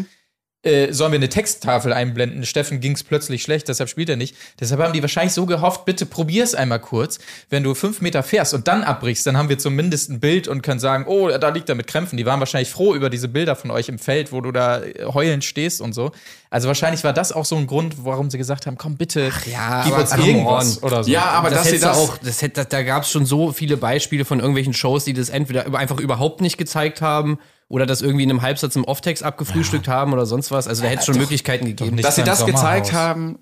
[0.61, 2.45] Äh, sollen wir eine Texttafel einblenden?
[2.45, 4.35] Steffen ging es plötzlich schlecht, deshalb spielt er nicht.
[4.59, 7.19] Deshalb haben die wahrscheinlich so gehofft, bitte probier's einmal kurz.
[7.49, 10.61] Wenn du fünf Meter fährst und dann abbrichst, dann haben wir zumindest ein Bild und
[10.61, 12.17] können sagen, oh, da liegt er mit Krämpfen.
[12.17, 15.05] Die waren wahrscheinlich froh über diese Bilder von euch im Feld, wo du da äh,
[15.05, 16.11] heulend stehst und so.
[16.49, 19.83] Also wahrscheinlich war das auch so ein Grund, warum sie gesagt haben, komm bitte, ja,
[19.85, 21.09] gib aber uns irgendwas oder so.
[21.09, 24.25] Ja, aber das du das auch, das hätte, da gab es schon so viele Beispiele
[24.25, 27.39] von irgendwelchen Shows, die das entweder einfach überhaupt nicht gezeigt haben
[27.69, 30.67] oder das irgendwie in einem Halbsatz im Off-Text abgefrühstückt haben oder sonst was.
[30.67, 31.97] Also da hätte es schon Möglichkeiten gegeben.
[31.97, 33.39] dass sie das gezeigt haben.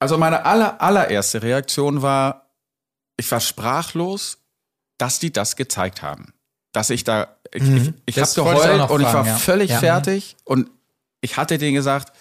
[0.00, 2.46] Also meine aller, allererste Reaktion war,
[3.16, 4.38] ich war sprachlos,
[4.98, 6.32] dass die das gezeigt haben.
[6.72, 9.36] Dass ich da, ich, ich, ich habe ich auch geheult noch und ich war ja.
[9.36, 9.78] völlig Ja.
[9.78, 10.70] fertig und
[11.20, 12.12] ich hatte denen gesagt,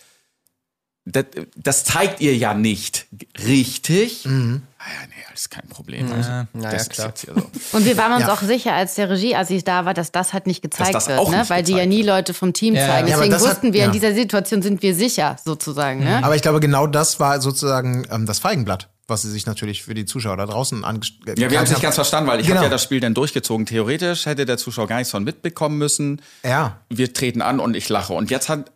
[1.05, 1.25] das,
[1.55, 3.07] das zeigt ihr ja nicht
[3.39, 4.27] richtig.
[4.27, 6.11] Ah ja, nee, alles kein Problem.
[6.11, 7.07] Also, Na ja, das klar.
[7.13, 7.77] ist jetzt hier so.
[7.77, 8.33] Und wir waren uns Ja.
[8.33, 11.07] auch sicher, als der Regie, als ich da war, dass das halt nicht gezeigt das
[11.07, 11.39] wird, ne?
[11.39, 13.07] nicht weil die ja gezeigt nie Leute vom Team Ja, zeigen.
[13.07, 13.85] Deswegen das hat- wussten wir, ja.
[13.87, 16.03] in dieser Situation sind wir sicher, sozusagen.
[16.03, 16.23] Ne?
[16.23, 19.93] Aber ich glaube, genau das war sozusagen ähm, das Feigenblatt, was sie sich natürlich für
[19.93, 22.57] die Zuschauer da draußen angestellt Ja, wir haben es nicht ganz verstanden, weil ich Genau.
[22.59, 23.65] habe ja das Spiel dann durchgezogen.
[23.65, 26.21] Theoretisch hätte der Zuschauer gar nichts von mitbekommen müssen.
[26.43, 26.77] Ja.
[26.89, 28.13] wir treten an und ich lache.
[28.13, 28.71] Und jetzt hat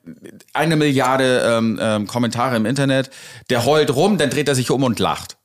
[0.53, 3.10] eine Milliarde ähm, ähm, Kommentare im Internet,
[3.49, 5.38] der heult rum, dann dreht er sich um und lacht.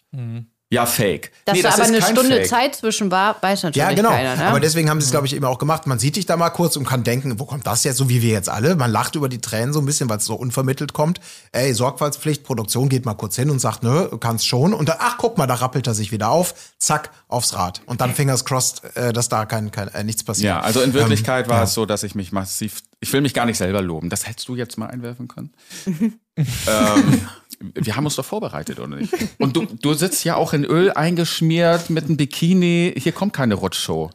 [0.72, 1.32] Ja, fake.
[1.46, 2.46] Dass Nee, da das aber ist eine Stunde Fake.
[2.48, 4.10] Zeit zwischen war, weiß natürlich Ja, genau.
[4.10, 4.36] keiner.
[4.36, 4.44] Ne?
[4.46, 5.88] Aber deswegen haben sie es, glaube ich, eben auch gemacht.
[5.88, 8.22] Man sieht dich da mal kurz und kann denken, wo kommt das jetzt, so wie
[8.22, 8.76] wir jetzt alle?
[8.76, 11.18] Man lacht über die Tränen so ein bisschen, weil es so unvermittelt kommt.
[11.50, 14.72] Ey, Sorgfaltspflicht, Produktion geht mal kurz hin und sagt, nö, du kannst schon.
[14.72, 16.54] Und dann, ach, guck mal, da rappelt er sich wieder auf.
[16.78, 17.82] Zack, aufs Rad.
[17.86, 20.46] Und dann fingers crossed, äh, dass da kein, kein, äh, nichts passiert.
[20.50, 21.64] Ja, also in Wirklichkeit Ähm, war ja.
[21.64, 24.10] es so, dass ich mich massiv, ich will mich gar nicht selber loben.
[24.10, 25.52] Das hättest du jetzt mal einwerfen können.
[26.36, 27.26] ähm,
[27.74, 29.12] wir haben uns doch vorbereitet, oder nicht?
[29.38, 32.94] Und du, du sitzt ja auch in Öl eingeschmiert mit einem Bikini.
[32.96, 34.10] Hier kommt keine Rutschshow.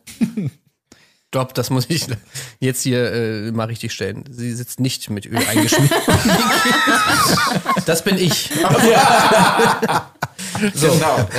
[1.35, 2.07] Stopp, das muss ich
[2.61, 4.23] jetzt hier äh, mal richtig stellen.
[4.29, 5.91] Sie sitzt nicht mit Öl eingeschmiert.
[7.85, 8.51] das bin ich.
[10.75, 10.91] So,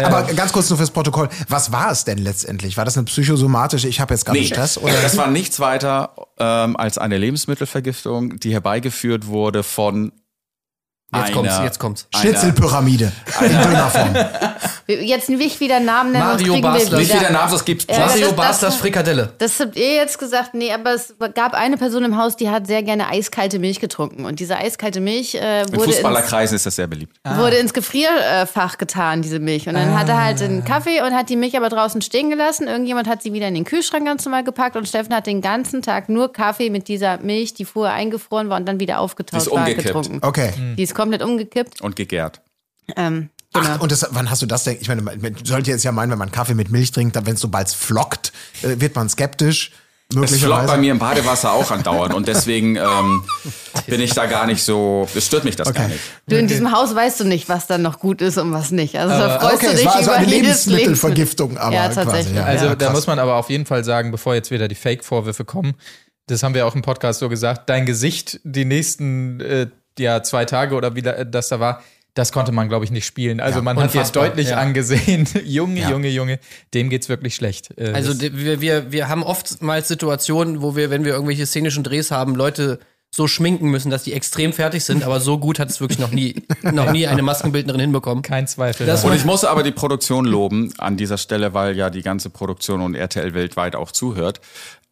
[0.03, 1.29] aber ganz kurz nur fürs Protokoll.
[1.49, 2.77] Was war es denn letztendlich?
[2.77, 4.79] War das eine psychosomatische, ich habe jetzt gerade Stress?
[4.79, 4.95] Oder?
[5.03, 10.13] das war nichts weiter ähm, als eine Lebensmittelvergiftung, die herbeigeführt wurde von
[11.15, 12.07] Jetzt kommt's, einer- jetzt kommt's.
[12.13, 14.15] einer- Schnitzelpyramide in Dönerform.
[14.89, 16.91] Jetzt nicht wieder Namen nennen, Mario sonst kriegen Basler.
[16.93, 17.19] wir Nicht wieder.
[17.21, 17.87] wie der Name, das gibt's.
[17.91, 19.33] Ja, Mario das- das- Bastas Frikadelle.
[19.39, 22.67] Das habt ihr jetzt gesagt, nee, aber es gab eine Person im Haus, die hat
[22.69, 24.25] sehr gerne eiskalte Milch getrunken.
[24.25, 27.17] Und diese eiskalte Milch äh, In wurde, ins, Fußballerkreisen ist das sehr beliebt.
[27.37, 29.69] wurde ins Gefrierfach getan, diese Milch.
[29.69, 32.69] Und dann hat er halt den Kaffee und hat die Milch aber draußen stehen gelassen.
[32.69, 35.83] Irgendjemand hat sie wieder in den Kühlschrank ganz normal gepackt und Steffen hat den ganzen
[35.83, 39.47] Tag nur Kaffee mit dieser Milch, die vorher eingefroren war und dann wieder aufgetaut ist
[39.51, 39.87] war, umgekippt.
[39.87, 40.19] getrunken.
[40.23, 40.53] Okay.
[40.77, 41.81] Die ist komplett umgekippt.
[41.81, 42.41] Und gegärt.
[42.97, 43.67] Ähm, genau.
[43.69, 44.79] Ach, und das, wann hast du das denn?
[44.81, 47.35] Ich meine, man sollte jetzt ja meinen, wenn man Kaffee mit Milch trinkt, dann, wenn
[47.35, 48.33] es sobald flockt,
[48.63, 49.71] äh, wird man skeptisch.
[50.23, 53.25] Es flockt bei mir im Badewasser auch andauernd und deswegen ähm,
[53.89, 55.99] bin ich da gar nicht so, es stört mich das gar nicht.
[56.29, 58.97] Du, in diesem Haus weißt du nicht, was dann noch gut ist und was nicht.
[58.97, 61.95] Also da freust Okay, du es dich war also über eine Lebensmittelvergiftung, aber Ja, quasi,
[61.97, 62.37] tatsächlich.
[62.37, 62.45] ja.
[62.45, 65.45] Also Ja, da muss man aber auf jeden Fall sagen, bevor jetzt wieder die Fake-Vorwürfe
[65.45, 65.75] kommen,
[66.29, 69.67] das haben wir auch im Podcast so gesagt, dein Gesicht die nächsten äh,
[69.99, 71.83] ja, zwei Tage oder wie da- das da war,
[72.15, 73.41] das konnte man, glaube ich, nicht spielen.
[73.41, 74.57] Also Ja, man hat unfassbar, deutlich ja.
[74.57, 75.91] angesehen, Junge, Ja.
[75.91, 76.39] Junge, Junge,
[76.73, 77.75] dem geht's wirklich schlecht.
[77.79, 82.11] Äh, Also wir, wir, wir haben oftmals Situationen, wo wir, wenn wir irgendwelche szenischen Drehs
[82.11, 82.79] haben, Leute
[83.15, 86.11] so schminken müssen, dass die extrem fertig sind, aber so gut hat es wirklich noch
[86.11, 88.23] nie, noch nie eine Maskenbildnerin hinbekommen.
[88.23, 88.89] kein Zweifel.
[89.05, 92.81] Und ich muss aber die Produktion loben an dieser Stelle, weil ja die ganze Produktion
[92.81, 94.41] und RTL weltweit auch zuhört.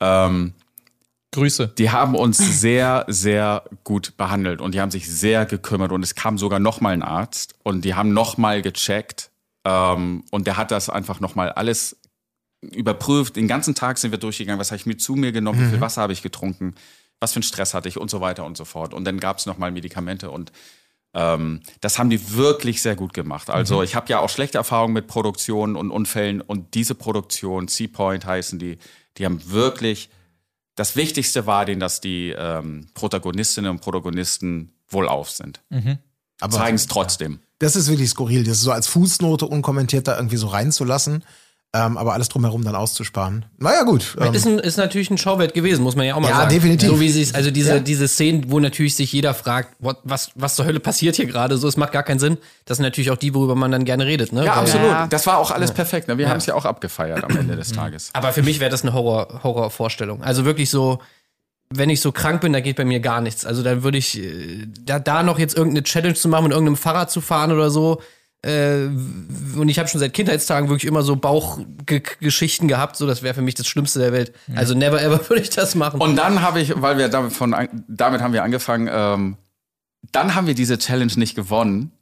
[0.00, 0.52] Ähm,
[1.34, 1.72] Grüße.
[1.78, 6.14] die haben uns sehr, sehr gut behandelt und die haben sich sehr gekümmert und es
[6.14, 9.30] kam sogar noch mal ein Arzt und die haben noch mal gecheckt
[9.64, 11.96] ähm, und der hat das einfach noch mal alles
[12.60, 13.36] überprüft.
[13.36, 15.80] Den ganzen Tag sind wir durchgegangen, was habe ich mir zu mir genommen, wie viel
[15.80, 16.74] Wasser habe ich getrunken,
[17.20, 18.94] was für einen Stress hatte ich und so weiter und so fort.
[18.94, 20.52] Und dann gab es noch mal Medikamente und
[21.14, 23.50] ähm, das haben die wirklich sehr gut gemacht.
[23.50, 28.24] Also ich habe ja auch schlechte Erfahrungen mit Produktionen und Unfällen und diese Produktion, Seapoint
[28.24, 28.78] heißen die,
[29.16, 30.10] die haben wirklich
[30.74, 35.62] das Wichtigste war denen, dass die ähm, Protagonistinnen und Protagonisten wohlauf sind.
[36.40, 37.40] Aber Zeigen es trotzdem.
[37.58, 41.24] das ist wirklich skurril, das so als Fußnote unkommentiert da irgendwie so reinzulassen,
[41.74, 43.44] ähm, aber alles drumherum dann auszusparen.
[43.58, 44.16] Naja, gut.
[44.20, 46.50] Ähm, Ist, ein, ist natürlich ein Schauwert gewesen, muss man ja auch mal Ja, sagen.
[46.50, 46.88] definitiv.
[46.88, 47.80] So wie sie es, also diese, Ja.
[47.80, 51.58] diese Szenen, wo natürlich sich jeder fragt, what, was, was zur Hölle passiert hier gerade,
[51.58, 52.38] so, es macht gar keinen Sinn.
[52.64, 54.44] Das sind natürlich auch die, worüber man dann gerne redet, ne?
[54.44, 54.86] Ja, Weil- absolut.
[54.86, 55.06] Ja.
[55.08, 56.06] Das war auch alles perfekt.
[56.08, 56.16] Ne?
[56.16, 58.10] Wir haben es ja auch abgefeiert am Ende des Tages.
[58.12, 60.22] Aber für mich wäre das eine Horror, Horrorvorstellung.
[60.22, 61.00] Also wirklich so,
[61.70, 63.44] wenn ich so krank bin, da geht bei mir gar nichts.
[63.44, 66.76] Also dann würde ich, äh, da, da noch jetzt irgendeine Challenge zu machen, mit irgendeinem
[66.76, 68.00] Fahrrad zu fahren oder so.
[68.44, 68.86] Äh,
[69.56, 73.42] und ich habe schon seit Kindheitstagen wirklich immer so Bauchgeschichten gehabt, so das wäre für
[73.42, 74.32] mich das Schlimmste der Welt.
[74.54, 76.00] Also never ever würde ich das machen.
[76.00, 79.36] Und dann habe ich, weil wir damit, von, an- damit haben wir angefangen, ähm,
[80.12, 81.92] dann haben wir diese Challenge nicht gewonnen,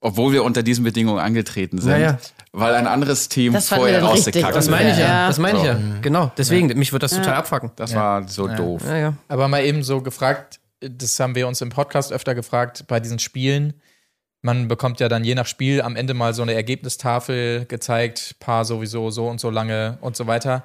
[0.00, 2.18] obwohl wir unter diesen Bedingungen angetreten sind, Ja, ja.
[2.52, 4.70] weil ein anderes Team Das vorher rausgekackt das ist.
[4.70, 5.26] meine ich ja, Ja.
[5.28, 5.68] das meine ich So.
[5.70, 5.78] ja.
[6.02, 7.70] Genau, deswegen, mich wird das total abfacken.
[7.76, 8.82] Das war so doof.
[8.86, 9.14] Ja, ja.
[9.28, 13.18] Aber mal eben so gefragt, das haben wir uns im Podcast öfter gefragt, bei diesen
[13.18, 13.74] Spielen.
[14.44, 18.66] Man bekommt ja dann je nach Spiel am Ende mal so eine Ergebnistafel gezeigt, Paar
[18.66, 20.64] sowieso so und so lange und so weiter.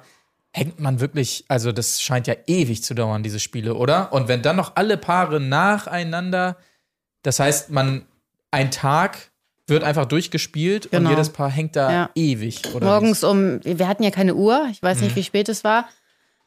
[0.52, 4.12] Hängt man wirklich, also das scheint ja ewig zu dauern, diese Spiele, oder?
[4.12, 6.58] Und wenn dann noch alle Paare nacheinander,
[7.22, 8.04] das heißt, man,
[8.50, 9.30] ein Tag
[9.66, 11.10] wird einfach durchgespielt und Genau.
[11.10, 12.10] jedes Paar hängt da Ja.
[12.14, 12.86] ewig, oder?
[12.86, 15.04] Morgens um, wir hatten ja keine Uhr, ich weiß Mhm.
[15.04, 15.88] nicht, wie spät es war.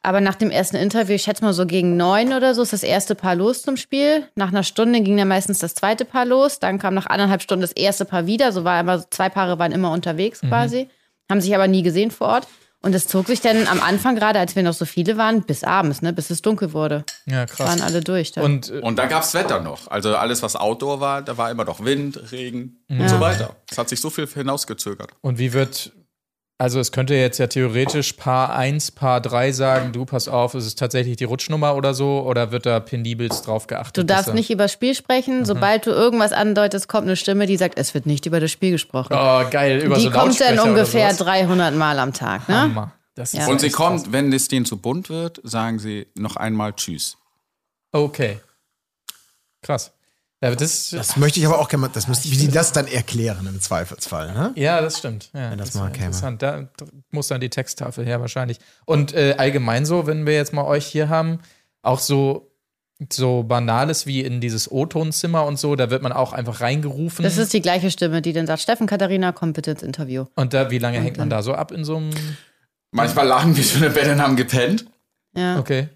[0.05, 2.83] Aber nach dem ersten Interview, ich schätze mal so gegen neun oder so, ist das
[2.83, 4.27] erste Paar los zum Spiel.
[4.35, 6.59] Nach einer Stunde ging dann meistens das zweite Paar los.
[6.59, 8.51] Dann kam nach anderthalb Stunden das erste Paar wieder.
[8.51, 10.47] So war immer, zwei Paare waren immer unterwegs Mhm.
[10.49, 10.89] quasi,
[11.31, 12.47] haben sich aber nie gesehen vor Ort.
[12.85, 15.63] Und es zog sich dann am Anfang, gerade als wir noch so viele waren, bis
[15.63, 17.05] abends, ne, bis es dunkel wurde.
[17.25, 17.69] Ja, krass.
[17.69, 18.33] Waren alle durch.
[18.33, 18.43] Dann.
[18.43, 19.87] Und äh, Und dann gab's Wetter noch.
[19.87, 23.55] Also alles, was Outdoor war, da war immer noch Wind, Regen und so weiter.
[23.71, 25.11] Es hat sich so viel hinausgezögert.
[25.21, 25.93] Und wie wird,
[26.63, 30.65] also es könnte jetzt ja theoretisch Paar 1, Paar 3 sagen, du pass auf, ist
[30.65, 33.97] es tatsächlich die Rutschnummer oder so, oder wird da penibelst drauf geachtet?
[33.97, 35.43] Du darfst nicht über das Spiel sprechen.
[35.43, 38.71] Sobald du irgendwas andeutest, kommt eine Stimme, die sagt, es wird nicht über das Spiel
[38.71, 39.11] gesprochen.
[39.11, 41.25] Oh, geil, über die so kommt dann ungefähr sowas.
[41.25, 42.47] 300 Mal am Tag.
[42.47, 42.61] Ne?
[42.61, 42.93] Hammer.
[43.13, 43.47] Das ist Ja.
[43.47, 47.17] Und sie kommt, wenn es denen zu bunt wird, sagen sie noch einmal Tschüss.
[47.91, 48.39] Okay.
[49.61, 49.91] Krass.
[50.43, 52.85] Ja, das, das möchte ich aber auch gerne mal, das müsste, wie sie das dann
[52.85, 54.51] erklären im Zweifelsfall, ne?
[54.55, 55.29] ja, das stimmt.
[55.33, 56.07] Ja, Wenn das ist mal käme.
[56.07, 56.41] interessant.
[56.41, 56.67] Da
[57.11, 58.59] muss dann die Texttafel her wahrscheinlich.
[58.83, 61.39] Und äh, allgemein so, wenn wir jetzt mal euch hier haben,
[61.81, 62.49] auch so
[63.11, 67.23] so Banales wie in dieses O-Tonzimmer und so, da wird man auch einfach reingerufen.
[67.23, 70.25] Das ist die gleiche Stimme, die dann sagt, Steffen, Katharina, kommt bitte ins Interview.
[70.35, 72.11] und da, wie lange hängt man da so ab in so einem.
[72.91, 74.85] Manchmal lagen wir schon im Bett und haben gepennt.
[75.35, 75.57] Ja.
[75.57, 75.87] Okay.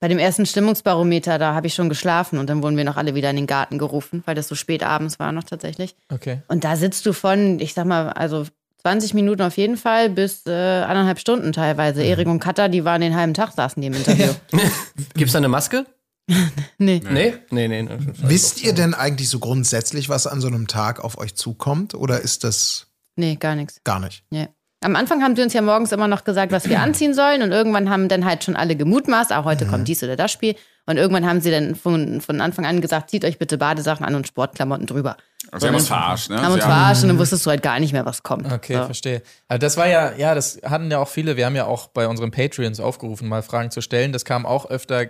[0.00, 3.14] Bei dem ersten Stimmungsbarometer, da habe ich schon geschlafen und dann wurden wir noch alle
[3.14, 5.96] wieder in den Garten gerufen, weil das so spät abends war noch tatsächlich.
[6.12, 6.42] Okay.
[6.46, 8.46] Und da sitzt du von, ich sag mal, also
[8.82, 12.02] 20 Minuten auf jeden Fall bis äh, anderthalb Stunden teilweise.
[12.04, 14.32] Erik und Katha, die waren den halben Tag, saßen die im Interview.
[15.14, 15.84] Gibt's da eine Maske?
[16.78, 17.00] nee.
[17.10, 17.34] Nee?
[17.50, 17.82] Nee, nee.
[17.82, 17.98] nee.
[18.18, 21.94] Wisst ihr denn eigentlich so grundsätzlich, was an so einem Tag auf euch zukommt?
[21.94, 22.86] Oder ist das
[23.16, 23.80] Nee, gar nichts.
[23.82, 24.22] gar nicht?
[24.30, 24.48] Nee.
[24.80, 27.42] Am Anfang haben sie uns ja morgens immer noch gesagt, was wir anziehen sollen.
[27.42, 30.54] Und irgendwann haben dann halt schon alle gemutmaßt, auch heute kommt dies oder das Spiel.
[30.86, 34.14] Und irgendwann haben sie dann von, von Anfang an gesagt, zieht euch bitte Badesachen an
[34.14, 35.16] und Sportklamotten drüber.
[35.50, 36.40] Also sie haben uns verarscht, ne?
[36.40, 38.50] Haben uns verarscht und dann wusstest du halt gar nicht mehr, was kommt.
[38.50, 38.84] Okay, So.
[38.84, 39.22] verstehe.
[39.48, 42.06] Also das war ja, ja, das hatten ja auch viele, wir haben ja auch bei
[42.06, 44.12] unseren Patreons aufgerufen, mal Fragen zu stellen.
[44.12, 45.08] Das kam auch öfter,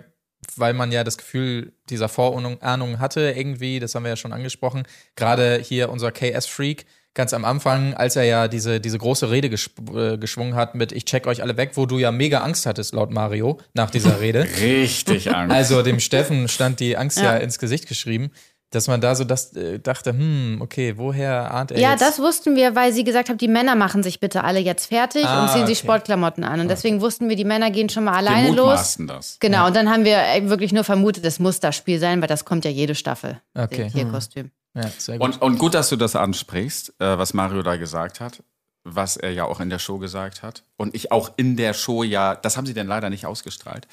[0.55, 4.33] weil man ja das Gefühl dieser Vorahnung Ahnung hatte irgendwie, das haben wir ja schon
[4.33, 4.83] angesprochen.
[5.15, 6.85] Gerade hier unser KS-Freak
[7.19, 10.93] ganz am Anfang, als er ja diese, diese große Rede gesp- äh, geschwungen hat mit
[10.93, 14.21] Ich check euch alle weg, wo du ja mega Angst hattest, laut Mario, nach dieser
[14.21, 14.47] Rede.
[14.61, 15.53] Richtig Angst.
[15.53, 17.37] Also dem Steffen stand die Angst ja, Ja.
[17.37, 18.31] ins Gesicht geschrieben,
[18.71, 22.01] dass man da so das äh, dachte, hm, okay, woher ahnt er Ja, jetzt?
[22.01, 25.25] das wussten wir, weil sie gesagt hat, die Männer machen sich bitte alle jetzt fertig
[25.25, 25.87] Ah, und ziehen sich okay.
[25.87, 26.59] Sportklamotten an.
[26.61, 28.95] Und deswegen wussten wir, die Männer gehen schon mal alleine los.
[29.07, 29.37] das.
[29.41, 32.27] Genau, und dann haben wir äh, wirklich nur vermutet, es muss das Spiel sein, weil
[32.29, 33.41] das kommt ja jede Staffel.
[33.57, 33.89] Okay.
[33.91, 34.51] Tierkostüm.
[34.75, 35.25] Ja, sehr gut.
[35.25, 38.43] Und, und gut, dass du das ansprichst, äh, was Mario da gesagt hat,
[38.83, 40.63] was er ja auch in der Show gesagt hat.
[40.77, 43.87] Und ich auch in der Show ja, das haben sie denn leider nicht ausgestrahlt,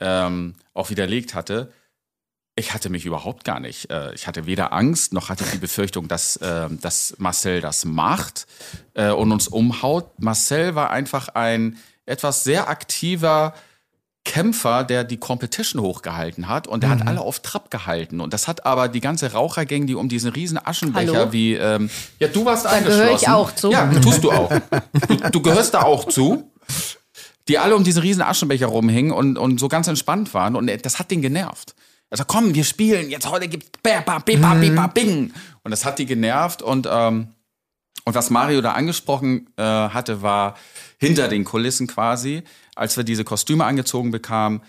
[0.00, 1.72] ähm, auch widerlegt hatte.
[2.56, 3.90] Ich hatte mich überhaupt gar nicht.
[3.90, 7.84] Äh, ich hatte weder Angst, noch hatte ich die Befürchtung, dass, äh, dass Marcel das
[7.84, 8.46] macht
[8.94, 10.20] äh, und uns umhaut.
[10.20, 13.54] Marcel war einfach ein etwas sehr aktiver
[14.34, 18.20] Kämpfer, der die Competition hochgehalten hat und der hat alle auf Trab gehalten.
[18.20, 21.32] Und das hat aber die ganze Rauchergang, die um diesen riesen Aschenbecher Hallo?
[21.32, 21.88] wie, ähm,
[22.18, 23.00] ja, du warst Da eingeschlossen.
[23.00, 23.70] gehöre ich auch zu.
[23.70, 24.52] Ja, tust du auch.
[25.06, 26.50] Du, du gehörst da auch zu.
[27.46, 30.56] Die alle um diesen riesen Aschenbecher rumhingen und, und so ganz entspannt waren.
[30.56, 31.76] Und das hat den genervt.
[32.10, 35.32] Also komm, wir spielen, jetzt heute gibt's Bepa, Bepa, Bepa, Bing.
[35.62, 36.60] Und das hat die genervt.
[36.60, 37.28] Und, ähm,
[38.04, 40.56] und was Mario da angesprochen äh, hatte, war
[40.98, 42.42] hinter den Kulissen quasi,
[42.74, 44.62] als wir diese Kostüme angezogen bekamen,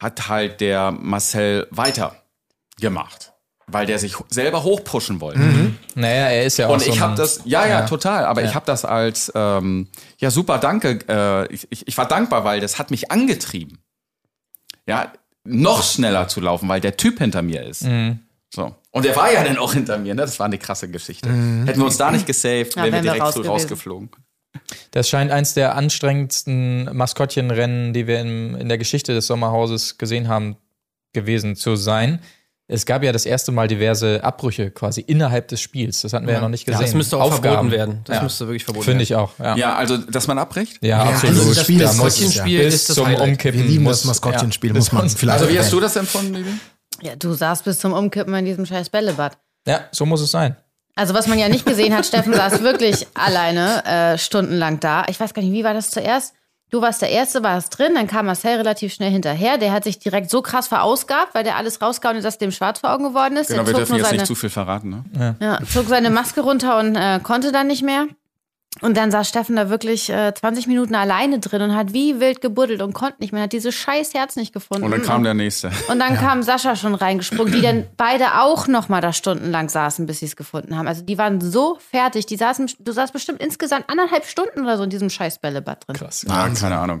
[0.00, 3.32] hat halt der Marcel weitergemacht.
[3.68, 5.40] Weil der sich selber hochpushen wollte.
[5.96, 8.44] naja, er ist ja auch Und so ich habe ein- das, ja, ja, total, aber
[8.44, 11.00] ich habe das als, ähm, ja, super, danke.
[11.08, 13.78] Äh, ich, ich, ich war dankbar, weil das hat mich angetrieben.
[14.86, 15.12] Ja,
[15.42, 17.82] noch schneller zu laufen, weil der Typ hinter mir ist.
[17.82, 18.20] Mhm.
[18.54, 18.76] So.
[18.92, 20.22] Und der war ja dann auch hinter mir, ne?
[20.22, 21.28] Das war eine krasse Geschichte.
[21.28, 23.50] Hätten wir uns da nicht gesaved, Ja, wären wir wären wir direkt raus so gewesen.
[23.52, 24.10] rausgeflogen.
[24.92, 30.28] Das scheint eins der anstrengendsten Maskottchenrennen, die wir in, in der Geschichte des Sommerhauses gesehen
[30.28, 30.56] haben,
[31.12, 32.20] gewesen zu sein.
[32.68, 36.02] Es gab ja das erste Mal diverse Abbrüche quasi innerhalb des Spiels.
[36.02, 36.86] Das hatten wir ja, noch nicht Ja, gesehen.
[36.86, 37.42] das müsste auch Aufgaben.
[37.42, 38.00] verboten werden.
[38.04, 38.22] Das ja.
[38.24, 39.02] müsste wirklich verboten Finde werden.
[39.04, 39.38] ich auch.
[39.38, 40.78] Ja, Ja, also, dass man abbricht?
[40.82, 41.36] ja, Ja, absolut.
[41.38, 43.28] also das Spiel Da ist muss- Maskottchenspiel ist das zum Highlight.
[43.28, 43.60] Umkippen.
[43.60, 46.32] Wir lieben muss- das Maskottchenspiel, ja, muss man vielleicht Also, wie hast du das empfunden,
[46.32, 46.50] Bibi?
[47.02, 49.38] Ja, du saßt bis zum Umkippen in diesem scheiß Bällebad.
[49.68, 50.56] Ja, so muss es sein.
[50.96, 55.04] Also was man ja nicht gesehen hat, Steffen saß wirklich alleine äh, stundenlang da.
[55.08, 56.34] Ich weiß gar nicht, wie war das zuerst?
[56.70, 59.56] Du warst der Erste, warst drin, dann kam Marcel relativ schnell hinterher.
[59.56, 62.80] Der hat sich direkt so krass verausgabt, weil der alles rausgehauen hat, dass dem schwarz
[62.80, 63.48] vor Augen geworden ist.
[63.48, 65.36] Genau, der wir zog dürfen jetzt seine, nicht zu viel verraten, ne?
[65.38, 68.06] ja, zog seine Maske runter und äh, konnte dann nicht mehr.
[68.82, 72.40] Und dann saß Steffen da wirklich äh, 20 Minuten alleine drin und hat wie wild
[72.40, 73.42] gebuddelt und konnte nicht mehr.
[73.42, 74.84] Hat dieses scheiß Herz nicht gefunden.
[74.84, 75.70] Und dann kam der nächste.
[75.88, 80.06] Und dann kam Sascha schon reingesprungen, die dann beide auch noch mal da stundenlang saßen,
[80.06, 80.86] bis sie es gefunden haben.
[80.86, 82.26] Also die waren so fertig.
[82.26, 85.96] Die saßen, du saßt bestimmt insgesamt anderthalb Stunden oder so in diesem scheiß Bällebad drin.
[85.96, 86.26] Krass.
[86.28, 87.00] Ah, keine Ahnung.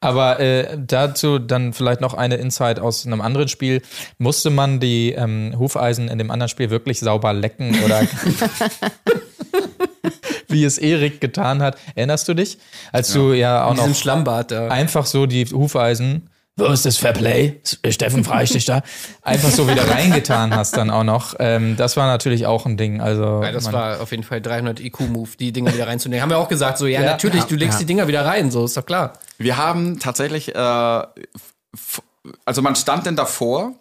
[0.00, 3.80] Aber äh, dazu dann vielleicht noch eine Insight aus einem anderen Spiel.
[4.18, 8.02] Musste man die ähm, Hufeisen in dem anderen Spiel wirklich sauber lecken oder
[10.56, 11.76] wie es Erik getan hat?
[11.94, 12.58] Erinnerst du dich?
[12.92, 14.68] Als du ja auch In noch Schlammbad da.
[14.68, 17.60] einfach so die Hufeisen, wo ist das Fairplay?
[17.90, 18.80] Steffen, frage ich dich da.
[19.22, 21.34] Einfach so wieder reingetan hast dann auch noch.
[21.38, 23.02] Ähm, das war natürlich auch ein Ding.
[23.02, 26.22] Also Ja, das war auf jeden Fall 300 IQ-Move, die Dinger wieder reinzunehmen.
[26.22, 27.78] Haben wir auch gesagt, so, ja, Ja, natürlich, ja, du legst ja.
[27.80, 29.12] die Dinger wieder rein, so, ist doch klar.
[29.36, 30.58] Wir haben tatsächlich, äh,
[32.46, 33.72] also man stand denn davor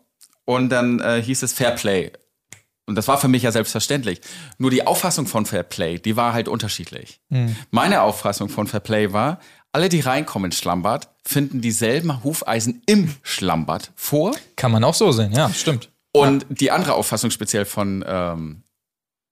[0.44, 2.12] und dann äh, hieß es Fair Play.
[2.88, 4.22] Und das war für mich ja selbstverständlich.
[4.60, 7.20] Nur die Auffassung von Fair Play, die war halt unterschiedlich.
[7.72, 9.40] Meine Auffassung von Fair Play war,
[9.72, 14.34] alle, die reinkommen ins Schlammbad, finden dieselben Hufeisen im Schlammbad vor.
[14.56, 15.34] kann man auch so sehen.
[15.34, 15.90] Ja, stimmt.
[16.12, 18.64] Und die andere Auffassung speziell von ähm,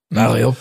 [0.09, 0.55] Mario.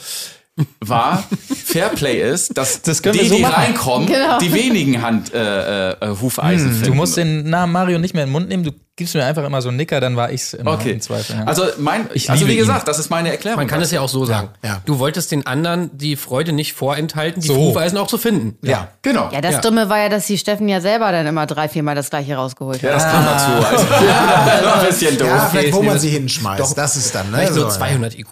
[0.81, 1.25] war,
[1.65, 3.55] Fairplay ist, dass Das die, so die machen.
[3.55, 4.39] reinkommen, Genau.
[4.39, 6.87] die wenigen Hand, äh, äh, Hufeisen finden.
[6.89, 8.63] Du musst den Namen Mario nicht mehr in den Mund nehmen.
[8.65, 10.91] Du gibst mir einfach immer so einen Nicker, dann war ich's immer Okay.
[10.93, 11.37] im Zweifel.
[11.37, 11.45] Ja.
[11.45, 12.87] Also mein, Ich also wie gesagt, ihn.
[12.87, 13.57] das ist meine Erklärung.
[13.59, 14.51] Man kann es ja auch so sagen.
[14.63, 14.83] ja.
[14.85, 17.57] Du wolltest den anderen die Freude nicht vorenthalten, die So.
[17.57, 18.59] Hufeisen auch zu finden.
[18.67, 18.89] Ja.
[19.01, 19.31] Genau.
[19.33, 19.61] Ja, das Ja.
[19.63, 22.83] Dumme war ja, dass die Steffen ja selber dann immer drei, viermal das gleiche rausgeholt
[22.83, 22.97] Ja, hat.
[22.97, 23.67] das kam dazu.
[23.67, 25.29] Also, ja, ein bisschen doof.
[25.29, 26.77] Ja, vielleicht, wo man das- sie hinschmeißt.
[26.77, 27.39] das ist dann, ne?
[27.39, 28.29] Vielleicht nur so, 200 IQ.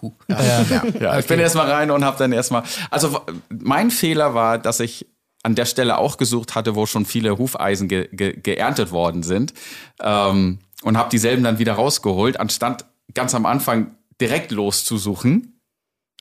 [1.01, 2.63] Ja, ich bin erstmal rein und habe dann erstmal.
[2.91, 5.07] Also mein Fehler war, dass ich
[5.43, 9.55] an der Stelle auch gesucht hatte, wo schon viele Hufeisen ge ge geerntet worden sind.
[10.01, 15.61] Ähm, und habe dieselben dann wieder rausgeholt, anstatt ganz am Anfang direkt loszusuchen,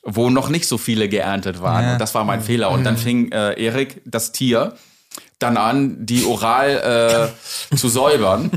[0.02, 1.84] wo noch nicht so viele geerntet waren.
[1.84, 1.92] Ja.
[1.92, 2.70] Und das war mein Fehler.
[2.70, 4.74] Und dann fing äh, Erik, das Tier,
[5.40, 7.32] dann an, die oral
[7.72, 8.50] äh, zu säubern.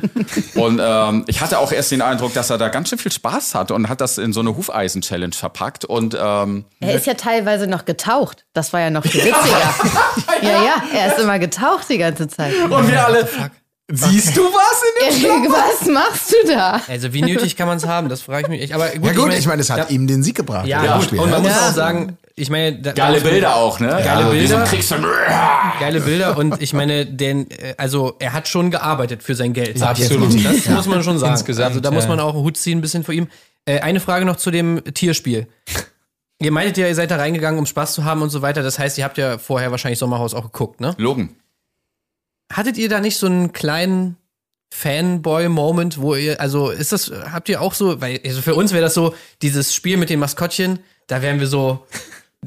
[0.55, 3.55] Und ähm, ich hatte auch erst den Eindruck, dass er da ganz schön viel Spaß
[3.55, 5.85] hat und hat das in so eine Hufeisen-Challenge verpackt.
[5.85, 8.45] Und ähm, Er ist ja teilweise noch getaucht.
[8.53, 9.73] Das war ja noch viel witziger.
[10.41, 12.53] ja, ja, er ist immer getaucht die ganze Zeit.
[12.69, 13.27] Und wir alle.
[13.91, 16.81] Siehst du was in dem Was machst du da?
[16.87, 18.07] Also wie nötig kann man es haben?
[18.09, 18.73] Das frage ich mich echt.
[18.73, 20.65] Aber gut, Ja gut, ich meine, es hat ja, ihm den Sieg gebracht.
[20.67, 21.03] Ja, gut.
[21.05, 21.49] Spiel, und man ne?
[21.49, 21.67] muss Ja.
[21.69, 23.87] auch sagen, ich meine, da, Geile da- Bilder auch, ne?
[23.87, 24.67] Geile ein Bilder.
[25.79, 29.79] Geile Bilder und ich meine, denn, äh, also er hat schon gearbeitet für sein Geld.
[29.79, 30.33] Ja, absolut.
[30.43, 31.33] Das muss man schon sagen.
[31.33, 32.09] Insgesamt, also da muss ja.
[32.09, 33.27] man auch einen Hut ziehen, ein bisschen vor ihm.
[33.65, 35.47] Äh, eine Frage noch zu dem Tierspiel.
[36.39, 38.63] Ihr meintet ja, ihr seid da reingegangen, um Spaß zu haben und so weiter.
[38.63, 40.95] Das heißt, ihr habt ja vorher wahrscheinlich Sommerhaus auch geguckt, ne?
[40.97, 41.35] Logen.
[42.51, 44.17] Hattet ihr da nicht so einen kleinen
[44.73, 48.81] Fanboy-Moment, wo ihr, also ist das, habt ihr auch so, weil also für uns wäre
[48.81, 51.85] das so, dieses Spiel mit den Maskottchen, da wären wir so,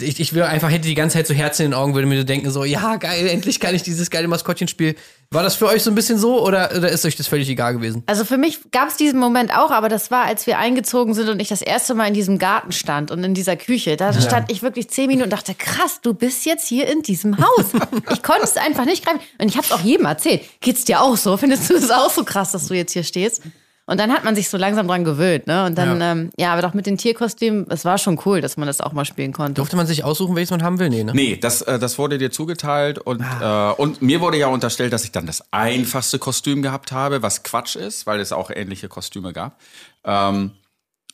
[0.01, 2.19] ich, ich will einfach, hätte die ganze Zeit so Herzen in den Augen, würde mir
[2.19, 4.95] so denken, so, ja, geil, endlich kann ich dieses geile Maskottchenspiel.
[5.31, 7.75] War das für euch so ein bisschen so oder, oder ist euch das völlig egal
[7.75, 8.05] gewesen?
[8.07, 11.29] Also für mich gab es diesen Moment auch, aber das war, als wir eingezogen sind
[11.29, 13.97] und ich das erste Mal in diesem Garten stand und in dieser Küche.
[13.97, 17.39] Da stand ich wirklich zehn Minuten und dachte, krass, du bist jetzt hier in diesem
[17.39, 17.67] Haus.
[18.13, 19.21] ich konnte es einfach nicht greifen.
[19.39, 20.43] Und ich habe es auch jedem erzählt.
[20.61, 21.37] Geht's dir auch so?
[21.37, 23.43] Findest du es auch so krass, dass du jetzt hier stehst?
[23.89, 25.65] Und dann hat man sich so langsam dran gewöhnt, ne?
[25.65, 28.57] Und dann, ja, ähm, ja aber doch mit den Tierkostümen, es war schon cool, dass
[28.57, 29.55] man das auch mal spielen konnte.
[29.55, 30.91] Durfte man sich aussuchen, welches man haben will?
[30.91, 31.13] Nee, ne?
[31.15, 35.05] Nee, das, äh, das wurde dir zugeteilt und, äh, und mir wurde ja unterstellt, dass
[35.05, 39.33] ich dann das einfachste Kostüm gehabt habe, was Quatsch ist, weil es auch ähnliche Kostüme
[39.33, 39.61] gab.
[40.05, 40.51] Ähm,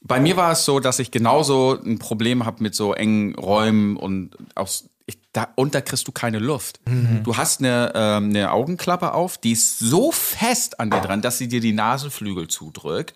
[0.05, 3.97] bei mir war es so, dass ich genauso ein Problem habe mit so engen Räumen
[3.97, 4.89] und aus,
[5.33, 6.81] da unter kriegst du keine Luft.
[7.25, 11.39] Du hast eine, ähm, eine Augenklappe auf, die ist so fest an dir dran, dass
[11.39, 13.15] sie dir die Nasenflügel zudrückt.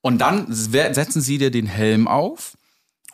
[0.00, 2.56] Und dann se- setzen sie dir den Helm auf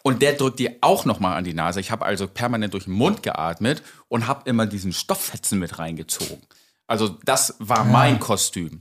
[0.02, 1.80] und der drückt dir auch noch mal an die Nase.
[1.80, 6.40] Ich habe also permanent durch den Mund geatmet und habe immer diesen Stofffetzen mit reingezogen.
[6.86, 8.80] Also das war mein Kostüm.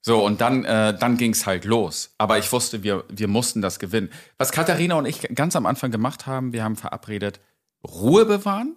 [0.00, 2.10] So, und dann, äh, dann ging's halt los.
[2.18, 4.10] Aber ich wusste, wir, wir mussten das gewinnen.
[4.38, 7.40] Was Katharina und ich ganz am Anfang gemacht haben, wir haben verabredet,
[7.84, 8.76] Ruhe bewahren,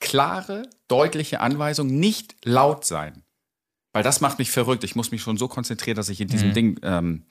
[0.00, 3.22] klare, deutliche Anweisungen, nicht laut sein.
[3.92, 4.84] Weil das macht mich verrückt.
[4.84, 7.24] Ich muss mich schon so konzentrieren, dass ich in diesem Ding ähm,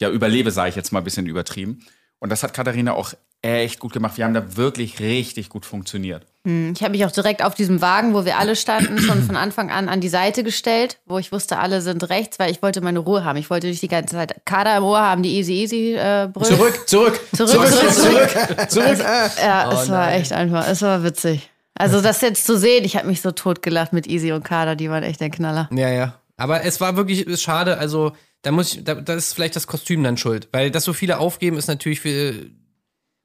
[0.00, 1.84] ja überlebe, sage ich jetzt mal ein bisschen übertrieben.
[2.18, 4.16] Und das hat Katharina auch echt gut gemacht.
[4.16, 6.24] Wir haben da wirklich richtig gut funktioniert.
[6.44, 9.70] Ich habe mich auch direkt auf diesem Wagen, wo wir alle standen, schon von Anfang
[9.70, 12.98] an an die Seite gestellt, wo ich wusste, alle sind rechts, weil ich wollte meine
[12.98, 13.36] Ruhe haben.
[13.38, 16.56] Ich wollte nicht die ganze Zeit Kader im Ohr haben, die easy easy äh, brüllen.
[16.56, 18.98] Zurück, zurück, Zurück, zurück, zurück, zurück.
[19.40, 21.48] Ja, es war echt einfach, es war witzig.
[21.74, 24.90] Also das jetzt zu sehen, ich habe mich so totgelacht mit Easy und Kader, die
[24.90, 25.68] waren echt der Knaller.
[25.72, 26.14] Ja, ja.
[26.36, 28.12] Aber es war wirklich ist schade, also
[28.42, 30.48] da muss ich, da, da ist vielleicht das Kostüm dann schuld.
[30.52, 32.34] Weil dass so viele aufgeben, ist natürlich für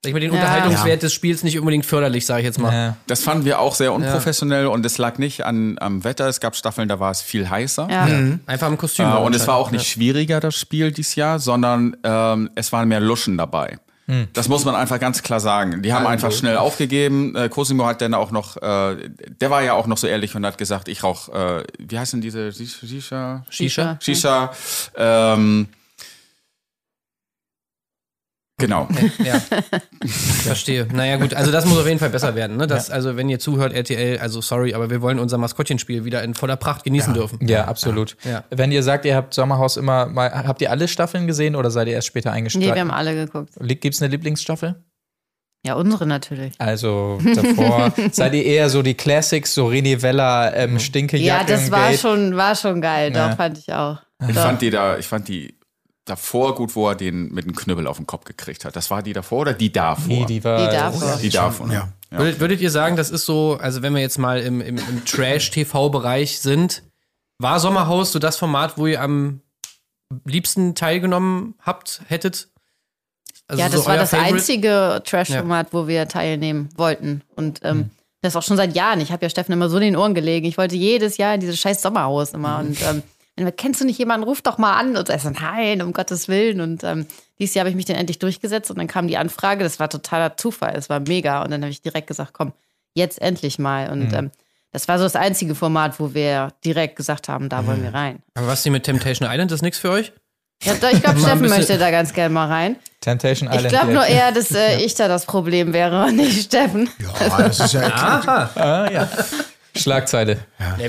[0.04, 0.40] sag ich mal, den Ja.
[0.40, 2.74] Unterhaltungswert des Spiels nicht unbedingt förderlich, sage ich jetzt mal.
[2.74, 2.98] Ja.
[3.08, 6.28] Das fanden wir auch sehr unprofessionell und es lag nicht an, am Wetter.
[6.28, 7.88] Es gab Staffeln, da war es viel heißer.
[7.90, 8.08] Ja.
[8.46, 9.06] Einfach im Kostüm.
[9.06, 12.88] Äh, und es war auch nicht schwieriger, das Spiel dieses Jahr, sondern ähm, es waren
[12.88, 13.80] mehr Luschen dabei.
[14.32, 15.82] Das muss man einfach ganz klar sagen.
[15.82, 17.36] Die haben einfach schnell aufgegeben.
[17.36, 19.10] Äh, Cosimo hat dann auch noch, äh,
[19.42, 22.22] der war ja auch noch so ehrlich und hat gesagt, ich rauch, äh, wie heißen
[22.22, 23.44] diese Shisha?
[23.50, 23.98] Shisha.
[24.00, 24.52] Shisha.
[24.96, 25.68] Ähm,
[28.58, 28.88] genau.
[29.24, 29.40] Ja.
[30.08, 30.88] Verstehe.
[30.94, 32.58] Naja, gut, also das muss auf jeden Fall besser werden.
[32.58, 32.68] Ne?
[32.68, 36.34] Das, Also, wenn ihr zuhört, RTL, also sorry, aber wir wollen unser Maskottchenspiel wieder in
[36.34, 37.40] voller Pracht genießen dürfen.
[37.48, 38.18] Ja, absolut.
[38.24, 38.44] Ja.
[38.50, 41.88] Wenn ihr sagt, ihr habt Sommerhaus immer mal, habt ihr alle Staffeln gesehen oder seid
[41.88, 42.80] ihr erst später Nee, wir eingestiegen?
[42.80, 43.52] haben alle geguckt.
[43.60, 44.76] Gibt es eine Lieblingsstaffel?
[45.66, 46.54] Ja, unsere natürlich.
[46.60, 51.26] Also davor seid ihr eher so die Classics, so René Vella, ähm, Stinkejacke.
[51.52, 53.30] Ja, das war schon, war schon geil, Ja.
[53.30, 53.98] doch, fand ich auch.
[54.28, 54.44] Ich Doch.
[54.44, 55.57] fand die da, ich fand die
[56.10, 58.76] davor gut, wo er den mit dem Knüppel auf den Kopf gekriegt hat.
[58.76, 60.08] Das war die davor oder die davor?
[60.08, 60.68] Nee, die war.
[60.70, 61.18] Die davor.
[61.22, 61.68] Die davor.
[61.68, 61.74] ne?
[61.74, 61.90] Ja.
[62.12, 62.20] Ja.
[62.20, 65.04] Würdet, würdet ihr sagen, das ist so, also wenn wir jetzt mal im, im, im
[65.06, 66.84] Trash-TV-Bereich sind,
[67.40, 69.42] war Sommerhaus so das Format, wo ihr am
[70.24, 72.48] liebsten teilgenommen habt, hättet?
[73.48, 74.36] Also ja, das so war das Favorite?
[74.36, 77.22] einzige Trash-Format, wo wir teilnehmen wollten.
[77.36, 77.90] Und ähm, Hm.
[78.22, 79.02] das auch schon seit Jahren.
[79.02, 80.46] Ich habe ja Steffen immer so in den Ohren gelegen.
[80.48, 82.60] Ich wollte jedes Jahr in dieses scheiß Sommerhaus immer.
[82.60, 82.68] Hm.
[82.68, 83.04] Und ähm,
[83.56, 84.98] kennst du nicht jemanden, ruf doch mal an.
[84.98, 86.62] Und er so, nein, um Gottes Willen.
[86.62, 87.06] Und ähm,
[87.40, 89.64] dieses Jahr habe ich mich dann endlich durchgesetzt und dann kam die Anfrage.
[89.64, 90.76] Das war totaler Zufall.
[90.76, 91.44] Es war mega.
[91.44, 92.54] Und dann habe ich direkt gesagt, komm,
[92.94, 93.90] jetzt endlich mal.
[93.92, 94.32] Und ähm,
[94.72, 98.20] das war so das einzige Format, wo wir direkt gesagt haben, da wollen wir rein.
[98.36, 100.12] Aber was die mit Temptation Island, das ist nichts für euch?
[100.64, 102.76] Ja, ich glaube, Steffen möchte da ganz gerne mal rein.
[103.02, 103.66] Temptation Island.
[103.66, 106.90] Ich glaube nur eher, dass äh, ich da das Problem wäre und nicht Steffen.
[107.00, 107.82] Ja, das ist ja.
[107.82, 108.50] Aha.
[108.56, 109.10] Ah, ja.
[109.78, 110.40] Schlagzeile.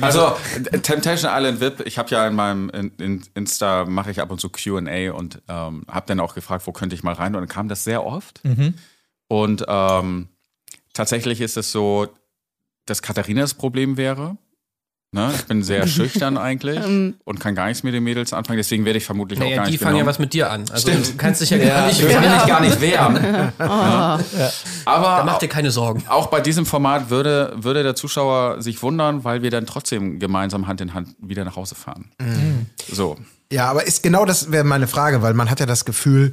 [0.00, 0.36] Also
[0.70, 4.30] äh, Temptation Island VIP, ich habe ja in meinem in, in Insta mache ich ab
[4.30, 7.42] und zu Q&A und ähm, habe dann auch gefragt, wo könnte ich mal rein und
[7.42, 8.40] dann kam das sehr oft.
[9.28, 10.28] Und ähm,
[10.92, 12.08] tatsächlich ist es so,
[12.86, 14.36] dass Katharina das Problem wäre.
[15.10, 15.32] Ne?
[15.34, 16.78] Ich bin sehr schüchtern eigentlich
[17.24, 19.64] und kann gar nichts mit den Mädels anfangen, deswegen werde ich vermutlich auch Naja, gar
[19.64, 20.08] die nicht fangen ja genommen.
[20.10, 20.66] was mit dir an.
[20.70, 21.08] Also Stimmt.
[21.08, 22.32] du kannst dich ja, Ja, gar nicht Ich will wehren.
[22.34, 23.52] mich gar nicht wehren.
[23.58, 24.18] Ja.
[24.84, 26.04] Aber Da mach dir keine Sorgen.
[26.08, 30.66] auch bei diesem Format würde, würde der Zuschauer sich wundern, weil wir dann trotzdem gemeinsam
[30.66, 32.10] Hand in Hand wieder nach Hause fahren.
[32.92, 33.16] So.
[33.50, 36.32] Ja, aber ist genau das wäre meine Frage, weil man hat ja das Gefühl,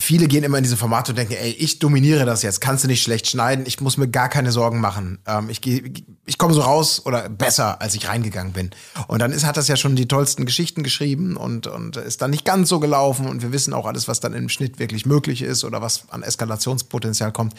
[0.00, 2.88] viele gehen immer in diese Formate und denken, ey, ich dominiere das jetzt, kannst du
[2.88, 5.18] nicht schlecht schneiden, ich muss mir gar keine Sorgen machen.
[5.26, 8.70] Ähm, ich ich komme so raus oder besser, als ich reingegangen bin.
[9.08, 12.30] Und dann ist, hat das ja schon die tollsten Geschichten geschrieben und, und ist dann
[12.30, 15.42] nicht ganz so gelaufen und wir wissen auch alles, was dann im Schnitt wirklich möglich
[15.42, 17.54] ist oder was an Eskalationspotenzial kommt.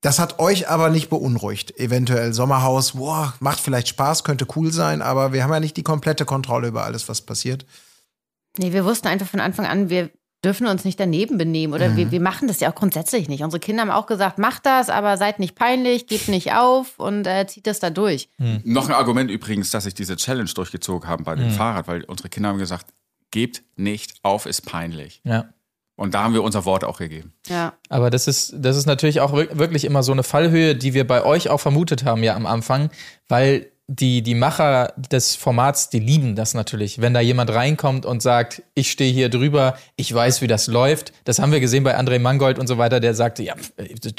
[0.00, 1.78] Das hat euch aber nicht beunruhigt.
[1.78, 5.82] Eventuell Sommerhaus, boah, macht vielleicht Spaß, könnte cool sein, aber wir haben ja nicht die
[5.82, 7.64] komplette Kontrolle über alles, was passiert.
[8.58, 10.10] Nee, wir wussten einfach von Anfang an, wir
[10.44, 11.96] dürfen uns nicht daneben benehmen oder Mhm.
[11.96, 13.42] wir, wir machen das ja auch grundsätzlich nicht.
[13.42, 17.26] Unsere Kinder haben auch gesagt, macht das, aber seid nicht peinlich, gebt nicht auf und
[17.26, 18.28] äh, zieht das da durch.
[18.64, 22.28] Noch ein Argument übrigens, dass ich diese Challenge durchgezogen habe bei dem Fahrrad, weil unsere
[22.28, 22.86] Kinder haben gesagt,
[23.30, 25.20] gebt nicht auf, ist peinlich.
[25.24, 25.46] Ja.
[25.96, 27.32] Und da haben wir unser Wort auch gegeben.
[27.48, 27.72] Ja.
[27.88, 31.06] Aber das ist, das ist natürlich auch wir- wirklich immer so eine Fallhöhe, die wir
[31.06, 32.90] bei euch auch vermutet haben ja am Anfang,
[33.28, 37.00] weil die, die Macher des Formats, die lieben das natürlich.
[37.00, 41.12] Wenn da jemand reinkommt und sagt, ich stehe hier drüber, ich weiß, wie das läuft.
[41.24, 43.54] Das haben wir gesehen bei André Mangold und so weiter, der sagte, ja,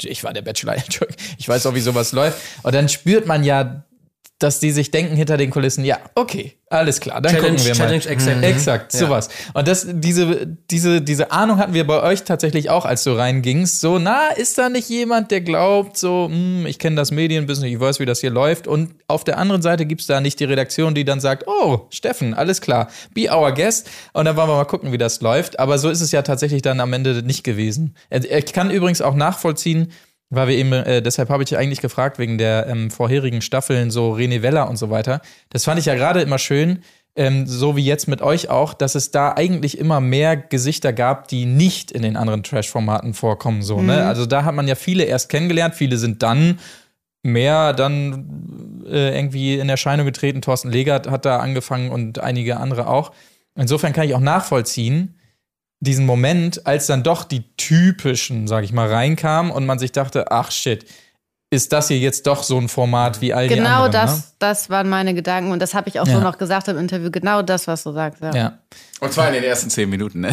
[0.04, 0.76] ich war der Bachelor,
[1.38, 2.38] ich weiß auch, wie sowas läuft.
[2.62, 3.82] Und dann spürt man ja,
[4.38, 7.74] dass die sich denken hinter den Kulissen, ja, okay, alles klar, dann Challenge, gucken wir
[7.74, 7.84] mal.
[7.86, 8.44] Challenge accepted.
[8.44, 9.28] Exakt, sowas.
[9.54, 13.80] Und das, diese, diese, diese Ahnung hatten wir bei euch tatsächlich auch, als du reingingst.
[13.80, 17.80] So, na, ist da nicht jemand, der glaubt, so, hm, ich kenne das Medienbusiness, ich
[17.80, 18.66] weiß, wie das hier läuft.
[18.66, 22.34] Und auf der anderen Seite gibt's da nicht die Redaktion, die dann sagt, oh, Steffen,
[22.34, 23.88] alles klar, be our guest.
[24.12, 25.58] Und dann wollen wir mal gucken, wie das läuft.
[25.58, 27.94] Aber so ist es ja tatsächlich dann am Ende nicht gewesen.
[28.10, 29.92] Ich kann übrigens auch nachvollziehen,
[30.30, 33.90] weil wir eben, äh, deshalb habe ich ja eigentlich gefragt, wegen der ähm, vorherigen Staffeln,
[33.90, 35.20] so René Weller und so weiter.
[35.50, 36.82] Das fand ich ja gerade immer schön,
[37.14, 41.28] ähm, so wie jetzt mit euch auch, dass es da eigentlich immer mehr Gesichter gab,
[41.28, 43.62] die nicht in den anderen Trash-Formaten vorkommen.
[43.62, 44.04] So, ne?
[44.04, 46.58] Also da hat man ja viele erst kennengelernt, viele sind dann
[47.22, 50.42] mehr dann äh, irgendwie in Erscheinung getreten.
[50.42, 53.12] Thorsten Legert hat da angefangen und einige andere auch.
[53.54, 55.18] Insofern kann ich auch nachvollziehen,
[55.80, 60.30] diesen Moment, als dann doch die typischen, sag ich mal, reinkamen und man sich dachte,
[60.30, 60.86] ach shit,
[61.50, 63.92] ist das hier jetzt doch so ein Format wie all die Genau anderen?
[63.92, 64.22] das, Ne?
[64.40, 66.20] das waren meine Gedanken und das habe ich auch so Ja.
[66.20, 67.10] noch gesagt im Interview.
[67.10, 68.20] Genau das, was du sagst.
[68.20, 68.34] Ja.
[68.34, 68.58] Ja,
[69.00, 70.30] Und zwar in den ersten zehn Minuten, ne?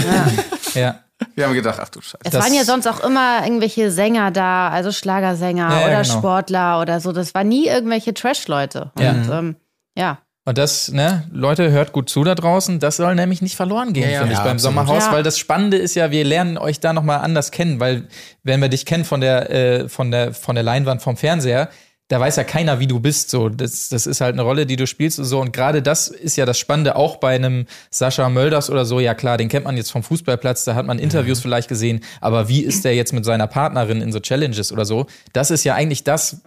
[0.74, 1.00] ja.
[1.36, 2.18] Wir haben gedacht, ach du Scheiße.
[2.24, 6.02] Es Das- waren ja sonst auch immer irgendwelche Sänger da, also Schlagersänger Ja, ja, oder
[6.02, 6.18] genau.
[6.18, 7.12] Sportler oder so.
[7.12, 8.92] Das war nie irgendwelche Trash-Leute.
[9.00, 9.12] Ja.
[9.12, 9.56] Und ähm,
[9.98, 10.18] ja.
[10.46, 12.80] Und das, ne, Leute, hört gut zu da draußen.
[12.80, 14.20] Das soll nämlich nicht verloren gehen, Ja, ja.
[14.20, 14.76] finde ich, Ja, beim absolut.
[14.76, 15.12] Sommerhaus, Ja.
[15.14, 18.08] weil das Spannende ist ja, wir lernen euch da nochmal anders kennen, weil
[18.44, 21.70] wenn wir dich kennen von der, äh, von der, von der Leinwand vom Fernseher,
[22.10, 23.30] da weiß ja keiner, wie du bist.
[23.30, 25.40] So, das, das ist halt eine Rolle, die du spielst und so.
[25.40, 29.00] Und gerade das ist ja das Spannende, auch bei einem Sascha Mölders oder so.
[29.00, 32.02] Ja klar, den kennt man jetzt vom Fußballplatz, da hat man Interviews vielleicht gesehen.
[32.20, 35.06] Aber wie ist der jetzt mit seiner Partnerin in so Challenges oder so?
[35.32, 36.42] Das ist ja eigentlich das,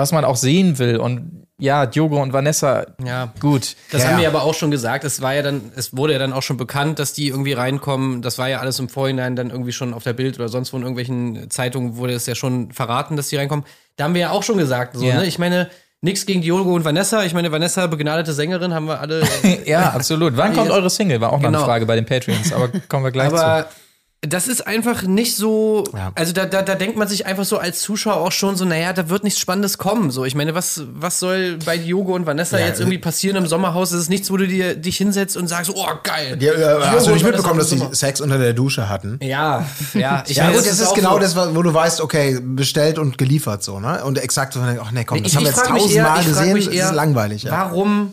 [0.00, 0.96] was man auch sehen will.
[0.96, 3.32] Und ja, Diogo und Vanessa, Ja.
[3.38, 3.76] gut.
[3.92, 5.04] Das Ja, haben wir aber auch schon gesagt.
[5.04, 8.22] Es war ja dann, es wurde ja dann auch schon bekannt, dass die irgendwie reinkommen.
[8.22, 10.78] Das war ja alles im Vorhinein dann irgendwie schon auf der Bild oder sonst wo
[10.78, 13.66] in irgendwelchen Zeitungen wurde es ja schon verraten, dass die reinkommen.
[13.96, 14.96] Da haben wir ja auch schon gesagt.
[14.96, 15.16] So, Ja.
[15.16, 15.26] ne?
[15.26, 15.68] Ich meine,
[16.00, 17.24] nichts gegen Diogo und Vanessa.
[17.24, 19.22] Ich meine, Vanessa, begnadete Sängerin, haben wir alle.
[19.66, 20.38] Ja, absolut.
[20.38, 21.20] Wann kommt eure Single?
[21.20, 21.58] War auch Genau.
[21.58, 23.76] eine Frage bei den Patreons, aber kommen wir gleich aber zu.
[24.22, 25.84] Das ist einfach nicht so.
[25.94, 26.12] Ja.
[26.14, 28.92] Also da, da, da denkt man sich einfach so als Zuschauer auch schon so, naja,
[28.92, 30.10] da wird nichts Spannendes kommen.
[30.10, 33.46] So, ich meine, was, was soll bei Diogo und Vanessa Ja, jetzt irgendwie passieren im
[33.46, 33.90] Sommerhaus?
[33.90, 36.36] Das ist nichts, wo du dir dich hinsetzt und sagst, oh geil.
[36.38, 39.18] Ja, äh, hast du nicht mitbekommen, dass im die Sommer- Sex unter der Dusche hatten?
[39.22, 39.64] Ja,
[39.94, 40.22] ja.
[40.28, 41.18] Ich Ja, meine, gut, das ist auch genau so.
[41.20, 44.04] das, wo du weißt, okay, bestellt und geliefert so, ne?
[44.04, 46.66] Und exakt so, ach nee, komm, das Ich- haben wir jetzt tausendmal eher- gesehen, mich
[46.66, 47.52] das eher, ist langweilig, ja.
[47.52, 48.12] Warum,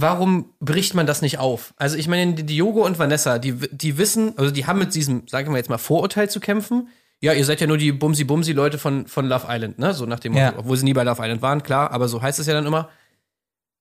[0.00, 1.72] warum bricht man das nicht auf?
[1.76, 5.26] Also ich meine, die Diogo und Vanessa, die, die wissen, also die haben mit diesem,
[5.26, 6.88] sagen wir jetzt mal, Vorurteil zu kämpfen.
[7.20, 9.94] Ja, ihr seid ja nur die Bumsi-Bumsi-Leute von, von Love Island, ne?
[9.94, 10.54] So nach dem Motto, Ja.
[10.58, 12.90] obwohl sie nie bei Love Island waren, klar, aber so heißt es ja dann immer.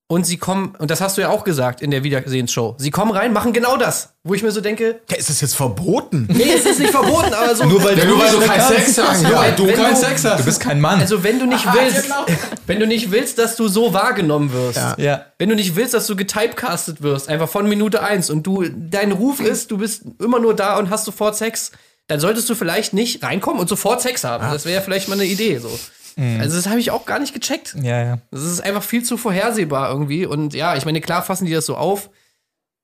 [0.07, 3.11] Und sie kommen, und das hast du ja auch gesagt in der Wiedersehensshow, sie kommen
[3.11, 6.27] rein, machen genau das, wo ich mir so denke, Ja, ist das jetzt verboten?
[6.32, 7.64] nee, es ist nicht verboten, aber so.
[7.65, 8.68] Nur weil Ja, du nur weil du keinen.
[8.68, 9.23] Sex hast.
[9.23, 10.41] Ja, Nur weil du keinen Sex hast.
[10.41, 10.99] Du bist kein Mann.
[10.99, 12.23] Also wenn du nicht willst, genau.
[12.68, 14.95] wenn du nicht willst, dass du so wahrgenommen wirst, Ja.
[14.99, 15.26] ja.
[15.40, 19.11] wenn du nicht willst, dass du getypecastet wirst, einfach von Minute eins und du dein
[19.11, 21.72] Ruf ist, du bist immer nur da und hast sofort Sex,
[22.07, 24.44] dann solltest du vielleicht nicht reinkommen und sofort Sex haben.
[24.52, 25.72] Das wäre vielleicht mal eine Idee so.
[26.17, 27.75] Also das habe ich auch gar nicht gecheckt.
[27.81, 28.17] Ja, ja.
[28.31, 31.65] Das ist einfach viel zu vorhersehbar irgendwie und ja, ich meine, klar fassen die das
[31.65, 32.09] so auf,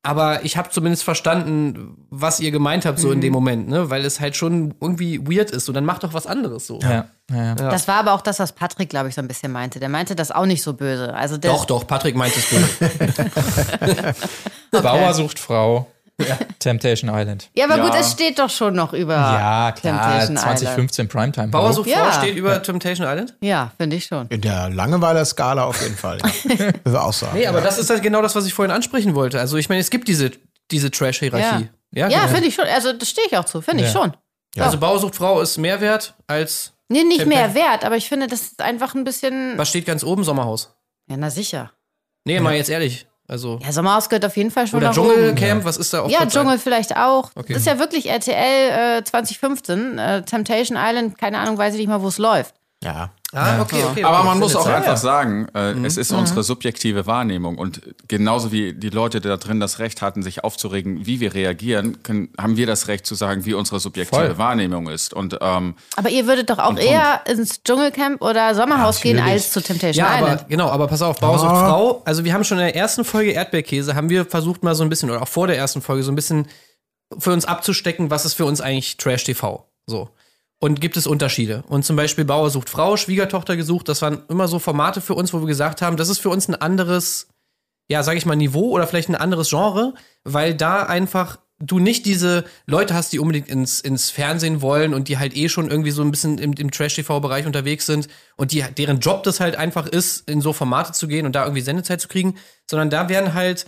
[0.04, 4.04] aber ich habe zumindest verstanden, was ihr gemeint habt so in dem Moment, ne, weil
[4.04, 6.80] es halt schon irgendwie weird ist, so dann mach doch was anderes so.
[6.82, 7.56] Ja, ja, ja.
[7.56, 9.80] Das war aber auch das, was Patrick, glaube ich, so ein bisschen meinte.
[9.80, 11.14] Der meinte das auch nicht so böse.
[11.14, 14.16] Also der, Doch, doch, Patrick meint es böse.
[14.82, 15.88] Bauer sucht Frau.
[16.60, 17.50] Temptation Island.
[17.56, 17.84] Ja, aber Ja.
[17.88, 19.74] gut, es steht doch schon noch über Ja, klar.
[20.02, 20.40] Temptation Island.
[20.60, 21.48] 2015 Primetime.
[21.50, 22.06] Bauer sucht Ja.
[22.12, 23.36] Frau steht über Temptation Island?
[23.42, 24.28] Ja, finde ich schon.
[24.30, 26.18] In der Langeweile-Skala auf jeden Fall.
[26.20, 26.60] Ja.
[26.60, 27.38] Würde ich auch sagen.
[27.38, 27.64] Nee, aber ja.
[27.66, 29.40] das ist halt genau das, was ich vorhin ansprechen wollte.
[29.40, 30.32] Also ich meine, es gibt diese,
[30.72, 31.70] diese Trash-Hierarchie.
[31.94, 32.28] Ja, genau.
[32.28, 32.66] finde ich schon.
[32.66, 34.00] Also das stehe ich auch zu, finde ich Ja.
[34.02, 34.14] schon.
[34.58, 36.74] Also Bausuchtfrau ist mehr wert als.
[36.90, 39.58] Nee, nicht Tempe- mehr wert, aber ich finde, das ist einfach ein bisschen.
[39.58, 40.24] Was steht ganz oben?
[40.26, 40.76] Sommerhaus.
[41.10, 41.72] Ja, na sicher.
[42.26, 43.08] Nee, mal jetzt ehrlich.
[43.32, 43.60] Also.
[43.64, 45.14] Ja, Sommerhaus gehört auf jeden Fall schon Oder nach oben.
[45.14, 47.32] Dschungelcamp, was ist da auf Ja, Platz Dschungel vielleicht auch.
[47.34, 47.54] Okay.
[47.54, 49.98] Das ist ja wirklich RTL äh, 2015.
[49.98, 52.54] Äh, Temptation Island, keine Ahnung, weiß ich nicht mal, wo es läuft.
[52.84, 53.12] Ja.
[53.34, 54.04] Ah, okay, okay.
[54.04, 54.88] Aber okay, man muss auch Sendezeit.
[54.90, 55.86] einfach sagen, äh, Mhm.
[55.86, 57.58] es ist unsere subjektive Wahrnehmung.
[57.58, 62.04] Und genauso wie die Leute da drin das Recht hatten, sich aufzuregen, wie wir reagieren,
[62.04, 64.38] können, haben wir das Recht zu sagen, wie unsere subjektive Voll.
[64.38, 65.14] Wahrnehmung ist.
[65.14, 69.34] Und ähm, Aber ihr würdet doch auch eher ins Dschungelcamp oder Sommerhaus gehen natürlich.
[69.44, 70.40] als zu Temptation Ja, Island.
[70.42, 72.02] aber genau, aber pass auf, Bauer sucht Frau.
[72.04, 74.90] Also wir haben schon in der ersten Folge Erdbeerkäse, haben wir versucht mal so ein
[74.90, 76.48] bisschen, oder auch vor der ersten Folge, so ein bisschen
[77.18, 79.66] für uns abzustecken, was ist für uns eigentlich Trash TV.
[79.86, 80.10] So.
[80.64, 81.64] Und gibt es Unterschiede?
[81.70, 85.34] Und zum Beispiel Bauer sucht Frau, Schwiegertochter gesucht, das waren immer so Formate für uns,
[85.34, 87.30] wo wir gesagt haben, das ist für uns ein anderes,
[87.90, 92.06] ja, sag ich mal, Niveau oder vielleicht ein anderes Genre, weil da einfach du nicht
[92.06, 95.92] diese Leute hast, die unbedingt ins, ins Fernsehen wollen und die halt eh schon irgendwie
[95.92, 98.08] so ein bisschen im, im Trash-TV-Bereich unterwegs sind
[98.38, 101.44] und die, deren Job das halt einfach ist, in so Formate zu gehen und da
[101.44, 102.36] irgendwie Sendezeit zu kriegen,
[102.70, 103.66] sondern da werden halt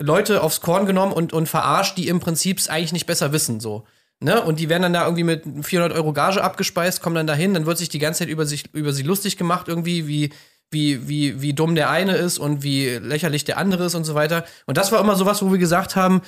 [0.00, 3.60] Leute aufs Korn genommen und, und verarscht, die im Prinzip es eigentlich nicht besser wissen,
[3.60, 3.84] so.
[4.22, 4.40] Ne?
[4.40, 7.66] Und die werden dann da irgendwie mit 400 Euro Gage abgespeist, kommen dann dahin, dann
[7.66, 10.30] wird sich die ganze Zeit über, sich, über sie lustig gemacht, irgendwie, wie,
[10.70, 14.14] wie, wie, wie dumm der eine ist und wie lächerlich der andere ist und so
[14.14, 14.44] weiter.
[14.66, 16.22] Und das war immer sowas, wo wir gesagt haben,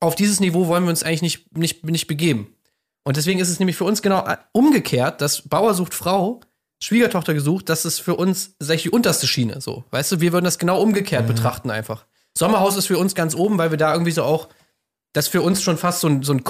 [0.00, 2.54] auf dieses Niveau wollen wir uns eigentlich nicht, nicht, nicht begeben.
[3.04, 6.40] Und deswegen ist es nämlich für uns genau umgekehrt, dass Bauer sucht Frau,
[6.82, 9.84] Schwiegertochter gesucht, das ist für uns, sag ich, die unterste Schiene, so.
[9.90, 12.06] Weißt du, wir würden das genau umgekehrt betrachten einfach.
[12.36, 14.48] Sommerhaus ist für uns ganz oben, weil wir da irgendwie so auch,
[15.12, 16.44] das für uns schon fast so ein, so ein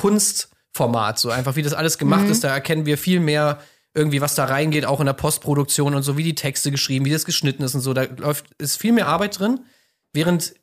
[0.74, 3.58] Kunstformat, so einfach wie das alles gemacht ist, da erkennen wir viel mehr
[3.94, 7.10] irgendwie, was da reingeht, auch in der Postproduktion und so, wie die Texte geschrieben, wie
[7.10, 9.60] das geschnitten ist und so, da läuft, ist viel mehr Arbeit drin,
[10.12, 10.54] während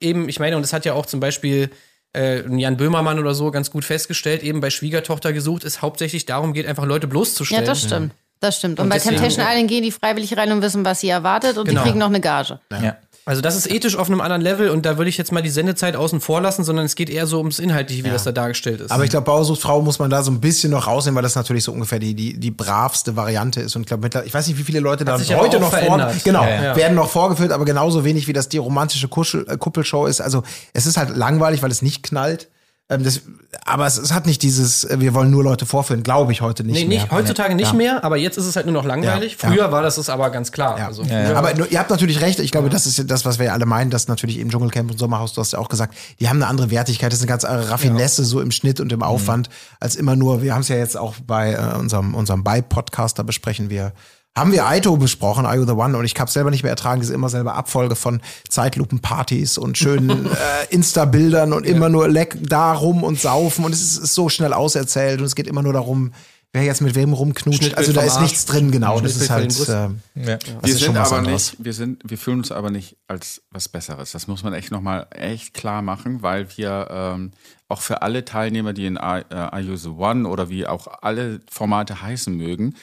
[0.00, 1.70] eben, ich meine, und das hat ja auch zum Beispiel
[2.16, 6.52] äh, Jan Böhmermann oder so ganz gut festgestellt, eben bei Schwiegertochter gesucht, es hauptsächlich darum
[6.52, 7.64] geht, einfach Leute Ja, bloßzustellen.
[7.64, 8.12] das stimmt.
[8.38, 8.78] Das stimmt.
[8.78, 11.56] Und, Und bei deswegen- Temptation Island gehen die freiwillig rein und wissen, was sie erwartet
[11.56, 11.80] und Genau.
[11.82, 12.60] die kriegen noch eine Gage.
[12.70, 12.98] Ja.
[13.28, 15.50] Also das ist ethisch auf einem anderen Level und da würde ich jetzt mal die
[15.50, 18.80] Sendezeit außen vor lassen, sondern es geht eher so ums Inhaltliche, wie das da dargestellt
[18.80, 18.92] ist.
[18.92, 21.64] Aber ich glaube, Bauersuchtfrau muss man da so ein bisschen noch rausnehmen, weil das natürlich
[21.64, 23.74] so ungefähr die, die, die bravste Variante ist.
[23.74, 26.62] Und ich glaube, ich weiß nicht, wie viele Leute da heute noch vor, genau, Ja,
[26.62, 26.76] ja.
[26.76, 30.20] werden noch vorgeführt, aber genauso wenig wie das die romantische Kuschel, äh, Kuppelshow ist.
[30.20, 32.48] Also es ist halt langweilig, weil es nicht knallt.
[32.88, 33.22] Ähm, das,
[33.64, 36.62] aber es, es hat nicht dieses, äh, wir wollen nur Leute vorführen, glaube ich heute
[36.62, 37.00] nicht nee, mehr.
[37.02, 37.76] nicht, heutzutage nicht Ja.
[37.76, 39.36] mehr, aber jetzt ist es halt nur noch langweilig.
[39.42, 39.48] Ja.
[39.48, 40.78] Früher war das es aber ganz klar.
[40.78, 40.86] Ja.
[40.86, 42.38] Also Ja, Aber nur, ihr habt natürlich recht.
[42.38, 44.88] Ich glaube, das ist ja das, was wir ja alle meinen, dass natürlich eben Dschungelcamp
[44.92, 47.10] und Sommerhaus, du hast ja auch gesagt, die haben eine andere Wertigkeit.
[47.10, 49.48] Das ist eine ganz andere Raffinesse so im Schnitt und im Aufwand
[49.80, 50.42] als immer nur.
[50.42, 53.92] Wir haben es ja jetzt auch bei äh, unserem unserem Bei-Podcast, da besprechen wir.
[54.36, 55.96] Haben wir Aito besprochen, Are You the One?
[55.96, 60.26] Und ich habe selber nicht mehr ertragen, diese immer selber Abfolge von Zeitlupenpartys und schönen
[60.30, 60.36] äh,
[60.68, 63.64] Insta-Bildern und immer nur leck da rum und saufen.
[63.64, 66.12] Und es ist, ist so schnell auserzählt und es geht immer nur darum,
[66.52, 67.76] wer jetzt mit wem rumknutscht.
[67.78, 69.00] Also da ist nichts drin, genau.
[69.00, 69.58] Das ist halt.
[69.68, 69.90] Äh, Ja.
[70.14, 71.52] wir ist sind aber anderes.
[71.52, 74.12] nicht, wir sind, wir fühlen uns aber nicht als was Besseres.
[74.12, 77.30] Das muss man echt nochmal echt klar machen, weil wir ähm,
[77.68, 80.88] auch für alle Teilnehmer, die in I, äh, Are You the One oder wie auch
[81.00, 82.74] alle Formate heißen mögen,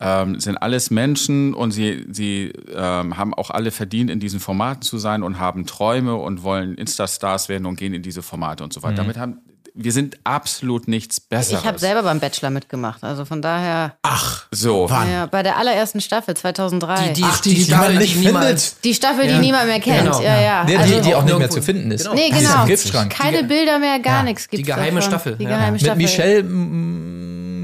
[0.00, 4.82] ähm, sind alles Menschen und sie, sie ähm, haben auch alle verdient, in diesen Formaten
[4.82, 8.72] zu sein und haben Träume und wollen Insta-Stars werden und gehen in diese Formate und
[8.72, 8.96] so weiter.
[8.96, 9.38] Damit haben
[9.80, 11.60] wir sind absolut nichts Besseres.
[11.60, 13.04] Ich habe selber beim Bachelor mitgemacht.
[13.04, 13.94] Also von daher,
[14.50, 14.86] so.
[14.90, 15.08] Wann?
[15.08, 17.10] ja, bei der allerersten Staffel 2003.
[17.12, 18.96] Die, Ach, die, die Staffel, man nicht die niemals- findet.
[18.96, 19.38] Staffel, die Ja.
[19.38, 20.02] niemand mehr kennt.
[20.04, 20.20] Genau.
[20.20, 20.64] Ja, ja.
[20.64, 22.02] Die, also, die, die auch nicht mehr zu finden ist.
[22.02, 22.14] Genau.
[22.16, 22.62] Nee, ist genau.
[22.62, 23.12] ein Giftschrank.
[23.12, 24.22] Keine Bilder mehr, gar Ja.
[24.24, 25.50] nichts gibt Die geheime Staffel, Die ja.
[25.50, 26.02] geheime Mit Staffel.
[26.02, 26.42] Michelle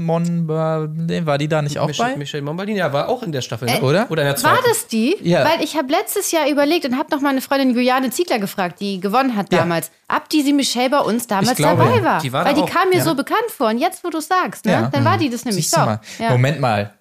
[0.05, 2.15] Monba, nee, war die da nicht auch Michel, bei?
[2.17, 3.81] Michel Mombaldini, ja, war auch in der Staffel, ne?
[3.81, 4.05] Oder?
[4.09, 4.63] Oder in der War zweiten.
[4.67, 5.15] das die?
[5.21, 5.43] Ja.
[5.45, 8.99] Weil ich habe letztes Jahr überlegt und habe noch meine Freundin Juliane Ziegler gefragt, die
[8.99, 9.59] gewonnen hat Ja.
[9.59, 12.03] damals, ob die sie Michelle bei uns damals glaube, dabei ja.
[12.03, 12.21] war.
[12.21, 13.03] Die war da Weil die auch, kam mir ja.
[13.03, 13.67] so bekannt vor.
[13.69, 14.89] Und jetzt, wo du sagst, ne, Ja.
[14.91, 15.85] dann war die das nämlich Siehst doch.
[15.85, 15.99] mal.
[16.19, 16.29] Ja.
[16.31, 16.93] Moment mal.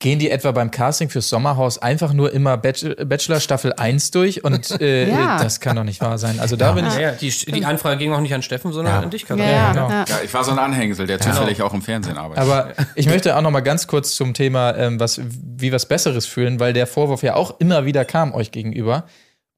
[0.00, 4.44] Gehen die etwa beim Casting fürs Sommerhaus einfach nur immer Bachelor, Staffel 1 durch?
[4.44, 5.42] Und äh, Ja.
[5.42, 6.38] das kann doch nicht wahr sein.
[6.38, 6.94] Also da bin ich.
[6.94, 9.48] Ja, ja, die, die Anfrage ging auch nicht an Steffen, sondern an dich, Ja, Katrin.
[9.48, 9.90] ja, genau.
[9.90, 10.04] ja.
[10.08, 12.44] Ja, ich war so ein Anhängsel, der zufällig auch im Fernsehen arbeitet.
[12.44, 16.26] Aber ich möchte auch noch mal ganz kurz zum Thema, ähm, was, wie was Besseres
[16.26, 19.04] fühlen, weil der Vorwurf ja auch immer wieder kam euch gegenüber.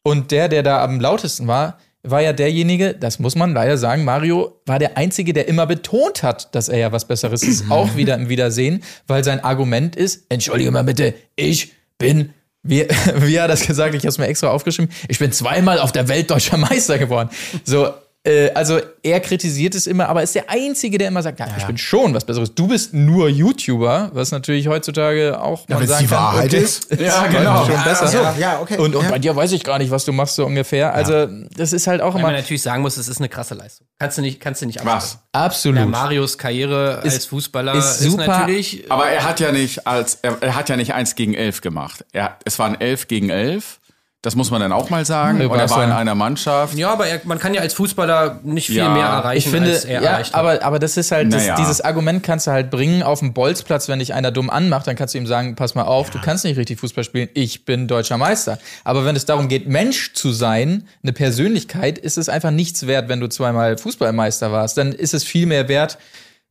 [0.03, 4.05] Und der, der da am lautesten war, war ja derjenige, das muss man leider sagen,
[4.05, 7.97] Mario war der Einzige, der immer betont hat, dass er ja was Besseres ist, auch
[7.97, 12.33] wieder im Wiedersehen, weil sein Argument ist, entschuldige mal bitte, ich bin,
[12.63, 12.87] wie,
[13.17, 15.93] wie hat er das gesagt, ich habe es mir extra aufgeschrieben, ich bin zweimal auf
[15.93, 17.31] der Welt deutscher Meister geworden.
[17.65, 21.49] So, äh, also er kritisiert es immer, aber ist der Einzige, der immer sagt, ja,
[21.57, 22.55] ich bin schon was Besseres.
[22.55, 26.59] Du bist nur YouTuber, was natürlich heutzutage auch Ja, man sagen die kann, Wahrheit okay,
[26.63, 26.89] ist.
[27.01, 27.65] Ja, genau.
[27.65, 28.09] Schon besser.
[28.09, 28.77] So, ja, okay.
[28.77, 29.11] Und, und Ja.
[29.11, 30.93] bei dir weiß ich gar nicht, was du machst, so ungefähr.
[30.95, 31.27] Also,
[31.57, 33.87] das ist halt auch Weil man immer natürlich sagen muss, es ist eine krasse Leistung.
[33.99, 34.85] Kannst du nicht, kannst du nicht.
[34.85, 35.19] Was?
[35.33, 35.79] absolut.
[35.79, 38.27] Ja, Marios Karriere Ist- als Fußballer ist ist, super.
[38.27, 38.85] natürlich.
[38.91, 42.05] Aber er hat ja nicht als er, er hat ja nicht eins gegen elf gemacht.
[42.13, 43.80] Er, es waren elf gegen elf.
[44.23, 45.41] Das muss man dann auch mal sagen.
[45.41, 46.75] Ja, Und er war in einer Mannschaft.
[46.77, 49.09] Ja, aber er, man kann ja als Fußballer nicht viel Ja, mehr Ich
[49.47, 50.39] erreichen, finde, als er ja, erreicht hat.
[50.41, 51.55] aber, aber das ist halt, das, Naja.
[51.57, 54.95] dieses Argument kannst du halt bringen auf dem Bolzplatz, wenn dich einer dumm anmacht, dann
[54.95, 57.89] kannst du ihm sagen, pass mal auf, du kannst nicht richtig Fußball spielen, ich bin
[57.89, 58.59] deutscher Meister.
[58.85, 63.09] Aber wenn es darum geht, Mensch zu sein, eine Persönlichkeit, ist es einfach nichts wert,
[63.09, 64.77] wenn du zweimal Fußballmeister warst.
[64.77, 65.97] Dann ist es viel mehr wert,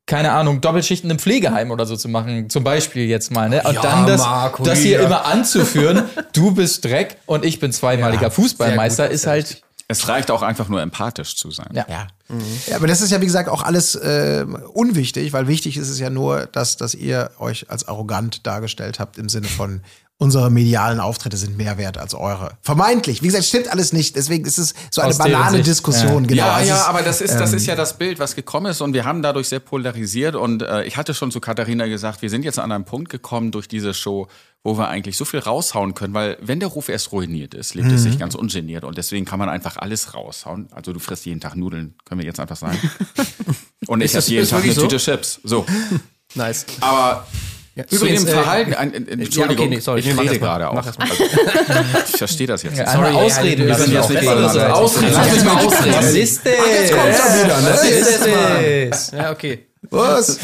[0.09, 3.61] keine Ahnung, Doppelschichten im Pflegeheim oder so zu machen, zum Beispiel jetzt mal, ne?
[3.63, 5.05] Und Ja, dann das, Marco, das hier ja.
[5.05, 6.03] immer anzuführen,
[6.33, 9.61] du bist Dreck und ich bin zweimaliger Fußballmeister, sehr gut, ist halt,
[9.91, 11.69] Es reicht auch einfach nur empathisch zu sein.
[11.73, 11.85] ja.
[11.89, 12.07] Ja.
[12.67, 12.75] ja.
[12.75, 16.11] Aber das ist ja, wie gesagt, auch alles äh, unwichtig, weil wichtig ist es ja
[16.11, 19.81] nur, dass, dass ihr euch als arrogant dargestellt habt im Sinne von
[20.19, 22.51] unsere medialen Auftritte sind mehr wert als eure.
[22.61, 23.23] Vermeintlich.
[23.23, 24.17] Wie gesagt, stimmt alles nicht.
[24.17, 26.27] Deswegen ist es so eine Aus banale Diskussion.
[26.27, 26.43] Genau.
[26.43, 28.81] ja, ja, ist, aber das ist, das ähm, ist ja das Bild, was gekommen ist
[28.81, 32.29] und wir haben dadurch sehr polarisiert und äh, ich hatte schon zu Katharina gesagt, wir
[32.29, 34.27] sind jetzt an einen Punkt gekommen durch diese Show,
[34.63, 37.91] wo wir eigentlich so viel raushauen können, weil wenn der Ruf erst ruiniert ist, lebt
[37.91, 38.19] es sich Mhm.
[38.19, 40.67] ganz ungeniert und deswegen kann man einfach alles raushauen.
[40.71, 42.77] Also du frisst jeden Tag Nudeln, können wir jetzt einfach sagen.
[43.87, 44.81] Und ich Ist das- esse jeden ist Tag eine so?
[44.81, 45.39] Tüte Chips.
[45.43, 45.65] So.
[46.35, 46.65] nice.
[46.81, 47.25] Aber
[47.87, 50.01] zu Übrigens, dem äh, Verhalten, ein, ein, Entschuldigung, okay, nee, sorry.
[50.01, 50.37] ich rede mal.
[50.37, 50.73] gerade auch.
[50.73, 50.83] mal.
[50.83, 50.99] Also,
[52.11, 52.77] ich verstehe das jetzt.
[52.77, 52.85] nicht.
[52.87, 53.91] Einmal Sorry, ausreden ja, lassen.
[53.93, 54.75] ja, ja, bessere ja, Seite.
[54.75, 55.13] Ausreden.
[55.13, 55.95] Lass mich mal ausreden.
[55.95, 56.53] Was ist denn?
[56.73, 57.69] Jetzt kommt's doch wieder, ne?
[57.69, 59.11] Was ist Jetzt das?
[59.11, 59.65] Ja, okay.
[59.89, 60.39] Was?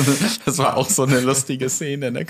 [0.45, 2.25] Das war auch so eine lustige Szene, ne?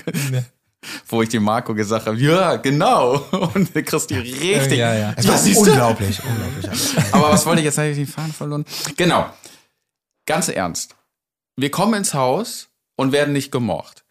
[1.07, 3.17] wo ich dem Marco gesagt habe, ja, genau.
[3.53, 4.77] Und der Christi richtig.
[4.77, 5.13] Ja, ja.
[5.15, 6.95] Es war unglaublich, unglaublich.
[7.11, 7.77] Aber was wollte ich jetzt?
[7.77, 8.65] Habe ich den Faden verloren?
[8.97, 9.29] Genau.
[10.25, 10.95] Ganz ernst.
[11.55, 14.03] Wir kommen ins Haus und werden nicht gemocht.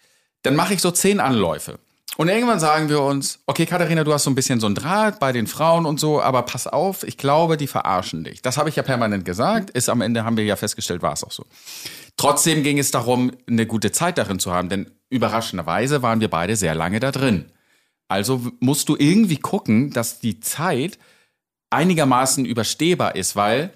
[0.42, 1.78] Dann mache ich so zehn Anläufe.
[2.16, 5.18] Und irgendwann sagen wir uns, okay, Katharina, du hast so ein bisschen so ein Draht
[5.18, 8.40] bei den Frauen und so, aber pass auf, ich glaube, die verarschen dich.
[8.40, 9.70] Das habe ich ja permanent gesagt.
[9.70, 11.44] Ist am Ende, haben wir ja festgestellt, war es auch so.
[12.16, 16.54] Trotzdem ging es darum, eine gute Zeit darin zu haben, denn überraschenderweise waren wir beide
[16.54, 17.50] sehr lange da drin.
[18.06, 20.98] Also musst du irgendwie gucken, dass die Zeit
[21.70, 23.72] einigermaßen überstehbar ist, weil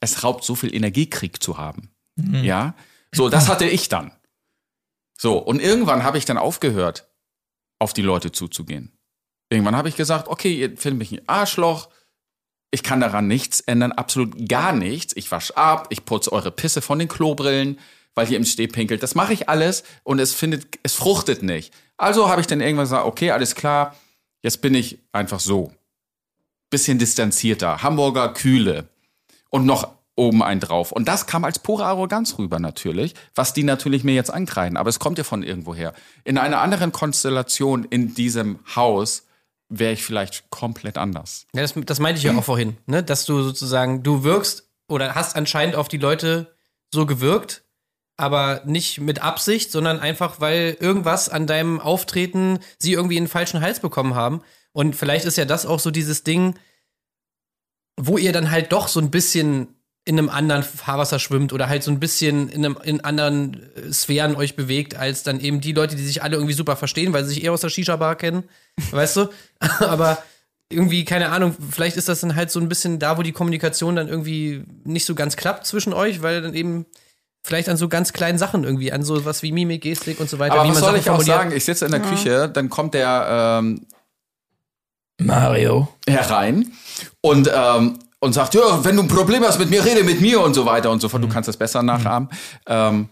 [0.00, 1.90] es raubt so viel Energiekrieg zu haben.
[2.16, 2.74] Ja,
[3.14, 4.10] so das hatte ich dann.
[5.18, 7.06] So und irgendwann habe ich dann aufgehört,
[7.78, 8.92] auf die Leute zuzugehen.
[9.48, 11.88] Irgendwann habe ich gesagt, okay, ihr findet mich ein Arschloch.
[12.70, 15.14] Ich kann daran nichts ändern, absolut gar nichts.
[15.16, 17.78] Ich wasch ab, ich putze eure Pisse von den Klobrillen,
[18.14, 19.02] weil ihr im Steh pinkelt.
[19.02, 21.72] Das mache ich alles und es findet, es fruchtet nicht.
[21.96, 23.94] Also habe ich dann irgendwann gesagt, okay, alles klar,
[24.42, 25.72] jetzt bin ich einfach so.
[26.70, 28.88] Bisschen distanzierter, Hamburger Kühle
[29.50, 30.92] und noch oben ein drauf.
[30.92, 34.76] Und das kam als pure Arroganz rüber natürlich, was die natürlich mir jetzt ankreiden.
[34.76, 35.92] Aber es kommt ja von irgendwoher.
[36.24, 39.26] In einer anderen Konstellation in diesem Haus
[39.68, 41.46] wäre ich vielleicht komplett anders.
[41.54, 43.02] Ja, das, das meinte ich ja auch vorhin, ne?
[43.02, 46.54] dass du sozusagen, du wirkst oder hast anscheinend auf die Leute
[46.92, 47.64] so gewirkt,
[48.16, 53.30] aber nicht mit Absicht, sondern einfach, weil irgendwas an deinem Auftreten sie irgendwie in den
[53.30, 54.40] falschen Hals bekommen haben.
[54.72, 56.54] Und vielleicht ist ja das auch so dieses Ding,
[57.98, 59.75] wo ihr dann halt doch so ein bisschen
[60.06, 63.92] in einem anderen Fahrwasser schwimmt oder halt so ein bisschen in, einem, in anderen äh,
[63.92, 67.24] Sphären euch bewegt, als dann eben die Leute, die sich alle irgendwie super verstehen, weil
[67.24, 68.44] sie sich eher aus der Shisha-Bar kennen,
[68.92, 69.28] weißt du?
[69.80, 70.22] Aber
[70.70, 73.96] irgendwie, keine Ahnung, vielleicht ist das dann halt so ein bisschen da, wo die Kommunikation
[73.96, 76.86] dann irgendwie nicht so ganz klappt zwischen euch, weil dann eben
[77.42, 80.38] vielleicht an so ganz kleinen Sachen irgendwie, an so was wie Mimik, Gestik und so
[80.38, 81.52] weiter, Aber wie was man soll Sachen ich auch sagen?
[81.52, 83.86] Ich sitze in der Küche, dann kommt der ähm,
[85.18, 85.88] Mario.
[86.06, 86.72] herein
[87.22, 90.40] und, ähm, und sagt, ja, wenn du ein Problem hast mit mir, rede mit mir
[90.40, 91.22] und so weiter und so fort.
[91.22, 91.28] Mhm.
[91.28, 92.28] Du kannst das besser nachahmen.
[92.66, 93.08] Ähm,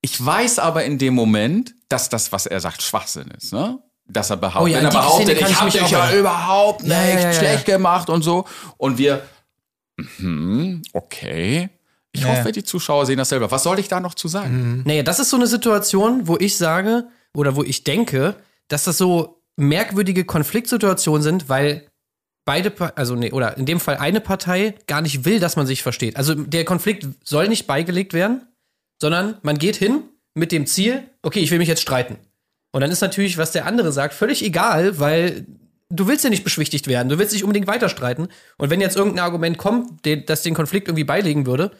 [0.00, 3.52] ich weiß aber in dem Moment, dass das, was er sagt, Schwachsinn ist.
[3.52, 3.78] Ne?
[4.06, 6.82] Dass er behauptet, Oh ja, wenn er behauptet, Szene ich habe mich dich ja überhaupt
[6.82, 7.32] nicht Ja, ja, ja, ja.
[7.32, 8.44] schlecht gemacht und so.
[8.76, 9.22] Und wir,
[10.18, 11.70] mhm, okay.
[12.12, 12.28] Ich Ja.
[12.28, 13.50] hoffe, die Zuschauer sehen das selber.
[13.50, 14.82] Was soll ich da noch zu sagen?
[14.86, 18.36] Naja, das ist so eine Situation, wo ich sage, oder wo ich denke,
[18.68, 21.86] dass das so merkwürdige Konfliktsituationen sind, weil
[22.44, 25.82] beide, also nee, oder in dem Fall eine Partei gar nicht will, dass man sich
[25.82, 26.16] versteht.
[26.16, 28.42] Also der Konflikt soll nicht beigelegt werden,
[29.00, 30.02] sondern man geht hin
[30.34, 32.18] mit dem Ziel, okay, ich will mich jetzt streiten.
[32.72, 35.46] Und dann ist natürlich, was der andere sagt, völlig egal, weil
[35.90, 38.28] du willst ja nicht beschwichtigt werden, du willst nicht unbedingt weiter streiten.
[38.58, 41.70] Und wenn jetzt irgendein Argument kommt, das den Konflikt irgendwie beilegen würde,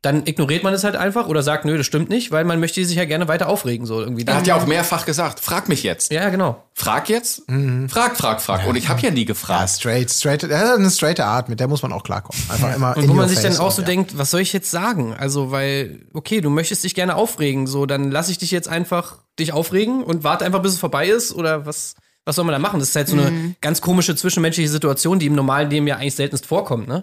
[0.00, 2.84] dann ignoriert man es halt einfach oder sagt, nö, das stimmt nicht, weil man möchte
[2.84, 4.24] sich ja gerne weiter aufregen, so irgendwie.
[4.24, 6.12] Er hat ja auch mehrfach gesagt, frag mich jetzt.
[6.12, 6.62] ja, genau.
[6.72, 7.42] Frag jetzt?
[7.88, 8.64] Frag, frag, frag.
[8.68, 9.70] Und ich habe ja nie Ja, gefragt.
[9.70, 10.44] straight, straight.
[10.44, 12.40] Er hat eine straighte Art, mit der muss man auch klarkommen.
[12.48, 13.86] Einfach immer in Und wo man sich dann auch so ja.
[13.86, 15.14] denkt, was soll ich jetzt sagen?
[15.14, 19.16] Also, weil, okay, du möchtest dich gerne aufregen, so, dann lass ich dich jetzt einfach
[19.40, 22.60] dich aufregen und warte einfach, bis es vorbei ist oder was, was soll man da
[22.60, 22.78] machen?
[22.78, 26.14] Das ist halt so eine ganz komische zwischenmenschliche Situation, die im normalen Leben ja eigentlich
[26.14, 27.02] seltenst vorkommt, ne?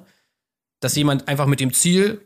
[0.80, 2.22] Dass jemand einfach mit dem Ziel,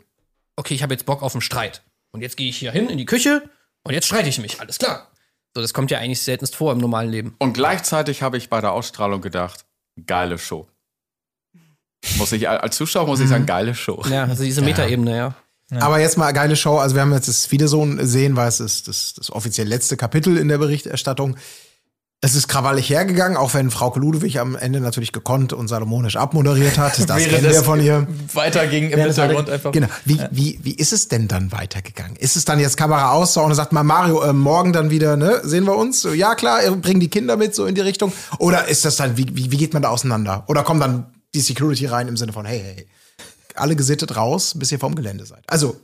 [0.59, 1.83] okay, ich habe jetzt Bock auf einen Streit.
[2.11, 3.49] Und jetzt gehe ich hier hin in die Küche
[3.83, 5.11] und jetzt streite ich mich, alles klar.
[5.55, 7.35] So, das kommt ja eigentlich seltenst vor im normalen Leben.
[7.39, 9.65] Und gleichzeitig habe ich bei der Ausstrahlung gedacht,
[10.05, 10.67] geile Show.
[12.17, 14.03] Muss ich, als Zuschauer muss ich sagen, geile Show.
[14.09, 15.35] Ja, also diese Metaebene, ja.
[15.79, 16.77] Aber jetzt mal eine geile Show.
[16.77, 20.37] Also wir haben jetzt das Wiedersohn sehen, weil es ist das, das offiziell letzte Kapitel
[20.37, 21.37] in der Berichterstattung.
[22.21, 26.77] Es ist krawallig hergegangen, auch wenn Frau Ludwig am Ende natürlich gekonnt und salomonisch abmoderiert
[26.77, 26.99] hat.
[26.99, 28.07] Das Wäre kennen das wir von ihr.
[28.33, 29.71] Weiterging im Hintergrund einfach.
[29.71, 29.87] Genau.
[30.03, 32.17] Wie, wie, wie ist es denn dann weitergegangen?
[32.17, 35.39] Ist es dann jetzt Kamera aus und sagt man Mario, äh, morgen dann wieder, ne,
[35.43, 36.01] sehen wir uns?
[36.01, 38.11] So, ja, klar, bringen die Kinder mit so in die Richtung.
[38.37, 40.43] Oder ist das dann, wie, wie, wie geht man da auseinander?
[40.47, 42.87] Oder kommt dann die Security rein im Sinne von, hey, hey,
[43.55, 45.43] alle gesittet raus, bis ihr vom Gelände seid.
[45.47, 45.79] Also,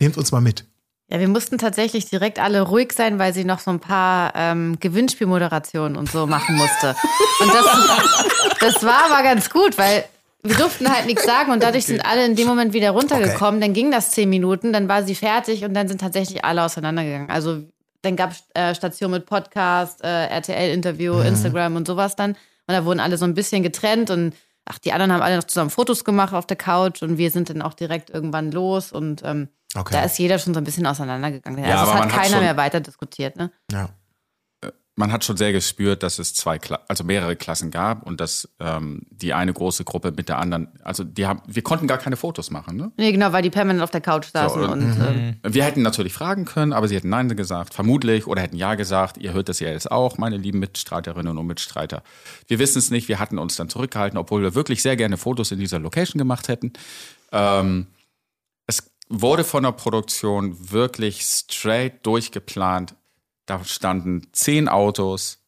[0.00, 0.64] nehmt uns mal mit.
[1.10, 4.76] Ja, wir mussten tatsächlich direkt alle ruhig sein, weil sie noch so ein paar ähm,
[4.78, 6.94] Gewinnspielmoderationen und so machen musste.
[7.40, 10.04] Und das, das war aber ganz gut, weil
[10.42, 13.60] wir durften halt nichts sagen und dadurch sind alle in dem Moment wieder runtergekommen.
[13.60, 17.30] Dann ging das zehn Minuten, dann war sie fertig und dann sind tatsächlich alle auseinandergegangen.
[17.30, 17.62] Also
[18.02, 22.32] dann gab es äh, Stationen mit Podcast, äh, RTL-Interview, Instagram und sowas dann.
[22.32, 24.34] Und da wurden alle so ein bisschen getrennt und
[24.66, 27.48] ach, die anderen haben alle noch zusammen Fotos gemacht auf der Couch und wir sind
[27.48, 29.92] dann auch direkt irgendwann los und ähm, Okay.
[29.94, 31.62] da ist jeder schon so ein bisschen auseinandergegangen.
[31.62, 33.50] Ja, also es hat hat keiner schon- mehr weiter diskutiert, ne?
[33.70, 33.90] Ja.
[34.96, 38.48] Man hat schon sehr gespürt, dass es zwei, Kla also mehrere Klassen gab und dass
[38.58, 42.16] ähm, die eine große Gruppe mit der anderen, also die haben, wir konnten gar keine
[42.16, 42.90] Fotos machen, ne?
[42.96, 46.12] Nee, genau, weil die permanent auf der Couch saßen und- und ähm, Wir hätten natürlich
[46.12, 49.18] fragen können, aber sie hätten Nein gesagt, vermutlich, oder hätten Ja gesagt.
[49.18, 52.02] Ihr hört das ja jetzt auch, meine lieben Mitstreiterinnen und Mitstreiter.
[52.48, 55.52] Wir wissen es nicht, wir hatten uns dann zurückgehalten, obwohl wir wirklich sehr gerne Fotos
[55.52, 56.72] in dieser Location gemacht hätten.
[57.30, 57.86] Ähm,
[59.08, 62.94] wurde von der Produktion wirklich straight durchgeplant.
[63.46, 65.38] Da standen zehn Autos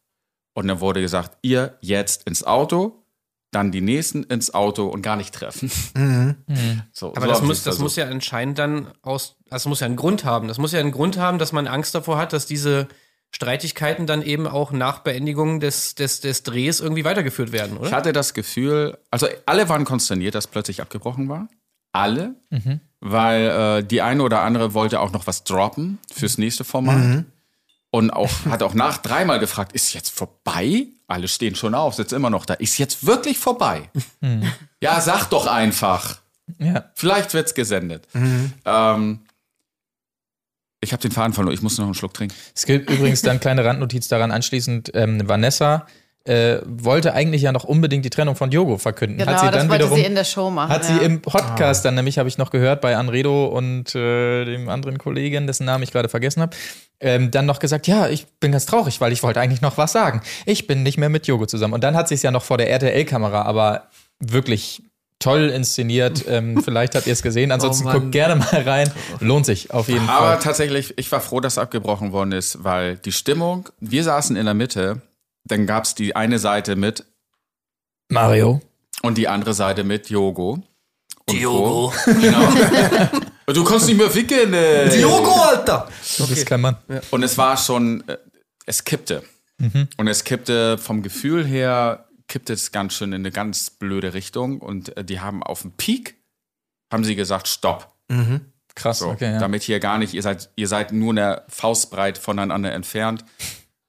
[0.54, 3.04] und dann wurde gesagt, ihr jetzt ins Auto,
[3.50, 5.70] dann die nächsten ins Auto und gar nicht treffen.
[6.92, 9.96] So, Aber so das, muss, das muss ja anscheinend dann aus, das muss ja einen
[9.96, 10.48] Grund haben.
[10.48, 12.88] Das muss ja einen Grund haben, dass man Angst davor hat, dass diese
[13.32, 17.92] Streitigkeiten dann eben auch nach Beendigung des, des, des Drehs irgendwie weitergeführt werden, Ich oder?
[17.92, 21.48] hatte das Gefühl, also alle waren konsterniert, dass plötzlich abgebrochen war.
[21.92, 22.36] Alle.
[23.00, 27.24] Weil äh, die eine oder andere wollte auch noch was droppen fürs nächste Format.
[27.90, 30.86] Und auch, hat auch nach dreimal gefragt, ist jetzt vorbei?
[31.08, 32.54] Alle stehen schon auf, sitzen immer noch da.
[32.54, 33.90] Ist jetzt wirklich vorbei?
[34.80, 36.20] Ja, sag doch einfach.
[36.58, 36.90] Ja.
[36.94, 38.06] Vielleicht wird's gesendet.
[38.64, 39.20] Ähm,
[40.80, 42.34] ich habe den Faden verloren, ich muss noch einen Schluck trinken.
[42.54, 44.92] Es gibt übrigens dann kleine Randnotiz daran anschließend.
[44.94, 45.86] Ähm, Vanessa
[46.24, 49.18] äh, wollte eigentlich ja noch unbedingt die Trennung von Diogo verkünden.
[49.18, 50.70] genau, hat sie das dann wollte wiederum sie in der Show machen.
[50.70, 50.98] hat ja.
[50.98, 54.98] sie im Podcast dann nämlich, habe ich noch gehört, bei Anredo und äh, dem anderen
[54.98, 56.54] Kollegen, dessen Namen ich gerade vergessen habe,
[57.00, 59.92] ähm, dann noch gesagt, ja, ich bin ganz traurig, weil ich wollte eigentlich noch was
[59.92, 60.20] sagen.
[60.44, 61.72] Ich bin nicht mehr mit Diogo zusammen.
[61.72, 63.88] Und dann hat sie es ja noch vor der RTL-Kamera, aber
[64.18, 64.82] wirklich
[65.18, 66.24] toll inszeniert.
[66.30, 67.50] Ähm, vielleicht habt ihr es gesehen.
[67.50, 68.90] Ansonsten Oh guckt gerne mal rein.
[69.18, 70.38] Lohnt sich auf jeden Aber Fall.
[70.38, 74.54] tatsächlich, ich war froh, dass abgebrochen worden ist, weil die Stimmung, wir saßen in der
[74.54, 75.00] Mitte,
[75.44, 77.04] dann gab es die eine Seite mit
[78.08, 78.60] Mario.
[79.02, 80.62] und die andere Seite mit Yogo.
[81.30, 81.92] Diogo.
[82.06, 82.48] Genau.
[83.46, 84.52] du konntest nicht mehr ficken.
[84.52, 84.88] Äh.
[84.90, 85.88] Diogo, Alter!
[86.18, 86.76] Du bist kein Mann.
[87.10, 88.18] Und es war schon, äh,
[88.66, 89.22] es kippte.
[89.98, 94.60] Und es kippte vom Gefühl her, kippte es ganz schön in eine ganz blöde Richtung.
[94.60, 96.16] Und äh, die haben auf dem Peak,
[96.90, 97.94] haben sie gesagt, stopp.
[98.74, 99.38] Krass, So, okay, ja.
[99.38, 103.24] Damit hier gar nicht, ihr seid, ihr seid nur eine Faustbreit voneinander entfernt.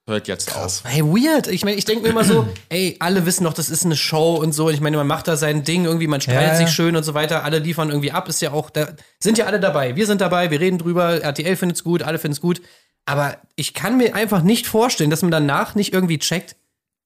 [0.08, 0.82] Hört jetzt auf.
[0.84, 1.46] Hey, weird.
[1.46, 4.34] Ich meine, ich denke mir immer so, ey, alle wissen doch, das ist eine Show
[4.34, 4.66] und so.
[4.66, 6.66] Und ich meine, man macht da sein Ding, irgendwie, man streitet Ja, ja.
[6.66, 7.44] sich schön und so weiter.
[7.44, 8.88] Alle liefern irgendwie ab, ist ja auch, da
[9.20, 9.94] sind ja alle dabei.
[9.94, 12.60] Wir sind dabei, wir reden drüber, RTL findet's gut, alle finden's gut.
[13.06, 16.56] Aber ich kann mir einfach nicht vorstellen, dass man danach nicht irgendwie checkt,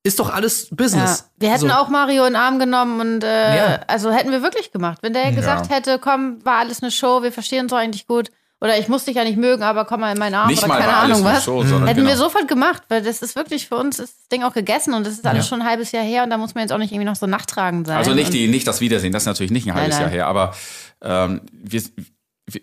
[0.02, 0.77] ist doch alles Ja.
[0.77, 1.31] Business.
[1.39, 1.74] Wir hätten so.
[1.74, 3.81] auch Mario in den Arm genommen und äh, Ja.
[3.89, 4.98] also hätten wir wirklich gemacht.
[5.02, 8.31] Wenn der gesagt hätte, komm, war alles eine Show, wir verstehen uns doch eigentlich gut.
[8.61, 10.69] Oder ich muss dich ja nicht mögen, aber komm mal in meinen Arm Nicht oder
[10.69, 11.45] mal keine Ahnung was.
[11.45, 12.11] Show, sondern Hätten genau.
[12.11, 15.07] wir sofort gemacht, weil das ist wirklich für uns ist das Ding auch gegessen und
[15.07, 16.91] das ist alles schon ein halbes Jahr her und da muss man jetzt auch nicht
[16.91, 17.99] irgendwie noch so nachtragend sein.
[17.99, 20.05] Also nicht, die, nicht das Wiedersehen, das ist natürlich nicht ein halbes nein.
[20.05, 20.55] Jahr her, aber
[21.03, 21.83] ähm, wir,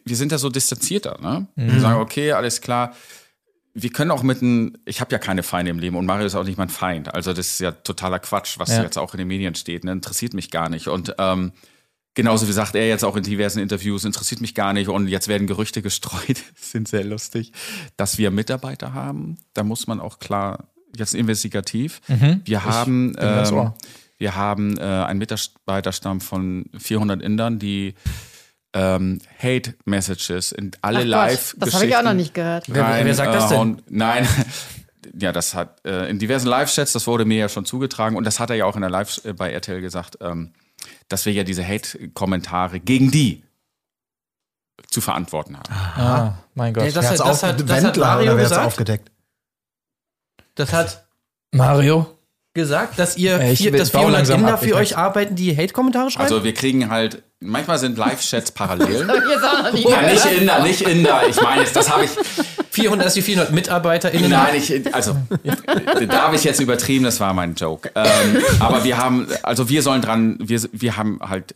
[0.03, 1.19] wir, sind da so distanzierter.
[1.21, 1.45] Ne?
[1.55, 2.95] Wir sagen, okay, alles klar.
[3.75, 6.35] Wir können auch mit einem, ich habe ja keine Feinde im Leben und Mario ist
[6.35, 7.13] auch nicht mein Feind.
[7.13, 8.81] Also das ist ja totaler Quatsch, was Ja.
[8.81, 9.83] jetzt auch in den Medien steht.
[9.83, 9.91] Ne?
[9.91, 10.87] Interessiert mich gar nicht.
[10.87, 11.53] Und ähm,
[12.15, 14.87] Genauso wie sagt er jetzt auch in diversen Interviews, interessiert mich gar nicht.
[14.87, 17.51] Und jetzt werden Gerüchte gestreut, sind sehr lustig,
[17.97, 19.37] dass wir Mitarbeiter haben.
[19.53, 20.65] Da muss man auch klar,
[20.95, 22.01] jetzt investigativ.
[22.45, 23.71] Wir haben, ähm,
[24.19, 27.95] wir haben äh, einen Mitarbeiterstamm von 400 Indern, die
[28.75, 32.65] ähm, Hate Messages in alle Ach Gott, live Das habe ich auch noch nicht gehört.
[32.67, 33.57] Wer- wer sagt das denn?
[33.57, 33.81] hauen.
[33.89, 34.27] Nein.
[35.19, 38.39] Ja, das hat äh, in diversen Live-Chats, das wurde mir ja schon zugetragen und das
[38.39, 40.53] hat er ja auch in der Live äh, bei RTL gesagt, ähm,
[41.09, 43.43] dass wir ja diese Hate-Kommentare gegen die
[44.89, 45.71] zu verantworten haben.
[45.99, 46.85] Ah, mein Gott.
[46.85, 48.65] Ja, das- hat- auf, hat- das hat Wendler Mario gesagt?
[48.67, 49.11] aufgedeckt?
[50.55, 51.05] Das hat
[51.51, 52.07] Mario?
[52.55, 55.57] gesagt, dass ihr Äh, ich vier, dass bau 400 langsam Inder für euch arbeiten, die
[55.57, 56.25] Hate-Kommentare schreiben?
[56.25, 59.07] Also wir kriegen halt, manchmal sind Live-Chats parallel.
[59.73, 60.23] Ja, nicht.
[60.25, 61.27] Inder, nicht Inder.
[61.27, 62.11] Ich meine, jetzt, das habe ich,
[62.73, 65.15] 400, dass die 400 MitarbeiterInnen Nein, ich, also,
[66.07, 67.91] da habe ich jetzt übertrieben, das war mein Joke.
[67.93, 71.53] Ähm, aber wir haben, also wir sollen dran, wir, wir haben halt,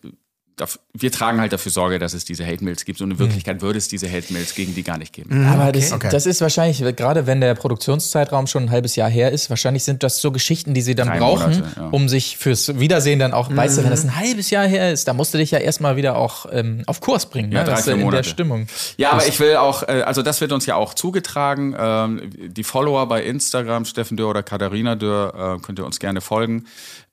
[0.94, 3.00] wir tragen halt dafür Sorge, dass es diese Hate-Mails gibt.
[3.02, 5.46] Und in Wirklichkeit würde es diese Hate-Mails gegen die gar nicht geben.
[5.46, 6.10] Aber das, okay.
[6.12, 10.02] das ist wahrscheinlich, gerade wenn der Produktionszeitraum schon ein halbes Jahr her ist, wahrscheinlich sind
[10.02, 11.88] das so Geschichten, die sie dann Drei brauchen, Monate, ja.
[11.90, 15.08] um sich fürs Wiedersehen dann auch, weißt du, wenn das ein halbes Jahr her ist,
[15.08, 17.66] da musst du dich ja erstmal wieder auch ähm, auf Kurs bringen, Ja, ne?
[17.66, 18.24] drei, dass du vier in der.
[18.24, 18.68] Stimmung.
[18.98, 21.76] Ja, aber ich will auch, äh, also das wird uns ja auch zugetragen.
[21.78, 26.22] Ähm, die Follower bei Instagram, Steffen Dürr oder Katharina Dürr, äh, könnt ihr uns gerne
[26.22, 26.66] folgen.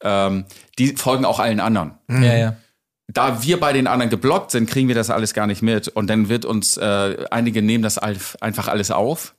[0.02, 0.44] Ähm,
[0.78, 1.92] die folgen auch allen anderen.
[2.08, 2.56] Ja, ja.
[3.12, 5.88] Da wir bei den anderen geblockt sind, kriegen wir das alles gar nicht mit.
[5.88, 9.34] Und dann wird uns, äh, einige nehmen das alf- einfach alles auf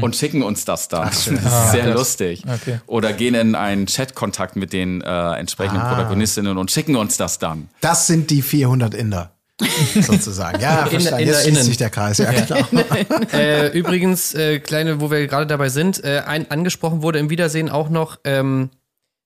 [0.00, 1.06] und schicken uns das dann.
[1.08, 2.44] das ist sehr lustig.
[2.46, 2.80] Okay.
[2.86, 7.68] Oder gehen in einen Chat-Kontakt mit den äh, entsprechenden Protagonistinnen und schicken uns das dann.
[7.80, 9.32] Das sind die 400 Inder.
[10.00, 10.60] sozusagen.
[10.60, 10.96] Ja, verstanden.
[11.02, 11.42] Jetzt InderInnen.
[11.54, 12.18] schließt sich der Kreis.
[12.18, 12.66] Ja, genau.
[13.32, 17.68] Äh, übrigens, äh, kleine, wo wir gerade dabei sind, äh, ein, angesprochen wurde im Wiedersehen
[17.68, 18.70] auch noch, ähm,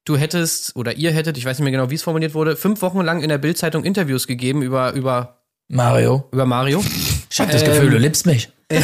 [0.07, 2.81] du hättest oder ihr hättet, ich weiß nicht mehr genau, wie es formuliert wurde, fünf
[2.81, 6.83] Wochen lang in der Bildzeitung Interviews gegeben über, über, Mario, über Mario.
[7.31, 8.49] ich hab das Gefühl, du liebst mich.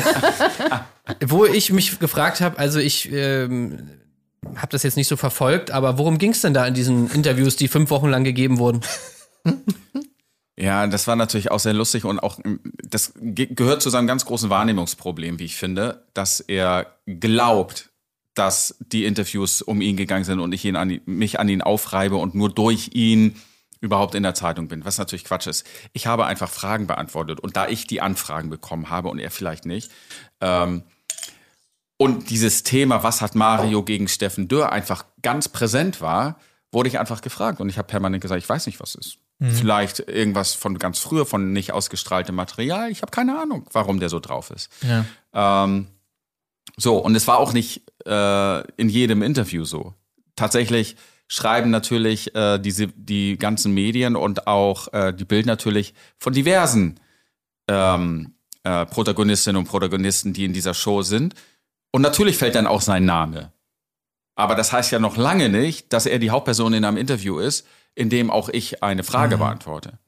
[1.25, 3.89] Wo ich mich gefragt habe, also ich ähm,
[4.57, 7.57] habe das jetzt nicht so verfolgt, aber worum ging es denn da in diesen Interviews,
[7.57, 8.81] die fünf Wochen lang gegeben wurden?
[10.55, 14.07] Ja, das war natürlich auch sehr lustig und auch, ähm, das ge gehört zu seinem
[14.07, 17.91] ganz großen Wahrnehmungsproblem, wie ich finde, dass er glaubt,
[18.35, 22.17] dass die Interviews um ihn gegangen sind und ich ihn an, mich an ihn aufreibe
[22.17, 23.37] und nur durch ihn
[23.81, 25.67] überhaupt in der Zeitung bin, was natürlich Quatsch ist.
[25.93, 29.67] Ich habe einfach Fragen beantwortet und da ich die Anfragen bekommen habe und er vielleicht
[29.67, 29.91] nicht,
[30.41, 30.85] ähm,
[32.03, 36.37] und dieses Thema, was hat Mario gegen Steffen Dürr, einfach ganz präsent war,
[36.73, 37.61] wurde ich einfach gefragt.
[37.61, 39.19] Und ich habe permanent gesagt, ich weiß nicht, was es ist.
[39.39, 42.91] Vielleicht irgendwas von ganz früher, von nicht ausgestrahltem Material.
[42.91, 44.69] Ich habe keine Ahnung, warum der so drauf ist.
[44.83, 45.05] Ja.
[45.65, 45.89] Ähm,
[46.77, 49.95] so, und es war auch nicht äh, in jedem Interview so.
[50.37, 50.97] Tatsächlich
[51.29, 57.01] schreiben natürlich äh, diese, die ganzen Medien und auch äh, die Bild natürlich von diversen
[57.69, 58.35] ähm,
[58.65, 61.35] äh, Protagonistinnen und Protagonisten, die in dieser Show sind.
[61.91, 63.53] Und natürlich fällt dann auch sein Name.
[64.35, 67.67] Aber das heißt ja noch lange nicht, dass er die Hauptperson in einem Interview ist,
[67.95, 69.99] in dem auch ich eine Frage beantworte.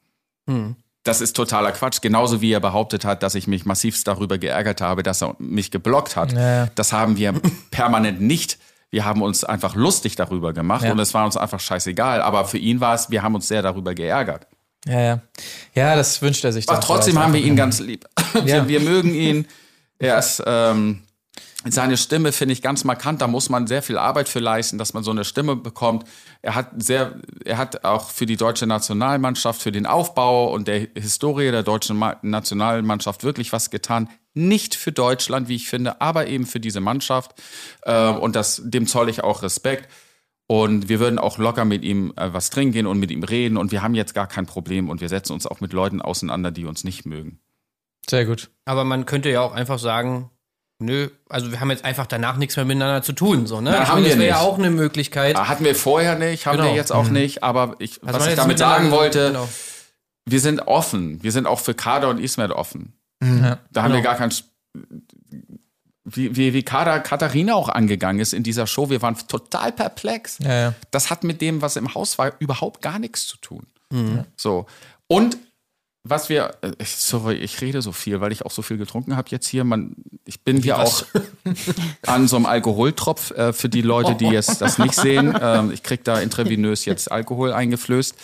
[1.05, 2.01] Das ist totaler Quatsch.
[2.01, 5.71] Genauso wie er behauptet hat, dass ich mich massivst darüber geärgert habe, dass er mich
[5.71, 6.33] geblockt hat.
[6.33, 6.67] Ja.
[6.75, 7.33] Das haben wir
[7.71, 8.57] permanent nicht.
[8.89, 10.91] Wir haben uns einfach lustig darüber gemacht Ja.
[10.91, 12.21] und es war uns einfach scheißegal.
[12.21, 14.47] Aber für ihn war es, wir haben uns sehr darüber geärgert.
[14.87, 15.21] Ja, ja.
[15.73, 16.67] Ja, das wünscht er sich.
[16.69, 18.05] Aber trotzdem haben wir ihn ganz lieb.
[18.43, 19.47] Wir, wir mögen ihn.
[19.97, 21.03] Er ist, ähm,
[21.67, 23.21] seine Stimme finde ich ganz markant.
[23.21, 26.05] Da muss man sehr viel Arbeit für leisten, dass man so eine Stimme bekommt.
[26.45, 30.87] Er hat sehr, er hat auch für die deutsche Nationalmannschaft, für den Aufbau und der
[30.93, 34.09] Historie der deutschen Ma Nationalmannschaft wirklich was getan.
[34.35, 37.33] Nicht für Deutschland, wie ich finde, aber eben für diese Mannschaft.
[37.81, 39.89] Äh, und das, dem zoll ich auch Respekt.
[40.45, 43.57] Und wir würden auch locker mit ihm äh, was trinken gehen und mit ihm reden.
[43.57, 44.87] Und wir haben jetzt gar kein Problem.
[44.87, 47.39] Und wir setzen uns auch mit Leuten auseinander, die uns nicht mögen.
[48.07, 48.51] Sehr gut.
[48.65, 50.29] Aber man könnte ja auch einfach sagen,
[50.79, 53.71] nö, also wir haben jetzt einfach danach nichts mehr miteinander zu tun, so, ne?
[53.71, 55.37] Ich haben meine, das wir wäre ja auch eine Möglichkeit.
[55.37, 56.69] Hatten wir vorher nicht, haben Genau.
[56.69, 57.43] wir jetzt auch nicht.
[57.43, 59.47] Aber ich, Also was ich damit sagen wollte, genau.
[60.25, 61.21] wir sind offen.
[61.23, 62.93] Wir sind auch für Kader und Ismet offen.
[63.23, 63.59] Ja.
[63.71, 64.09] Da haben wir Genau.
[64.11, 64.31] gar kein.
[66.07, 70.37] Wie, wie, wie Kader Katharina auch angegangen ist in dieser Show, wir waren total perplex.
[70.39, 70.73] Ja, ja.
[70.91, 73.65] Das hat mit dem, was im Haus war, überhaupt gar nichts zu tun.
[74.35, 74.65] So.
[75.07, 75.37] Und
[76.07, 79.17] was wir, äh, ich- sorry, ich rede so viel, weil ich auch so viel getrunken
[79.17, 79.63] habe jetzt hier.
[79.63, 81.03] Man, ich bin hier auch
[82.05, 85.35] an so einem Alkoholtropf äh, für die Leute, die jetzt das nicht sehen.
[85.41, 88.15] Ähm, ich krieg da intravenös jetzt Alkohol eingeflößt.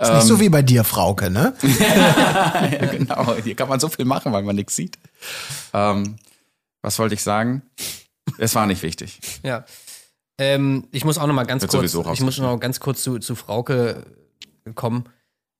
[0.00, 1.54] Ist nicht so wie bei dir, Frauke, ne?
[1.62, 4.98] Ja, genau, hier kann man so viel machen, weil man nichts sieht.
[5.72, 6.16] Ähm,
[6.82, 7.62] was wollte ich sagen?
[8.38, 9.20] Es war nicht wichtig.
[9.42, 9.64] Ja.
[10.38, 13.18] Ähm, ich muss auch noch mal ganz Wird kurz, ich muss noch ganz kurz zu,
[13.18, 14.04] zu Frauke
[14.74, 15.04] kommen.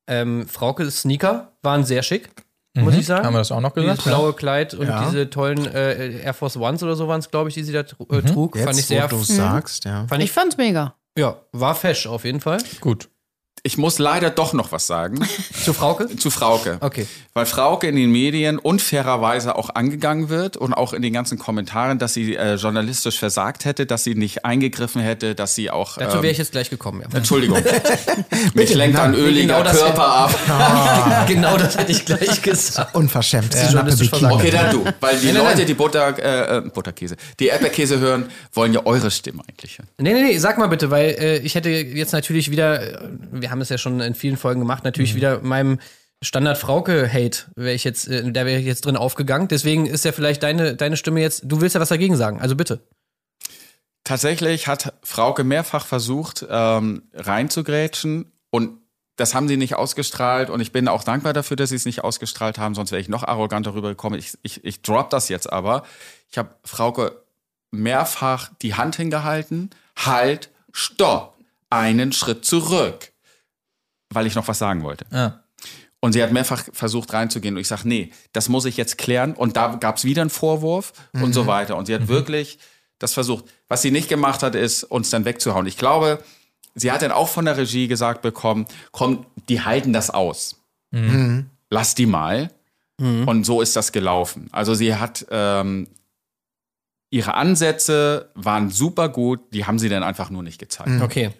[0.09, 2.29] Ähm, Frauke Sneaker waren sehr schick,
[2.75, 3.25] muss ich sagen.
[3.25, 4.07] Haben wir das auch noch Dieses gesagt?
[4.07, 5.05] blaue Kleid und Ja.
[5.05, 7.81] diese tollen äh, Air Force Ones oder so waren es, glaube ich, die sie da
[7.81, 7.83] äh,
[8.23, 8.55] trug.
[8.55, 9.03] Jetzt, fand ich sehr.
[9.11, 10.05] wo du sagst, ja.
[10.07, 10.95] Fand Ich ich, fand's mega.
[11.17, 12.59] ja, war fesch auf jeden Fall.
[12.81, 13.09] Gut.
[13.63, 15.19] Ich muss leider doch noch was sagen
[15.63, 16.07] Zu Frauke?
[16.15, 16.77] zu Frauke.
[16.81, 17.05] Okay.
[17.33, 21.99] Weil Frauke in den Medien unfairerweise auch angegangen wird und auch in den ganzen Kommentaren,
[21.99, 25.97] dass sie äh, journalistisch versagt hätte, dass sie nicht eingegriffen hätte, dass sie auch.
[25.97, 27.03] Dazu ähm, wäre ich jetzt gleich gekommen.
[27.09, 27.17] Ja.
[27.17, 27.61] Entschuldigung.
[28.53, 31.25] Mich lenkt ein nein, öliger genau das- Körper ab.
[31.27, 32.95] genau das hätte ich gleich gesagt.
[32.95, 33.53] Unverschämt.
[33.53, 34.11] Ja, journalistisch.
[34.13, 34.85] Okay, dann du.
[34.99, 35.67] Weil die Nein, nein, Leute, nein.
[35.67, 39.87] die Butter, äh, äh, Butterkäse, die Erdbeerkäse hören, wollen ja eure Stimme eigentlich hören.
[39.97, 42.97] Nee, nee, nee, sag mal bitte, weil äh, ich hätte jetzt natürlich wieder, äh,
[43.49, 45.79] wir haben es ja schon in vielen Folgen gemacht, natürlich wieder meinem
[46.21, 49.47] Standard-Frauke-Hate, wäre ich jetzt, äh, da wäre ich jetzt drin aufgegangen.
[49.47, 52.55] Deswegen ist ja vielleicht deine, deine Stimme jetzt, du willst ja was dagegen sagen, also
[52.55, 52.81] bitte.
[54.03, 58.77] Tatsächlich hat Frauke mehrfach versucht, ähm, reinzugrätschen und
[59.15, 62.03] das haben sie nicht ausgestrahlt und ich bin auch dankbar dafür, dass sie es nicht
[62.03, 64.19] ausgestrahlt haben, sonst wäre ich noch arroganter rübergekommen.
[64.19, 65.83] Ich, ich, ich drop das jetzt aber.
[66.31, 67.23] Ich habe Frauke
[67.71, 69.71] mehrfach die Hand hingehalten.
[69.97, 71.37] Halt, stopp,
[71.69, 73.08] einen Schritt zurück.
[74.11, 75.05] Weil ich noch was sagen wollte.
[75.11, 75.43] Ja.
[76.01, 79.33] Und sie hat mehrfach versucht reinzugehen und ich sage, nee, das muss ich jetzt klären.
[79.33, 81.75] Und da gab es wieder einen Vorwurf und so weiter.
[81.75, 82.57] Und sie hat wirklich
[82.99, 83.45] das versucht.
[83.67, 85.65] Was sie nicht gemacht hat, ist, uns dann wegzuhauen.
[85.67, 86.23] Ich glaube,
[86.73, 90.55] sie hat dann auch von der Regie gesagt bekommen, komm, die halten das aus.
[91.69, 92.51] Lass die mal.
[93.25, 94.49] Und so ist das gelaufen.
[94.51, 95.87] Also sie hat ähm,
[97.09, 101.01] ihre Ansätze waren super gut, die haben sie dann einfach nur nicht gezeigt.
[101.01, 101.31] Okay.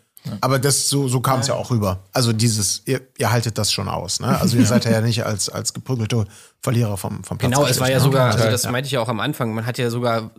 [0.41, 2.03] Aber das, so, so kam es ja auch rüber.
[2.13, 4.19] Also dieses, ihr, ihr haltet das schon aus.
[4.19, 4.27] Ne?
[4.39, 6.25] Also ihr seid ja nicht als, als geprügelte
[6.61, 8.03] Verlierer vom, vom Platz Genau, es war ja ne?
[8.03, 8.51] sogar, also Ja.
[8.51, 10.31] das meinte ich ja auch am Anfang, man hat ja sogar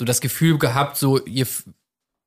[0.00, 1.46] so das Gefühl gehabt, so ihr,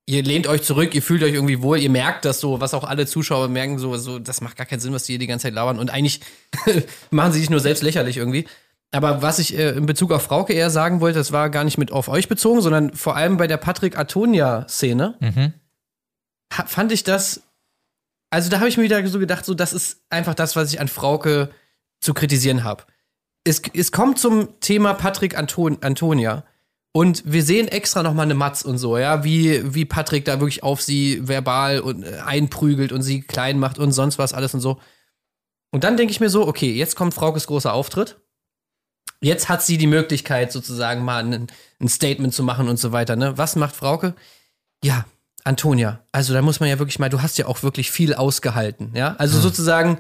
[0.06, 2.84] ihr lehnt euch zurück, ihr fühlt euch irgendwie wohl, ihr merkt das so, was auch
[2.84, 5.44] alle Zuschauer merken, so, so das macht gar keinen Sinn, was die hier die ganze
[5.44, 6.22] Zeit labern und eigentlich
[7.12, 8.46] machen sie sich nur selbst lächerlich irgendwie.
[8.94, 11.78] Aber was ich äh, in Bezug auf Frauke eher sagen wollte, das war gar nicht
[11.78, 15.54] mit auf euch bezogen, sondern vor allem bei der Patrick Antonia-Szene, Mhm.
[16.52, 17.42] Fand ich das,
[18.30, 20.80] also da habe ich mir wieder so gedacht, so das ist einfach das, was ich
[20.80, 21.50] an Frauke
[22.00, 22.84] zu kritisieren habe.
[23.44, 26.44] Es, es kommt zum Thema Patrick Anton, Antonia
[26.94, 30.40] und wir sehen extra noch mal eine Matz und so, ja, wie, wie Patrick da
[30.40, 34.54] wirklich auf sie verbal und äh, einprügelt und sie klein macht und sonst was alles
[34.54, 34.80] und so.
[35.72, 38.20] Und dann denke ich mir so, okay, jetzt kommt Fraukes großer Auftritt.
[39.22, 41.48] Jetzt hat sie die Möglichkeit, sozusagen mal ein,
[41.80, 43.16] ein Statement zu machen und so weiter.
[43.16, 43.38] Ne?
[43.38, 44.16] Was macht Frauke?
[44.84, 45.06] Ja,
[45.44, 46.04] Antonia.
[46.12, 49.16] Also da muss man ja wirklich mal, du hast ja auch wirklich viel ausgehalten, ja.
[49.18, 50.00] Also sozusagen,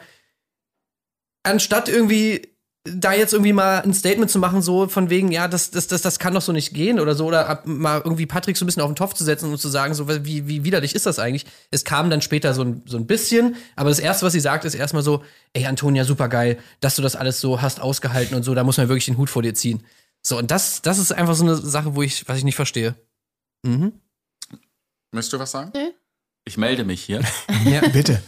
[1.43, 2.47] anstatt irgendwie
[2.83, 6.01] da jetzt irgendwie mal ein Statement zu machen, so von wegen, ja, das, das, das,
[6.01, 8.67] das kann doch so nicht gehen oder so, oder ab- mal irgendwie Patrick so ein
[8.67, 11.19] bisschen auf den Topf zu setzen und zu sagen, so wie, wie widerlich ist das
[11.19, 11.45] eigentlich?
[11.69, 14.65] Es kam dann später so ein, so ein bisschen, aber das erste, was sie sagt,
[14.65, 15.23] ist erstmal so,
[15.53, 18.77] ey, Antonia, super geil, dass du das alles so hast ausgehalten und so, da muss
[18.77, 19.83] man wirklich den Hut vor dir ziehen.
[20.23, 22.95] So, und das, das ist einfach so eine Sache, wo ich, was ich nicht verstehe.
[23.63, 23.93] Mhm.
[25.11, 25.71] Möchtest du was sagen?
[25.73, 25.91] Nee.
[26.45, 27.21] Ich melde mich hier.
[27.93, 28.21] Bitte.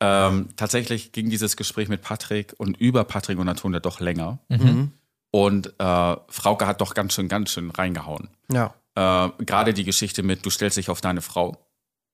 [0.00, 4.38] ähm, tatsächlich ging dieses Gespräch mit Patrick und über Patrick und Antonia doch länger.
[4.48, 4.92] Mhm.
[5.32, 8.28] Und äh, Frauke hat doch ganz schön, ganz schön reingehauen.
[8.50, 8.74] Ja.
[8.94, 11.56] Äh, Gerade die Geschichte mit, du stellst dich auf deine Frau.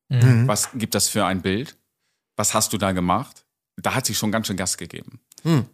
[0.08, 0.46] Mhm.
[0.46, 1.76] Was gibt das für ein Bild?
[2.36, 3.44] Was hast du da gemacht?
[3.76, 5.20] Da hat sie schon ganz schön Gas gegeben.
[5.42, 5.66] Hm.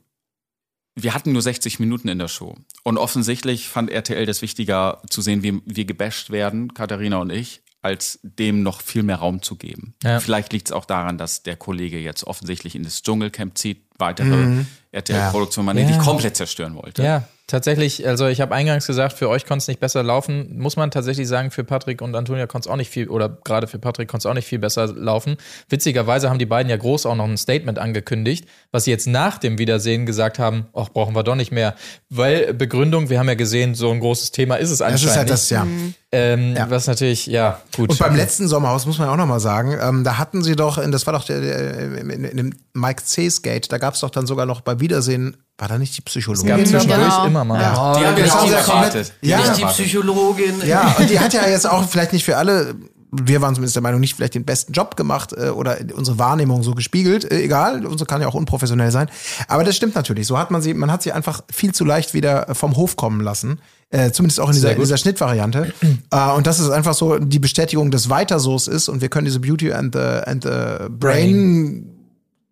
[0.95, 2.57] Wir hatten nur 60 Minuten in der Show.
[2.83, 7.62] Und offensichtlich fand RTL das wichtiger zu sehen, wie wir gebasht werden, Katharina und ich,
[7.83, 9.95] als dem noch viel mehr Raum zu geben.
[10.05, 10.21] Ja.
[10.21, 14.65] Vielleicht liegt es auch daran, dass der Kollege jetzt offensichtlich in das Dschungelcamp zieht, weitere
[14.93, 15.85] RTL-Produktion, man Ja.
[15.85, 17.03] nicht komplett zerstören wollte.
[17.03, 20.59] Ja, tatsächlich, also ich habe eingangs gesagt, für euch konnte es nicht besser laufen.
[20.59, 23.67] Muss man tatsächlich sagen, für Patrick und Antonia konnte es auch nicht viel, oder gerade
[23.67, 25.37] für Patrick konnte es auch nicht viel besser laufen.
[25.69, 29.39] Witzigerweise haben die beiden ja groß auch noch ein Statement angekündigt, was sie jetzt nach
[29.39, 31.75] dem Wiedersehen gesagt haben, ach, brauchen wir doch nicht mehr.
[32.11, 35.17] Weil Begründung, wir haben ja gesehen, so ein großes Thema ist es Das anscheinend ist
[35.17, 35.95] halt das, nicht.
[36.13, 36.19] Ja.
[36.19, 36.69] Ähm, Ja.
[36.71, 37.91] Was natürlich, ja, gut.
[37.91, 40.79] Und beim letzten Sommerhaus muss man auch noch mal sagen, ähm, da hatten sie doch,
[40.91, 44.11] das war doch der, der, in, in dem Mike C's Gate, da gab es doch
[44.11, 46.49] dann sogar noch bei Wiedersehen, war da nicht die Psychologin?
[46.49, 47.27] gab zwischendurch Genau.
[47.27, 47.61] immer mal.
[47.61, 47.99] Ja.
[47.99, 49.13] Die haben wir Das nicht haben ja komplett- erwartet.
[49.23, 49.39] Ja.
[49.39, 50.63] Nicht die Psychologin.
[50.67, 52.75] Ja, und die hat ja jetzt auch vielleicht nicht für alle,
[53.15, 56.63] wir waren zumindest der Meinung, nicht vielleicht den besten Job gemacht äh, oder unsere Wahrnehmung
[56.63, 57.31] so gespiegelt.
[57.31, 59.09] Äh, egal, unsere kann ja auch unprofessionell sein.
[59.49, 60.27] Aber das stimmt natürlich.
[60.27, 63.21] So hat man sie, man hat sie einfach viel zu leicht wieder vom Hof kommen
[63.21, 63.61] lassen.
[63.91, 65.75] Äh, zumindest auch in dieser, in dieser Schnittvariante.
[66.11, 69.41] äh, und das ist einfach so die Bestätigung des Weiterso's ist und wir können diese
[69.41, 71.89] Beauty and the, and the Brain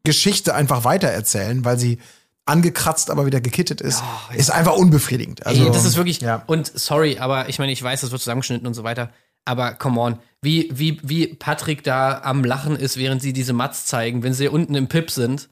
[0.04, 1.98] Geschichte einfach weitererzählen, weil sie
[2.44, 4.02] angekratzt, aber wieder gekittet ist,
[4.34, 5.46] ist einfach unbefriedigend.
[5.46, 6.20] Also, Ey, das ist wirklich.
[6.20, 6.42] Ja.
[6.46, 9.10] Und sorry, aber ich meine, ich weiß, das wird zusammengeschnitten und so weiter.
[9.44, 13.86] Aber come on, wie, wie, wie Patrick da am Lachen ist, während sie diese Mats
[13.86, 15.50] zeigen, wenn sie unten im Pip sind.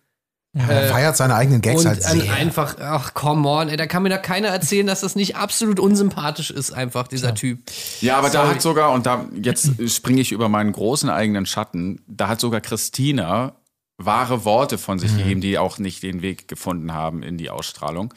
[0.54, 2.32] Er feiert seine eigenen Gags Und halt sehr.
[2.32, 5.78] einfach, ach come on, ey, da kann mir da keiner erzählen, dass das nicht absolut
[5.78, 7.60] unsympathisch ist, einfach dieser Typ.
[8.00, 8.54] Ja, aber da Sorry.
[8.54, 12.60] hat sogar, und da jetzt springe ich über meinen großen eigenen Schatten, da hat sogar
[12.62, 13.56] Christina
[13.98, 18.14] wahre Worte von sich gegeben, die auch nicht den Weg gefunden haben in die Ausstrahlung.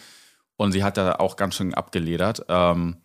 [0.55, 2.45] Und sie hat da auch ganz schön abgeledert.
[2.47, 2.97] Ähm,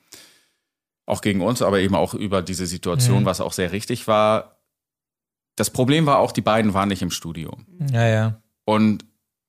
[1.07, 4.59] auch gegen uns, aber eben auch über diese Situation, was auch sehr richtig war.
[5.55, 7.57] Das Problem war auch, die beiden waren nicht im Studio.
[7.93, 8.43] Ja, ja.
[8.65, 9.05] Und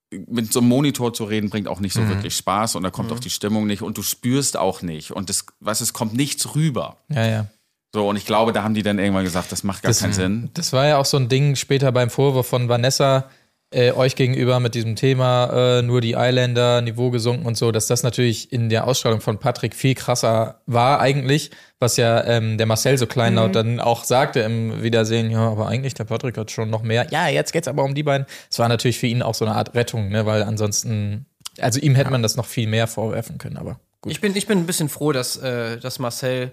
[0.09, 3.11] mit so einem Monitor zu reden bringt auch nicht so wirklich Spaß und da kommt
[3.11, 6.55] auch die Stimmung nicht und du spürst auch nicht und das, du, es kommt nichts
[6.55, 6.97] rüber.
[7.09, 7.47] Ja, ja.
[7.93, 10.49] So, und ich glaube, da haben die dann irgendwann gesagt, das macht gar keinen Sinn.
[10.53, 13.29] Das war ja auch so ein Ding später beim Vorwurf von Vanessa
[13.71, 17.87] äh, euch gegenüber mit diesem Thema, äh, nur die Eiländer, Niveau gesunken und so, dass
[17.87, 22.65] das natürlich in der Ausstrahlung von Patrick viel krasser war eigentlich, was ja ähm, der
[22.65, 26.69] Marcel so kleinlaut dann auch sagte im Wiedersehen, ja, aber eigentlich der Patrick hat schon
[26.69, 27.07] noch mehr.
[27.11, 28.25] Ja, jetzt geht's aber um die beiden.
[28.49, 31.25] Es war natürlich für ihn auch so eine Art Rettung, ne, weil ansonsten,
[31.59, 34.11] also ihm hätte man das noch viel mehr vorwerfen können, aber gut.
[34.11, 36.51] Ich bin, ich bin ein bisschen froh, dass, äh, dass Marcel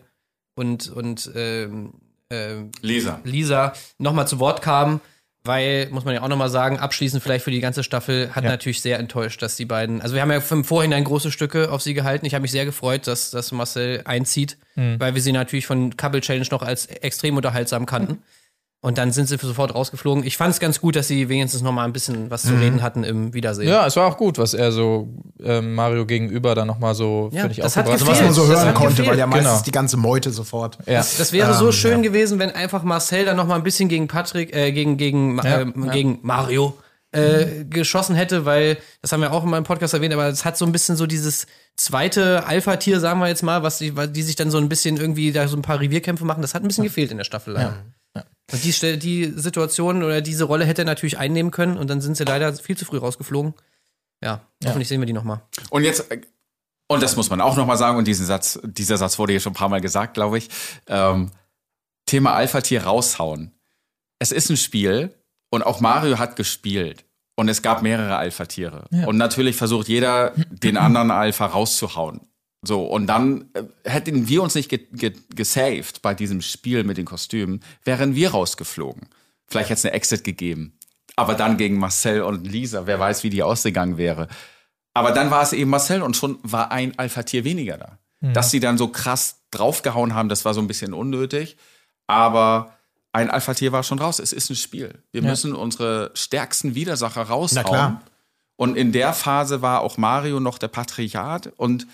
[0.56, 1.92] und, und ähm,
[2.30, 3.20] ähm, Lisa.
[3.24, 5.00] Lisa nochmal zu Wort kamen,
[5.44, 8.50] weil, muss man ja auch nochmal sagen, abschließend vielleicht für die ganze Staffel hat Ja.
[8.50, 11.82] natürlich sehr enttäuscht, dass die beiden, also wir haben ja im Vorhinein große Stücke auf
[11.82, 12.24] sie gehalten.
[12.24, 16.20] Ich habe mich sehr gefreut, dass, dass Marcel einzieht, weil wir sie natürlich von Couple
[16.20, 18.22] Challenge noch als extrem unterhaltsam kannten.
[18.84, 20.24] Und dann sind sie sofort rausgeflogen.
[20.24, 22.82] Ich fand es ganz gut, dass sie wenigstens noch mal ein bisschen was zu reden
[22.82, 23.66] hatten im Wiedersehen.
[23.66, 25.08] Ja, es war auch gut, was er so
[25.42, 28.24] ähm, Mario gegenüber dann nochmal so, Ja, finde ich, das hat aufgebracht was gefehlt.
[28.26, 29.08] man so Das hören konnte, gefehlt.
[29.08, 29.62] weil ja meistens Genau.
[29.64, 30.76] die ganze Meute sofort.
[30.84, 30.98] Ja.
[30.98, 34.06] Das, das wäre so schön gewesen, wenn einfach Marcel dann noch mal ein bisschen gegen
[34.06, 35.90] Patrick, äh, gegen, gegen, Ja, äh, ja.
[35.92, 36.76] gegen Mario
[37.12, 40.58] äh, geschossen hätte, weil, das haben wir auch in meinem Podcast erwähnt, aber es hat
[40.58, 41.46] so ein bisschen so dieses
[41.76, 45.32] zweite Alpha-Tier, sagen wir jetzt mal, was die, die sich dann so ein bisschen irgendwie
[45.32, 47.76] da so ein paar Revierkämpfe machen, das hat ein bisschen gefehlt in der Staffel leider.
[48.52, 52.16] Und die, die Situation oder diese Rolle hätte er natürlich einnehmen können und dann sind
[52.16, 53.54] sie leider viel zu früh rausgeflogen.
[54.22, 55.42] Ja, hoffentlich sehen wir die noch mal.
[55.70, 56.06] Und jetzt,
[56.88, 59.52] und das muss man auch nochmal sagen, und diesen Satz, dieser Satz wurde hier schon
[59.52, 60.48] ein paar Mal gesagt, glaube ich.
[60.86, 61.30] Ähm,
[62.06, 63.52] Thema Alpha-Tier raushauen.
[64.18, 65.14] Es ist ein Spiel
[65.50, 67.04] und auch Mario hat gespielt.
[67.36, 68.86] Und es gab mehrere Alpha-Tiere.
[69.06, 72.20] Und natürlich versucht jeder, den anderen Alpha rauszuhauen.
[72.66, 76.96] So, und dann äh, hätten wir uns nicht ge ge gesaved bei diesem Spiel mit
[76.96, 79.08] den Kostümen, wären wir rausgeflogen.
[79.46, 80.78] Vielleicht hätte es eine Exit gegeben.
[81.16, 84.28] Aber dann gegen Marcel und Lisa, wer weiß, wie die ausgegangen wäre.
[84.94, 87.98] Aber dann war es eben Marcel und schon war ein Alpha-Tier weniger da.
[88.32, 91.58] Dass sie dann so krass draufgehauen haben, das war so ein bisschen unnötig.
[92.06, 92.72] Aber
[93.12, 94.18] ein Alpha-Tier war schon raus.
[94.18, 95.02] Es ist ein Spiel.
[95.12, 97.64] Wir müssen unsere stärksten Widersacher raushauen.
[97.64, 98.02] Na klar.
[98.56, 101.86] Und in der Phase war auch Mario noch der Patriarchat und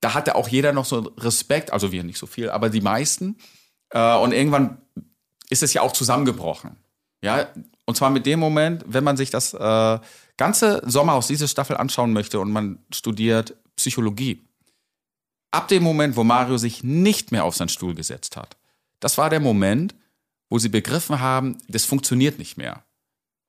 [0.00, 3.36] da hatte auch jeder noch so Respekt, also wir nicht so viel, aber die meisten.
[3.90, 4.78] Äh, und irgendwann
[5.50, 6.76] ist es ja auch zusammengebrochen.
[7.22, 7.48] Ja,
[7.84, 9.98] und zwar mit dem Moment, wenn man sich das äh,
[10.36, 14.44] ganze Sommerhaus, diese Staffel anschauen möchte und man studiert Psychologie.
[15.50, 18.56] Ab dem Moment, wo Mario sich nicht mehr auf seinen Stuhl gesetzt hat,
[19.00, 19.94] das war der Moment,
[20.50, 22.84] wo sie begriffen haben, das funktioniert nicht mehr.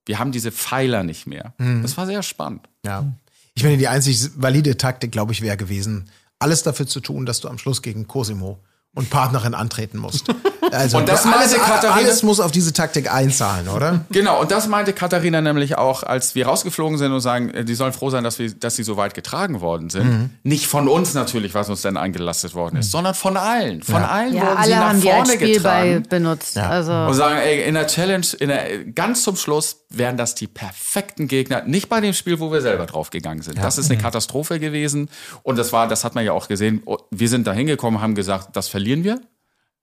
[0.05, 1.53] Wir haben diese Pfeiler nicht mehr.
[1.81, 2.67] Das war sehr spannend.
[2.85, 3.05] Ja.
[3.53, 6.09] Ich meine, die einzig valide Taktik, glaube ich, wäre gewesen,
[6.39, 8.59] alles dafür zu tun, dass du am Schluss gegen Cosimo
[8.95, 10.33] und Partnerin antreten musst.
[10.71, 14.05] Also Und das alles, meinte Katharina- alles muss auf diese Taktik einzahlen, oder?
[14.11, 17.75] Genau, und das meinte Katharina nämlich auch, als wir rausgeflogen sind und sagen, äh, die
[17.75, 20.29] sollen froh sein, dass, wir, dass sie so weit getragen worden sind.
[20.43, 23.81] Nicht von uns natürlich, was uns denn eingelastet worden ist, sondern von allen.
[23.83, 26.05] Von allen Ja, wurden sie alle nach haben die als vorne Spielball getragen.
[26.09, 26.57] benutzt.
[26.57, 30.47] Also Und sagen, ey, in der Challenge, in der, ganz zum Schluss wären das die
[30.47, 31.63] perfekten Gegner.
[31.65, 33.57] Nicht bei dem Spiel, wo wir selber draufgegangen sind.
[33.57, 35.09] Das ist eine Katastrophe gewesen.
[35.43, 36.81] Und das war, das hat man ja auch gesehen.
[36.85, 39.19] Oh, Wir sind da hingekommen, haben gesagt, das verlieren wir,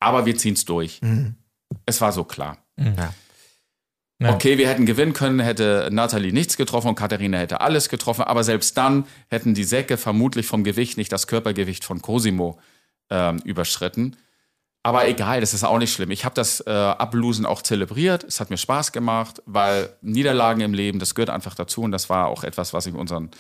[0.01, 1.01] aber wir ziehen es durch.
[1.85, 2.59] Es war so klar.
[2.79, 3.13] Ja.
[4.19, 4.33] Ja.
[4.33, 8.45] Okay, wir hätten gewinnen können, hätte Nathalie nichts getroffen und Katharina hätte alles getroffen, aber
[8.45, 12.59] selbst dann hätten die Säcke vermutlich vom Gewicht nicht das Körpergewicht von Cosimo
[13.11, 14.17] ähm, überschritten.
[14.83, 16.11] Aber egal, das ist auch nicht schlimm.
[16.13, 18.25] Ich habe das äh, Ablosen auch zelebriert.
[18.25, 22.09] Es hat mir Spaß gemacht, weil Niederlagen im Leben, das gehört einfach dazu und das
[22.09, 23.31] war auch etwas, was ich unseren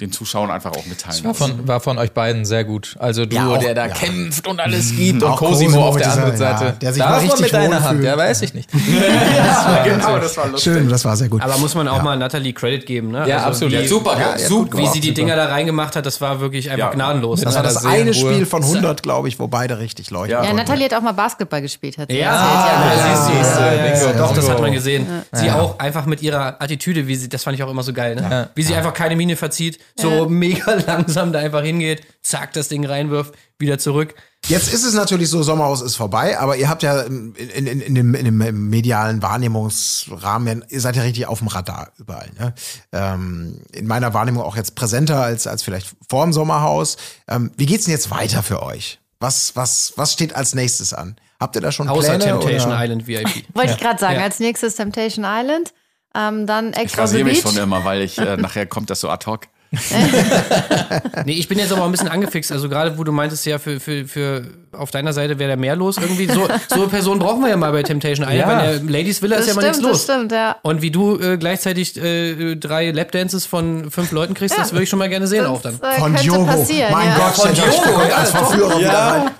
[0.00, 1.38] den Zuschauern einfach auch mitteilen War muss.
[1.38, 2.96] von, war von euch beiden sehr gut.
[2.98, 3.94] Also du, Ja, auch- der da ja.
[3.94, 6.64] kämpft und alles gibt und Cosimo auf der anderen Seite.
[6.64, 8.68] ja, der sich Darf mal mit deiner Hand, ja, weiß ich nicht.
[9.84, 10.72] genau, das war lustig.
[10.72, 11.42] Schön, das war sehr gut.
[11.42, 13.28] Aber muss man auch mal Natalie Credit geben, ne?
[13.28, 13.74] Ja, absolut.
[13.74, 14.78] Ja, super, Ja, ja, super.
[14.78, 16.94] Wie sie die Dinger da reingemacht hat, das war wirklich einfach Ja.
[16.94, 17.42] gnadenlos.
[17.42, 18.14] das war einer das eine.
[18.14, 20.32] Spiel von 100, glaube ich, wo beide richtig leuchten.
[20.38, 20.44] Ja.
[20.44, 20.52] ja.
[20.52, 24.48] Nathalie hat auch mal Basketball gespielt, hat sie Ja, ja, ja, ja, ja, Doch, das
[24.48, 25.06] hat man gesehen.
[25.32, 28.16] Sie auch einfach mit ihrer Attitüde, wie sie, das fand ich auch immer so geil,
[28.16, 28.48] ne?
[28.54, 29.78] Wie sie einfach keine Miene verzieht.
[29.96, 34.14] So mega langsam da einfach hingeht, zack, das Ding reinwirft, wieder zurück.
[34.46, 37.94] Jetzt ist es natürlich so, Sommerhaus ist vorbei, aber ihr habt ja in, in, in,
[37.94, 42.28] dem, in dem medialen Wahrnehmungsrahmen, ihr seid ja richtig auf dem Radar überall.
[42.38, 42.54] Ne?
[42.92, 46.96] Ähm, in meiner Wahrnehmung auch jetzt präsenter als, als vielleicht vor dem Sommerhaus.
[47.28, 48.98] Ähm, wie geht's denn jetzt weiter für euch?
[49.20, 51.14] Was, was, was steht als nächstes an?
[51.38, 52.24] Habt ihr da schon Außer Pläne?
[52.24, 52.84] Temptation oder?
[52.84, 53.44] Island VIP.
[53.54, 54.22] Wollte ich gerade sagen, Ja.
[54.24, 55.72] als nächstes Temptation Island,
[56.14, 59.00] ähm, dann Ich Extra the rasiere mich schon immer, weil ich äh, nachher kommt das
[59.00, 59.46] so ad hoc.
[61.24, 62.52] Nee, ich bin jetzt aber ein bisschen angefixt.
[62.52, 64.42] Also gerade, wo du meintest, ja, für, für, für
[64.72, 66.26] auf deiner Seite wäre da mehr los irgendwie.
[66.26, 68.72] So, so eine Person brauchen wir ja mal bei Temptation Island, Ja.
[68.72, 70.16] der Ladies Villa ist Das ja mal nichts stimmt, das los.
[70.16, 70.56] stimmt, ja.
[70.62, 74.88] Und wie du äh, gleichzeitig äh, drei Lapdances von fünf Leuten kriegst, das würde ich
[74.90, 75.78] schon mal gerne sehen auch dann.
[75.80, 76.44] Das, äh, Von Diogo.
[76.44, 76.92] passieren.
[76.92, 77.16] mein ja.
[77.18, 78.30] Gott, Von Diogo, ja, als.
[78.30, 79.30] Verführer wieder rein.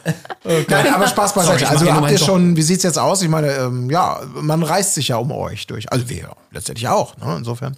[0.69, 1.69] Nein, aber Spaß beiseite.
[1.69, 3.23] Also habt ihr schon, wie sieht's jetzt aus?
[3.23, 5.91] Ich meine, ähm, ja, man reißt sich ja um euch durch.
[5.93, 7.37] Also wir letztendlich auch, ne?
[7.39, 7.77] Insofern.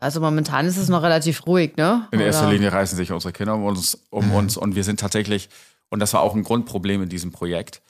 [0.00, 2.08] Also momentan ist es noch relativ ruhig, ne?
[2.10, 4.34] In erster Oder- Linie reißen sich unsere Kinder um uns, um Mhm.
[4.34, 5.48] uns und wir sind tatsächlich,
[5.90, 7.82] und das war auch ein Grundproblem in diesem Projekt,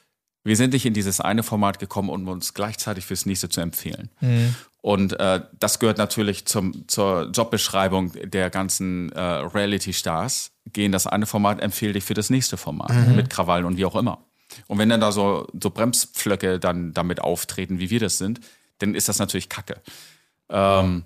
[0.42, 4.08] wir sind nicht in dieses eine Format gekommen, um uns gleichzeitig fürs nächste zu empfehlen.
[4.80, 10.52] Und äh, das gehört natürlich zum, zur Jobbeschreibung der ganzen äh, Reality-Stars.
[10.72, 13.96] Gehen das eine Format, empfehle dich für das nächste Format mit Krawallen und wie auch
[13.96, 14.18] immer.
[14.66, 18.40] Und wenn dann da so, so Bremspflöcke dann damit auftreten, wie wir das sind,
[18.78, 19.76] dann ist das natürlich Kacke.
[20.48, 21.04] Ähm,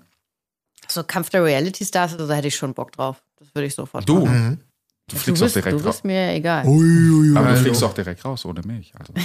[0.87, 3.21] So Kampf der Reality Stars, also da hätte ich schon Bock drauf.
[3.39, 4.59] Das würde ich sofort du, machen.
[4.59, 4.65] du
[5.07, 5.95] Du fliegst doch bist, direkt du raus.
[5.95, 6.61] bist mir egal.
[6.65, 8.93] Aber du fliegst doch direkt raus ohne mich.
[8.97, 9.13] Also.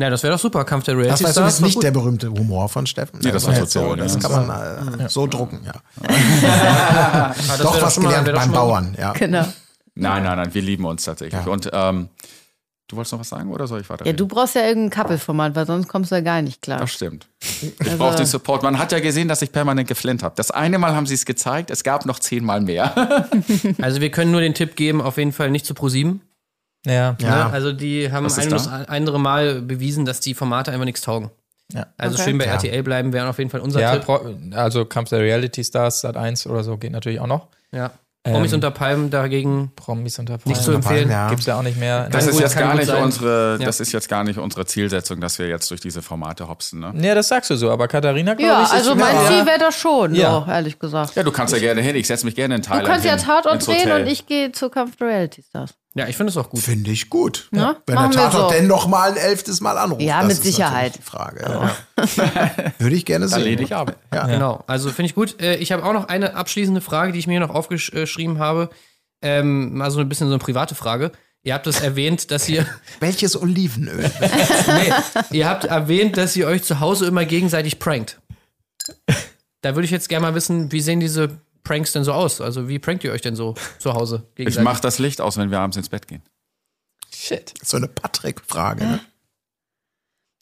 [0.00, 0.64] Ja, das wäre doch super.
[0.64, 1.36] Kampf der Das Reality war Stars.
[1.36, 1.82] übrigens nicht gut.
[1.82, 3.18] der berühmte Humor von Steffen.
[3.20, 4.20] Nee, das war war jetzt so, das ja.
[4.20, 5.72] kann man äh, so drucken, ja.
[7.48, 9.12] Das Doch was gelernt beim Bauern, ja.
[9.14, 9.42] Genau.
[9.96, 11.44] Nein, nein, nein, wir lieben uns tatsächlich.
[11.44, 11.50] Ja.
[11.50, 12.08] Und ähm,
[12.88, 14.04] du wolltest noch was sagen oder soll ich weiter?
[14.06, 16.80] Ja, du brauchst ja irgendein Couple-Format, weil sonst kommst du ja gar nicht klar.
[16.80, 17.28] Das stimmt.
[17.40, 18.62] Ich Also- brauche den Support.
[18.62, 20.34] Man hat ja gesehen, dass ich permanent geflennt habe.
[20.36, 23.28] Das eine Mal haben sie es gezeigt, es gab noch zehnmal mehr.
[23.80, 26.22] Also wir können nur den Tipp geben, auf jeden Fall nicht zu ProSieben.
[26.86, 27.16] Ja.
[27.20, 27.46] Ja.
[27.48, 27.52] Ne?
[27.52, 28.84] Also die haben ein das da?
[28.88, 31.30] andere Mal bewiesen, dass die Formate einfach nichts taugen.
[31.72, 31.86] Ja.
[31.98, 32.24] Also Okay.
[32.24, 32.52] schön bei Ja.
[32.52, 34.04] RTL bleiben wäre auf jeden Fall unser Ja, Tipp.
[34.04, 37.48] Pro- also Kampf der Reality Stars, Sat 1 oder so geht natürlich auch noch.
[37.72, 37.90] Ja.
[38.24, 40.82] Promis Ähm, unter Palmen dagegen Promis unter nicht zu Palmen.
[40.82, 41.10] empfehlen.
[41.10, 41.30] Ja.
[41.30, 42.08] Gibt's ja auch nicht mehr.
[42.10, 43.02] Das Kann ist gut- jetzt gar nicht sein.
[43.02, 43.66] unsere, Ja.
[43.66, 46.80] das ist jetzt gar nicht unsere Zielsetzung, dass wir jetzt durch diese Formate hopsen.
[46.80, 46.92] Ne?
[47.00, 49.26] Ja, das sagst du so, aber Katharina, glaube Ja, ich, ist also mein ja.
[49.28, 50.44] Ziel wäre das schon, Ja.
[50.46, 51.14] so, ehrlich gesagt.
[51.14, 51.94] Ja, du kannst ja gerne hin.
[51.96, 54.26] Ich setze mich gerne in Du Thailand kannst ja hin, Tatort ins drehen und ich
[54.26, 55.74] gehe zu Kampf der Reality Stars.
[55.94, 56.60] Ja, ich finde es auch gut.
[56.60, 57.48] Finde ich gut.
[57.52, 58.56] Ja, Wenn der machen wir Tatort so.
[58.56, 60.02] denn noch mal ein elftes Mal anruft.
[60.02, 60.96] Ja, das mit ist Sicherheit.
[60.96, 61.40] Die Frage.
[61.42, 61.76] Ja.
[62.78, 63.38] Würde ich gerne sehen.
[63.38, 63.96] Erledigt Arbeit.
[64.10, 65.40] Genau, also finde ich gut.
[65.40, 68.70] Äh, Ich habe auch noch eine abschließende Frage, die ich mir hier noch aufgeschrieben habe.
[69.22, 71.10] Ähm, mal so ein bisschen so eine private Frage.
[71.42, 72.66] Ihr habt es erwähnt, dass ihr,
[73.00, 74.10] Welches Olivenöl?
[74.20, 74.92] nee,
[75.38, 78.20] ihr habt erwähnt, dass ihr euch zu Hause immer gegenseitig prankt.
[79.62, 82.40] Da würde ich jetzt gerne mal wissen, wie sehen diese Pranks denn so aus?
[82.40, 85.50] Also wie prankt ihr euch denn so zu Hause Ich mache das Licht aus, wenn
[85.50, 86.22] wir abends ins Bett gehen.
[87.14, 87.54] Shit.
[87.62, 88.84] so eine Patrick-Frage.
[88.84, 89.00] Ne?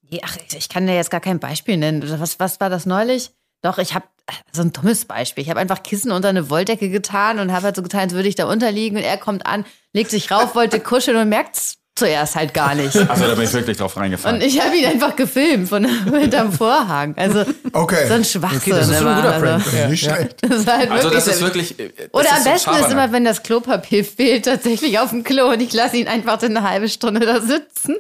[0.09, 2.01] Ja, Ach, ich- kann dir jetzt gar kein Beispiel nennen.
[2.03, 3.33] Oder Was, was war das neulich?
[3.63, 4.07] Doch, ich habe
[4.53, 5.43] so ein dummes Beispiel.
[5.43, 8.29] Ich habe einfach Kissen unter eine Wolldecke getan und habe halt so getan, als würde
[8.29, 12.37] ich da unterliegen und er kommt an, legt sich rauf, wollte kuscheln und merkt's zuerst
[12.37, 12.95] halt gar nicht.
[13.09, 14.41] Also da bin ich wirklich drauf Und reingefallen.
[14.43, 17.15] ich habe ihn einfach gefilmt von hinterm Vorhang.
[17.17, 18.07] Also Okay.
[18.07, 18.59] so ein Schwachsinn.
[18.59, 19.43] Okay, das ist ein guter Prank.
[19.43, 20.37] Also, Das ist nicht schlecht.
[20.43, 21.75] das ist halt Also wirklich das ist wirklich.
[21.79, 22.91] es Oder ist am so besten ist Schabernack.
[22.93, 26.57] immer, wenn das Klopapier fehlt, tatsächlich auf dem Klo und ich lasse ihn einfach dann
[26.57, 27.97] eine halbe Stunde da sitzen.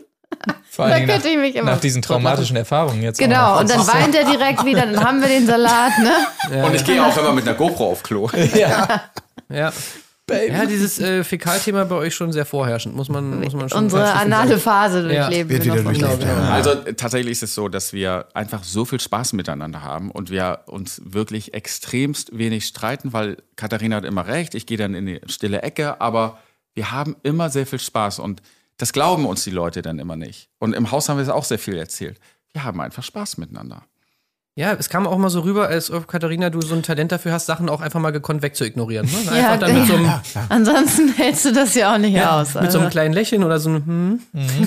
[0.71, 3.19] Vor Da allen Dingen könnte ich mich nach, immer nach diesen traumatischen Erfahrungen jetzt.
[3.19, 6.63] Genau, und dann weint er direkt wieder, dann haben wir den Salat, ne?
[6.67, 8.29] Und ich gehe auch immer mit einer GoPro auf Klo.
[8.55, 9.03] Ja.
[9.49, 9.73] Ja,
[10.29, 14.49] dieses äh, Fäkalthema bei euch schon sehr vorherrschend, muss man, muss man schon Unsere anale
[14.51, 14.61] sagen.
[14.61, 15.25] Phase Ja.
[15.27, 15.51] durchleben.
[15.51, 16.21] Wird wir wieder durchlebt.
[16.21, 16.33] Genau.
[16.33, 16.51] Ja.
[16.51, 20.31] Also äh, tatsächlich ist es so, dass wir einfach so viel Spaß miteinander haben und
[20.31, 25.07] wir uns wirklich extremst wenig streiten, weil Katharina hat immer recht, ich gehe dann in
[25.07, 26.39] die stille Ecke, aber
[26.75, 28.43] wir haben immer sehr viel Spaß und
[28.79, 30.49] das glauben uns die Leute dann immer nicht.
[30.59, 32.19] Und im Haus haben wir es auch sehr viel erzählt.
[32.53, 33.85] Wir haben einfach Spaß miteinander.
[34.59, 37.33] Ja, es kam auch mal so rüber, als ob Katharina, du so ein Talent dafür
[37.33, 39.07] hast, Sachen auch einfach mal gekonnt wegzuignorieren.
[39.07, 39.39] Ne?
[39.39, 40.11] Ja, dann mit so, einem,
[40.49, 42.55] Ansonsten hältst du das ja auch nicht aus.
[42.55, 42.91] mit so einem Also.
[42.91, 44.21] kleinen Lächeln oder so einem hm.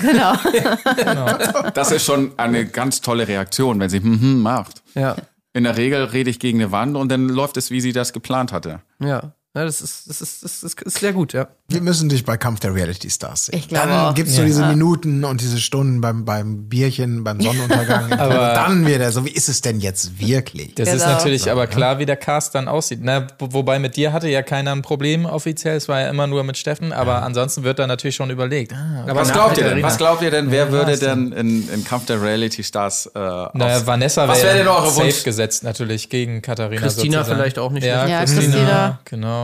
[0.96, 1.26] Genau.
[1.74, 4.82] Das ist schon eine ganz tolle Reaktion, wenn sie hm, hm macht.
[4.94, 5.16] Ja,
[5.54, 8.12] In der Regel rede ich gegen eine Wand und dann läuft es, wie sie das
[8.12, 8.80] geplant hatte.
[9.00, 9.32] ja.
[9.52, 11.48] Ja, das ist, das ist, das ist, ist sehr gut, ja.
[11.68, 13.58] Wir müssen dich bei Kampf der Reality Stars sehen.
[13.58, 14.14] Ich glaube dann auch.
[14.14, 18.12] gibt's so diese Minuten und diese Stunden beim, beim Bierchen, beim Sonnenuntergang.
[18.18, 20.76] aber dann wieder so, wie ist es denn jetzt wirklich?
[20.76, 21.14] Das ist Genau.
[21.16, 23.00] natürlich aber klar, wie der Cast dann aussieht.
[23.02, 25.76] Na, wo- wobei mit dir hatte ja keiner ein Problem offiziell.
[25.76, 28.72] Es war ja immer nur mit Steffen, aber ansonsten wird da natürlich schon überlegt.
[28.72, 29.14] Ah, okay.
[29.16, 29.82] Was Na, glaubt ihr denn?
[29.82, 30.52] Was glaubt ihr denn?
[30.52, 33.48] Wer Ja, würde denn in, in Kampf der Reality Stars äh, Naja,
[33.78, 35.24] aufs- Vanessa Was wäre eure safe Wunsch?
[35.24, 36.80] gesetzt natürlich gegen Katharina.
[36.82, 37.40] Christina sozusagen.
[37.40, 38.06] vielleicht auch nicht Ja.
[38.06, 38.98] Ja, Christina, Christina.
[39.06, 39.39] genau.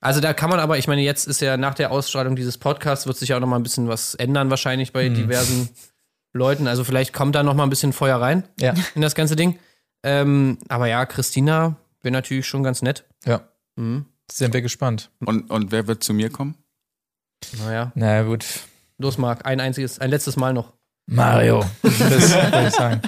[0.00, 3.06] Also da kann man aber, ich meine, jetzt ist ja nach der Ausstrahlung dieses Podcasts
[3.06, 5.70] wird sich ja auch noch mal ein bisschen was ändern wahrscheinlich bei diversen
[6.32, 6.68] Leuten.
[6.68, 9.58] Also vielleicht kommt da noch mal ein bisschen Feuer rein Ja, in das ganze Ding.
[10.04, 13.04] Ähm, aber ja, Christina wäre natürlich schon ganz nett.
[13.26, 13.42] ja.
[13.76, 14.06] Mhm.
[14.30, 15.10] Sind wir gespannt.
[15.24, 16.54] Und, und wer wird zu mir kommen?
[17.64, 18.44] Naja, Na gut.
[18.98, 20.74] los Marc, ein einziges, ein letztes Mal noch.
[21.06, 21.64] Mario.
[21.82, 23.00] Das würde ich sagen.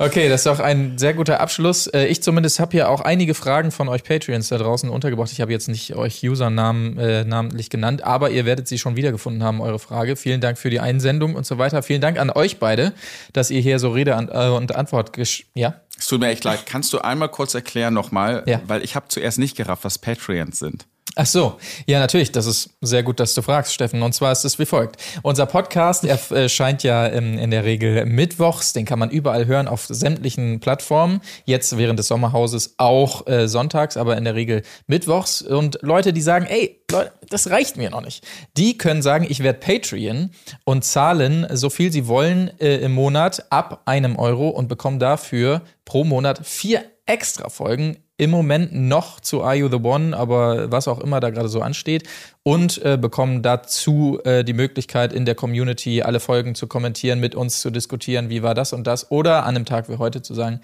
[0.00, 1.86] Okay, das ist auch ein sehr guter Abschluss.
[1.86, 5.30] Äh, Ich zumindest habe hier auch einige Fragen von euch Patreons da draußen untergebracht.
[5.30, 9.42] Ich habe jetzt nicht euch Usernamen äh, namentlich genannt, aber ihr werdet sie schon wiedergefunden
[9.42, 10.16] haben, eure Frage.
[10.16, 11.82] Vielen Dank für die Einsendung und so weiter.
[11.82, 12.94] Vielen Dank an euch beide,
[13.34, 15.74] dass ihr hier so Rede an, äh, und Antwort gesch ja.
[15.98, 16.64] Es tut mir echt leid.
[16.64, 18.42] Kannst du einmal kurz erklären nochmal?
[18.46, 18.62] Ja.
[18.66, 20.86] Weil ich habe zuerst nicht gerafft, was Patreons sind.
[21.22, 24.00] Ach so, ja natürlich, das ist sehr gut, dass du fragst, Steffen.
[24.00, 24.96] Und zwar ist es wie folgt.
[25.22, 29.84] Unser Podcast erscheint ja ähm, in der Regel mittwochs, den kann man überall hören auf
[29.84, 31.20] sämtlichen Plattformen.
[31.44, 35.42] Jetzt während des Sommerhauses auch äh, sonntags, aber in der Regel mittwochs.
[35.42, 38.26] Und Leute, die sagen, ey, Leute, das reicht mir noch nicht.
[38.56, 40.30] Die können sagen, ich werde Patreon
[40.64, 45.60] und zahlen so viel sie wollen äh, im Monat ab einem Euro und bekommen dafür
[45.84, 50.86] pro Monat vier extra Folgen im Moment noch zu Are You the One, aber was
[50.86, 52.08] auch immer da gerade so ansteht.
[52.44, 57.34] Und äh, bekommen dazu äh, die Möglichkeit, in der Community alle Folgen zu kommentieren, mit
[57.34, 59.10] uns zu diskutieren, wie war das und das.
[59.10, 60.60] Oder an einem Tag wie heute zu sagen,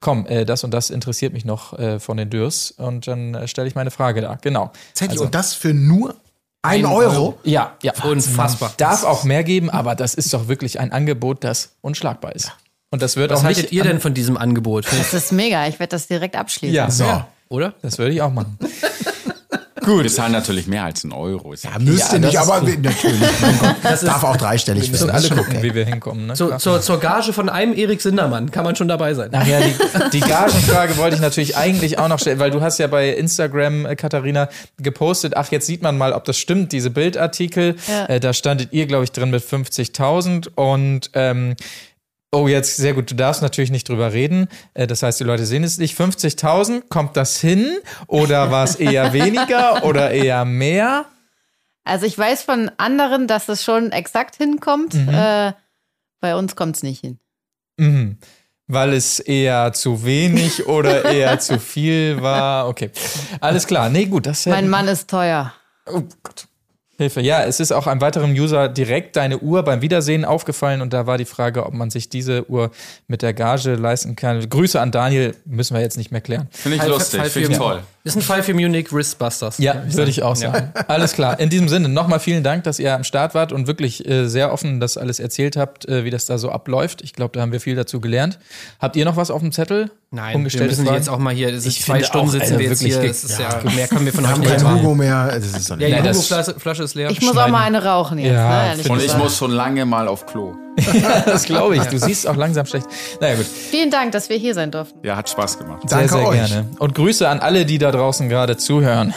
[0.00, 2.72] komm, äh, das und das interessiert mich noch äh, von den Dürrs.
[2.72, 4.36] Und dann äh, stelle ich meine Frage da.
[4.42, 4.72] Genau.
[4.94, 6.16] Tatsächlich, und das für nur
[6.62, 6.96] ein Ein Euro?
[6.96, 7.38] Euro.
[7.44, 7.92] Ja, ja.
[8.02, 8.72] Unfassbar.
[8.78, 12.52] Darf auch mehr geben, aber das ist doch wirklich ein Angebot, das unschlagbar ist.
[12.94, 14.86] Und das wird Was auch haltet nicht ihr denn von diesem Angebot?
[14.96, 15.66] Das ist mega.
[15.66, 16.72] Ich werde das direkt abschließen.
[16.76, 17.24] Ja, So.
[17.48, 17.74] Oder?
[17.82, 18.56] das würde ich auch machen.
[19.86, 21.52] Wir zahlen natürlich mehr als ein Euro.
[21.52, 22.68] Ist ja Ja, müsste Ja, das nicht, aber gut.
[22.70, 23.20] wir- natürlich.
[23.82, 25.16] Das darf auch dreistellig Wir müssen werden.
[25.26, 25.62] alle gucken, okay.
[25.62, 26.26] wie wir hinkommen.
[26.28, 26.34] Ne?
[26.34, 29.28] Zu, zur, zur Gage von einem Erik Sindermann kann man schon dabei sein.
[29.32, 29.74] Ach ja, die,
[30.12, 33.84] die Gagenfrage wollte ich natürlich eigentlich auch noch stellen, weil du hast ja bei Instagram,
[33.84, 34.48] äh, Katharina,
[34.78, 37.76] gepostet, ach, jetzt sieht man mal, ob das stimmt, diese Bildartikel.
[37.86, 38.06] Ja.
[38.06, 41.56] Äh, da standet ihr, glaube ich, drin mit 50.000 und ähm,
[42.34, 43.10] Oh, jetzt sehr gut.
[43.10, 44.48] Du darfst natürlich nicht drüber reden.
[44.74, 45.98] Äh, Das heißt, die Leute sehen es nicht.
[45.98, 47.76] 50.000, kommt das hin?
[48.06, 51.06] Oder war es eher weniger oder eher mehr?
[51.84, 54.94] Also ich weiß von anderen, dass es schon exakt hinkommt.
[54.94, 55.52] Äh,
[56.20, 57.18] bei uns kommt es nicht hin.
[57.76, 58.18] Mhm.
[58.66, 62.66] Weil es eher zu wenig oder eher zu viel war.
[62.68, 62.90] Okay.
[63.40, 63.90] Alles klar.
[63.90, 64.26] Nee, gut.
[64.26, 65.52] Das Mein Mann ist teuer.
[65.86, 66.46] Oh Gott.
[66.96, 67.20] Hilfe.
[67.20, 71.06] Ja, es ist auch einem weiteren User direkt deine Uhr beim Wiedersehen aufgefallen und da
[71.06, 72.70] war die Frage, ob man sich diese Uhr
[73.08, 74.48] mit der Gage leisten kann.
[74.48, 76.48] Grüße an Daniel, müssen wir jetzt nicht mehr klären.
[76.52, 77.82] Finde ich Fall- lustig, finde ich toll.
[78.06, 79.56] Ist ein Fall für Munich Wristbusters.
[79.56, 80.72] Ja, würde ich auch sagen.
[80.88, 81.40] Alles klar.
[81.40, 84.52] In diesem Sinne, nochmal vielen Dank, dass ihr am Start wart und wirklich äh, sehr
[84.52, 87.00] offen das alles erzählt habt, äh, wie das da so abläuft.
[87.00, 88.38] Ich glaube, da haben wir viel dazu gelernt.
[88.78, 89.90] Habt ihr noch was auf dem Zettel?
[90.10, 92.58] Nein, wir müssen jetzt auch mal hier, das ist Ich zwei Stunden auch, sitzen Alter,
[92.58, 93.10] wir jetzt wirklich hier.
[93.10, 94.82] ist ja, mehr können wir von haben nicht kein machen.
[94.82, 95.26] Hugo mehr.
[95.34, 95.98] Das ist doch Ja, nicht.
[96.02, 97.10] die Ja, Hugo-Flasche Flasche ist leer.
[97.10, 98.32] Ich muss auch mal eine rauchen jetzt.
[98.34, 100.54] Ja, ne, Und ich muss schon lange mal auf Klo.
[101.26, 101.82] Das glaube ich.
[101.84, 102.86] Du siehst auch langsam schlecht.
[103.20, 103.46] Naja, gut.
[103.46, 104.98] Vielen Dank, dass wir hier sein durften.
[105.02, 105.82] Ja, hat Spaß gemacht.
[105.88, 106.46] Danke sehr, sehr euch.
[106.48, 106.68] gerne.
[106.78, 109.14] Und Grüße an alle, die da draußen gerade zuhören.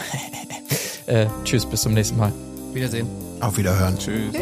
[1.06, 2.32] äh, tschüss, bis zum nächsten Mal.
[2.72, 3.08] Wiedersehen.
[3.40, 3.98] Auf Wiederhören.
[3.98, 4.32] Tschüss.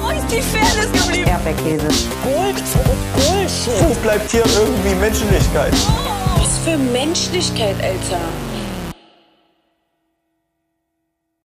[0.00, 1.28] Wo ist die Fairness geblieben?
[1.28, 1.86] Erdbeerkäse.
[2.22, 2.62] Gold,
[3.14, 3.88] Bullshit.
[3.88, 5.72] Wo bleibt hier irgendwie Menschlichkeit?
[6.36, 8.20] Was für Menschlichkeit, Alter.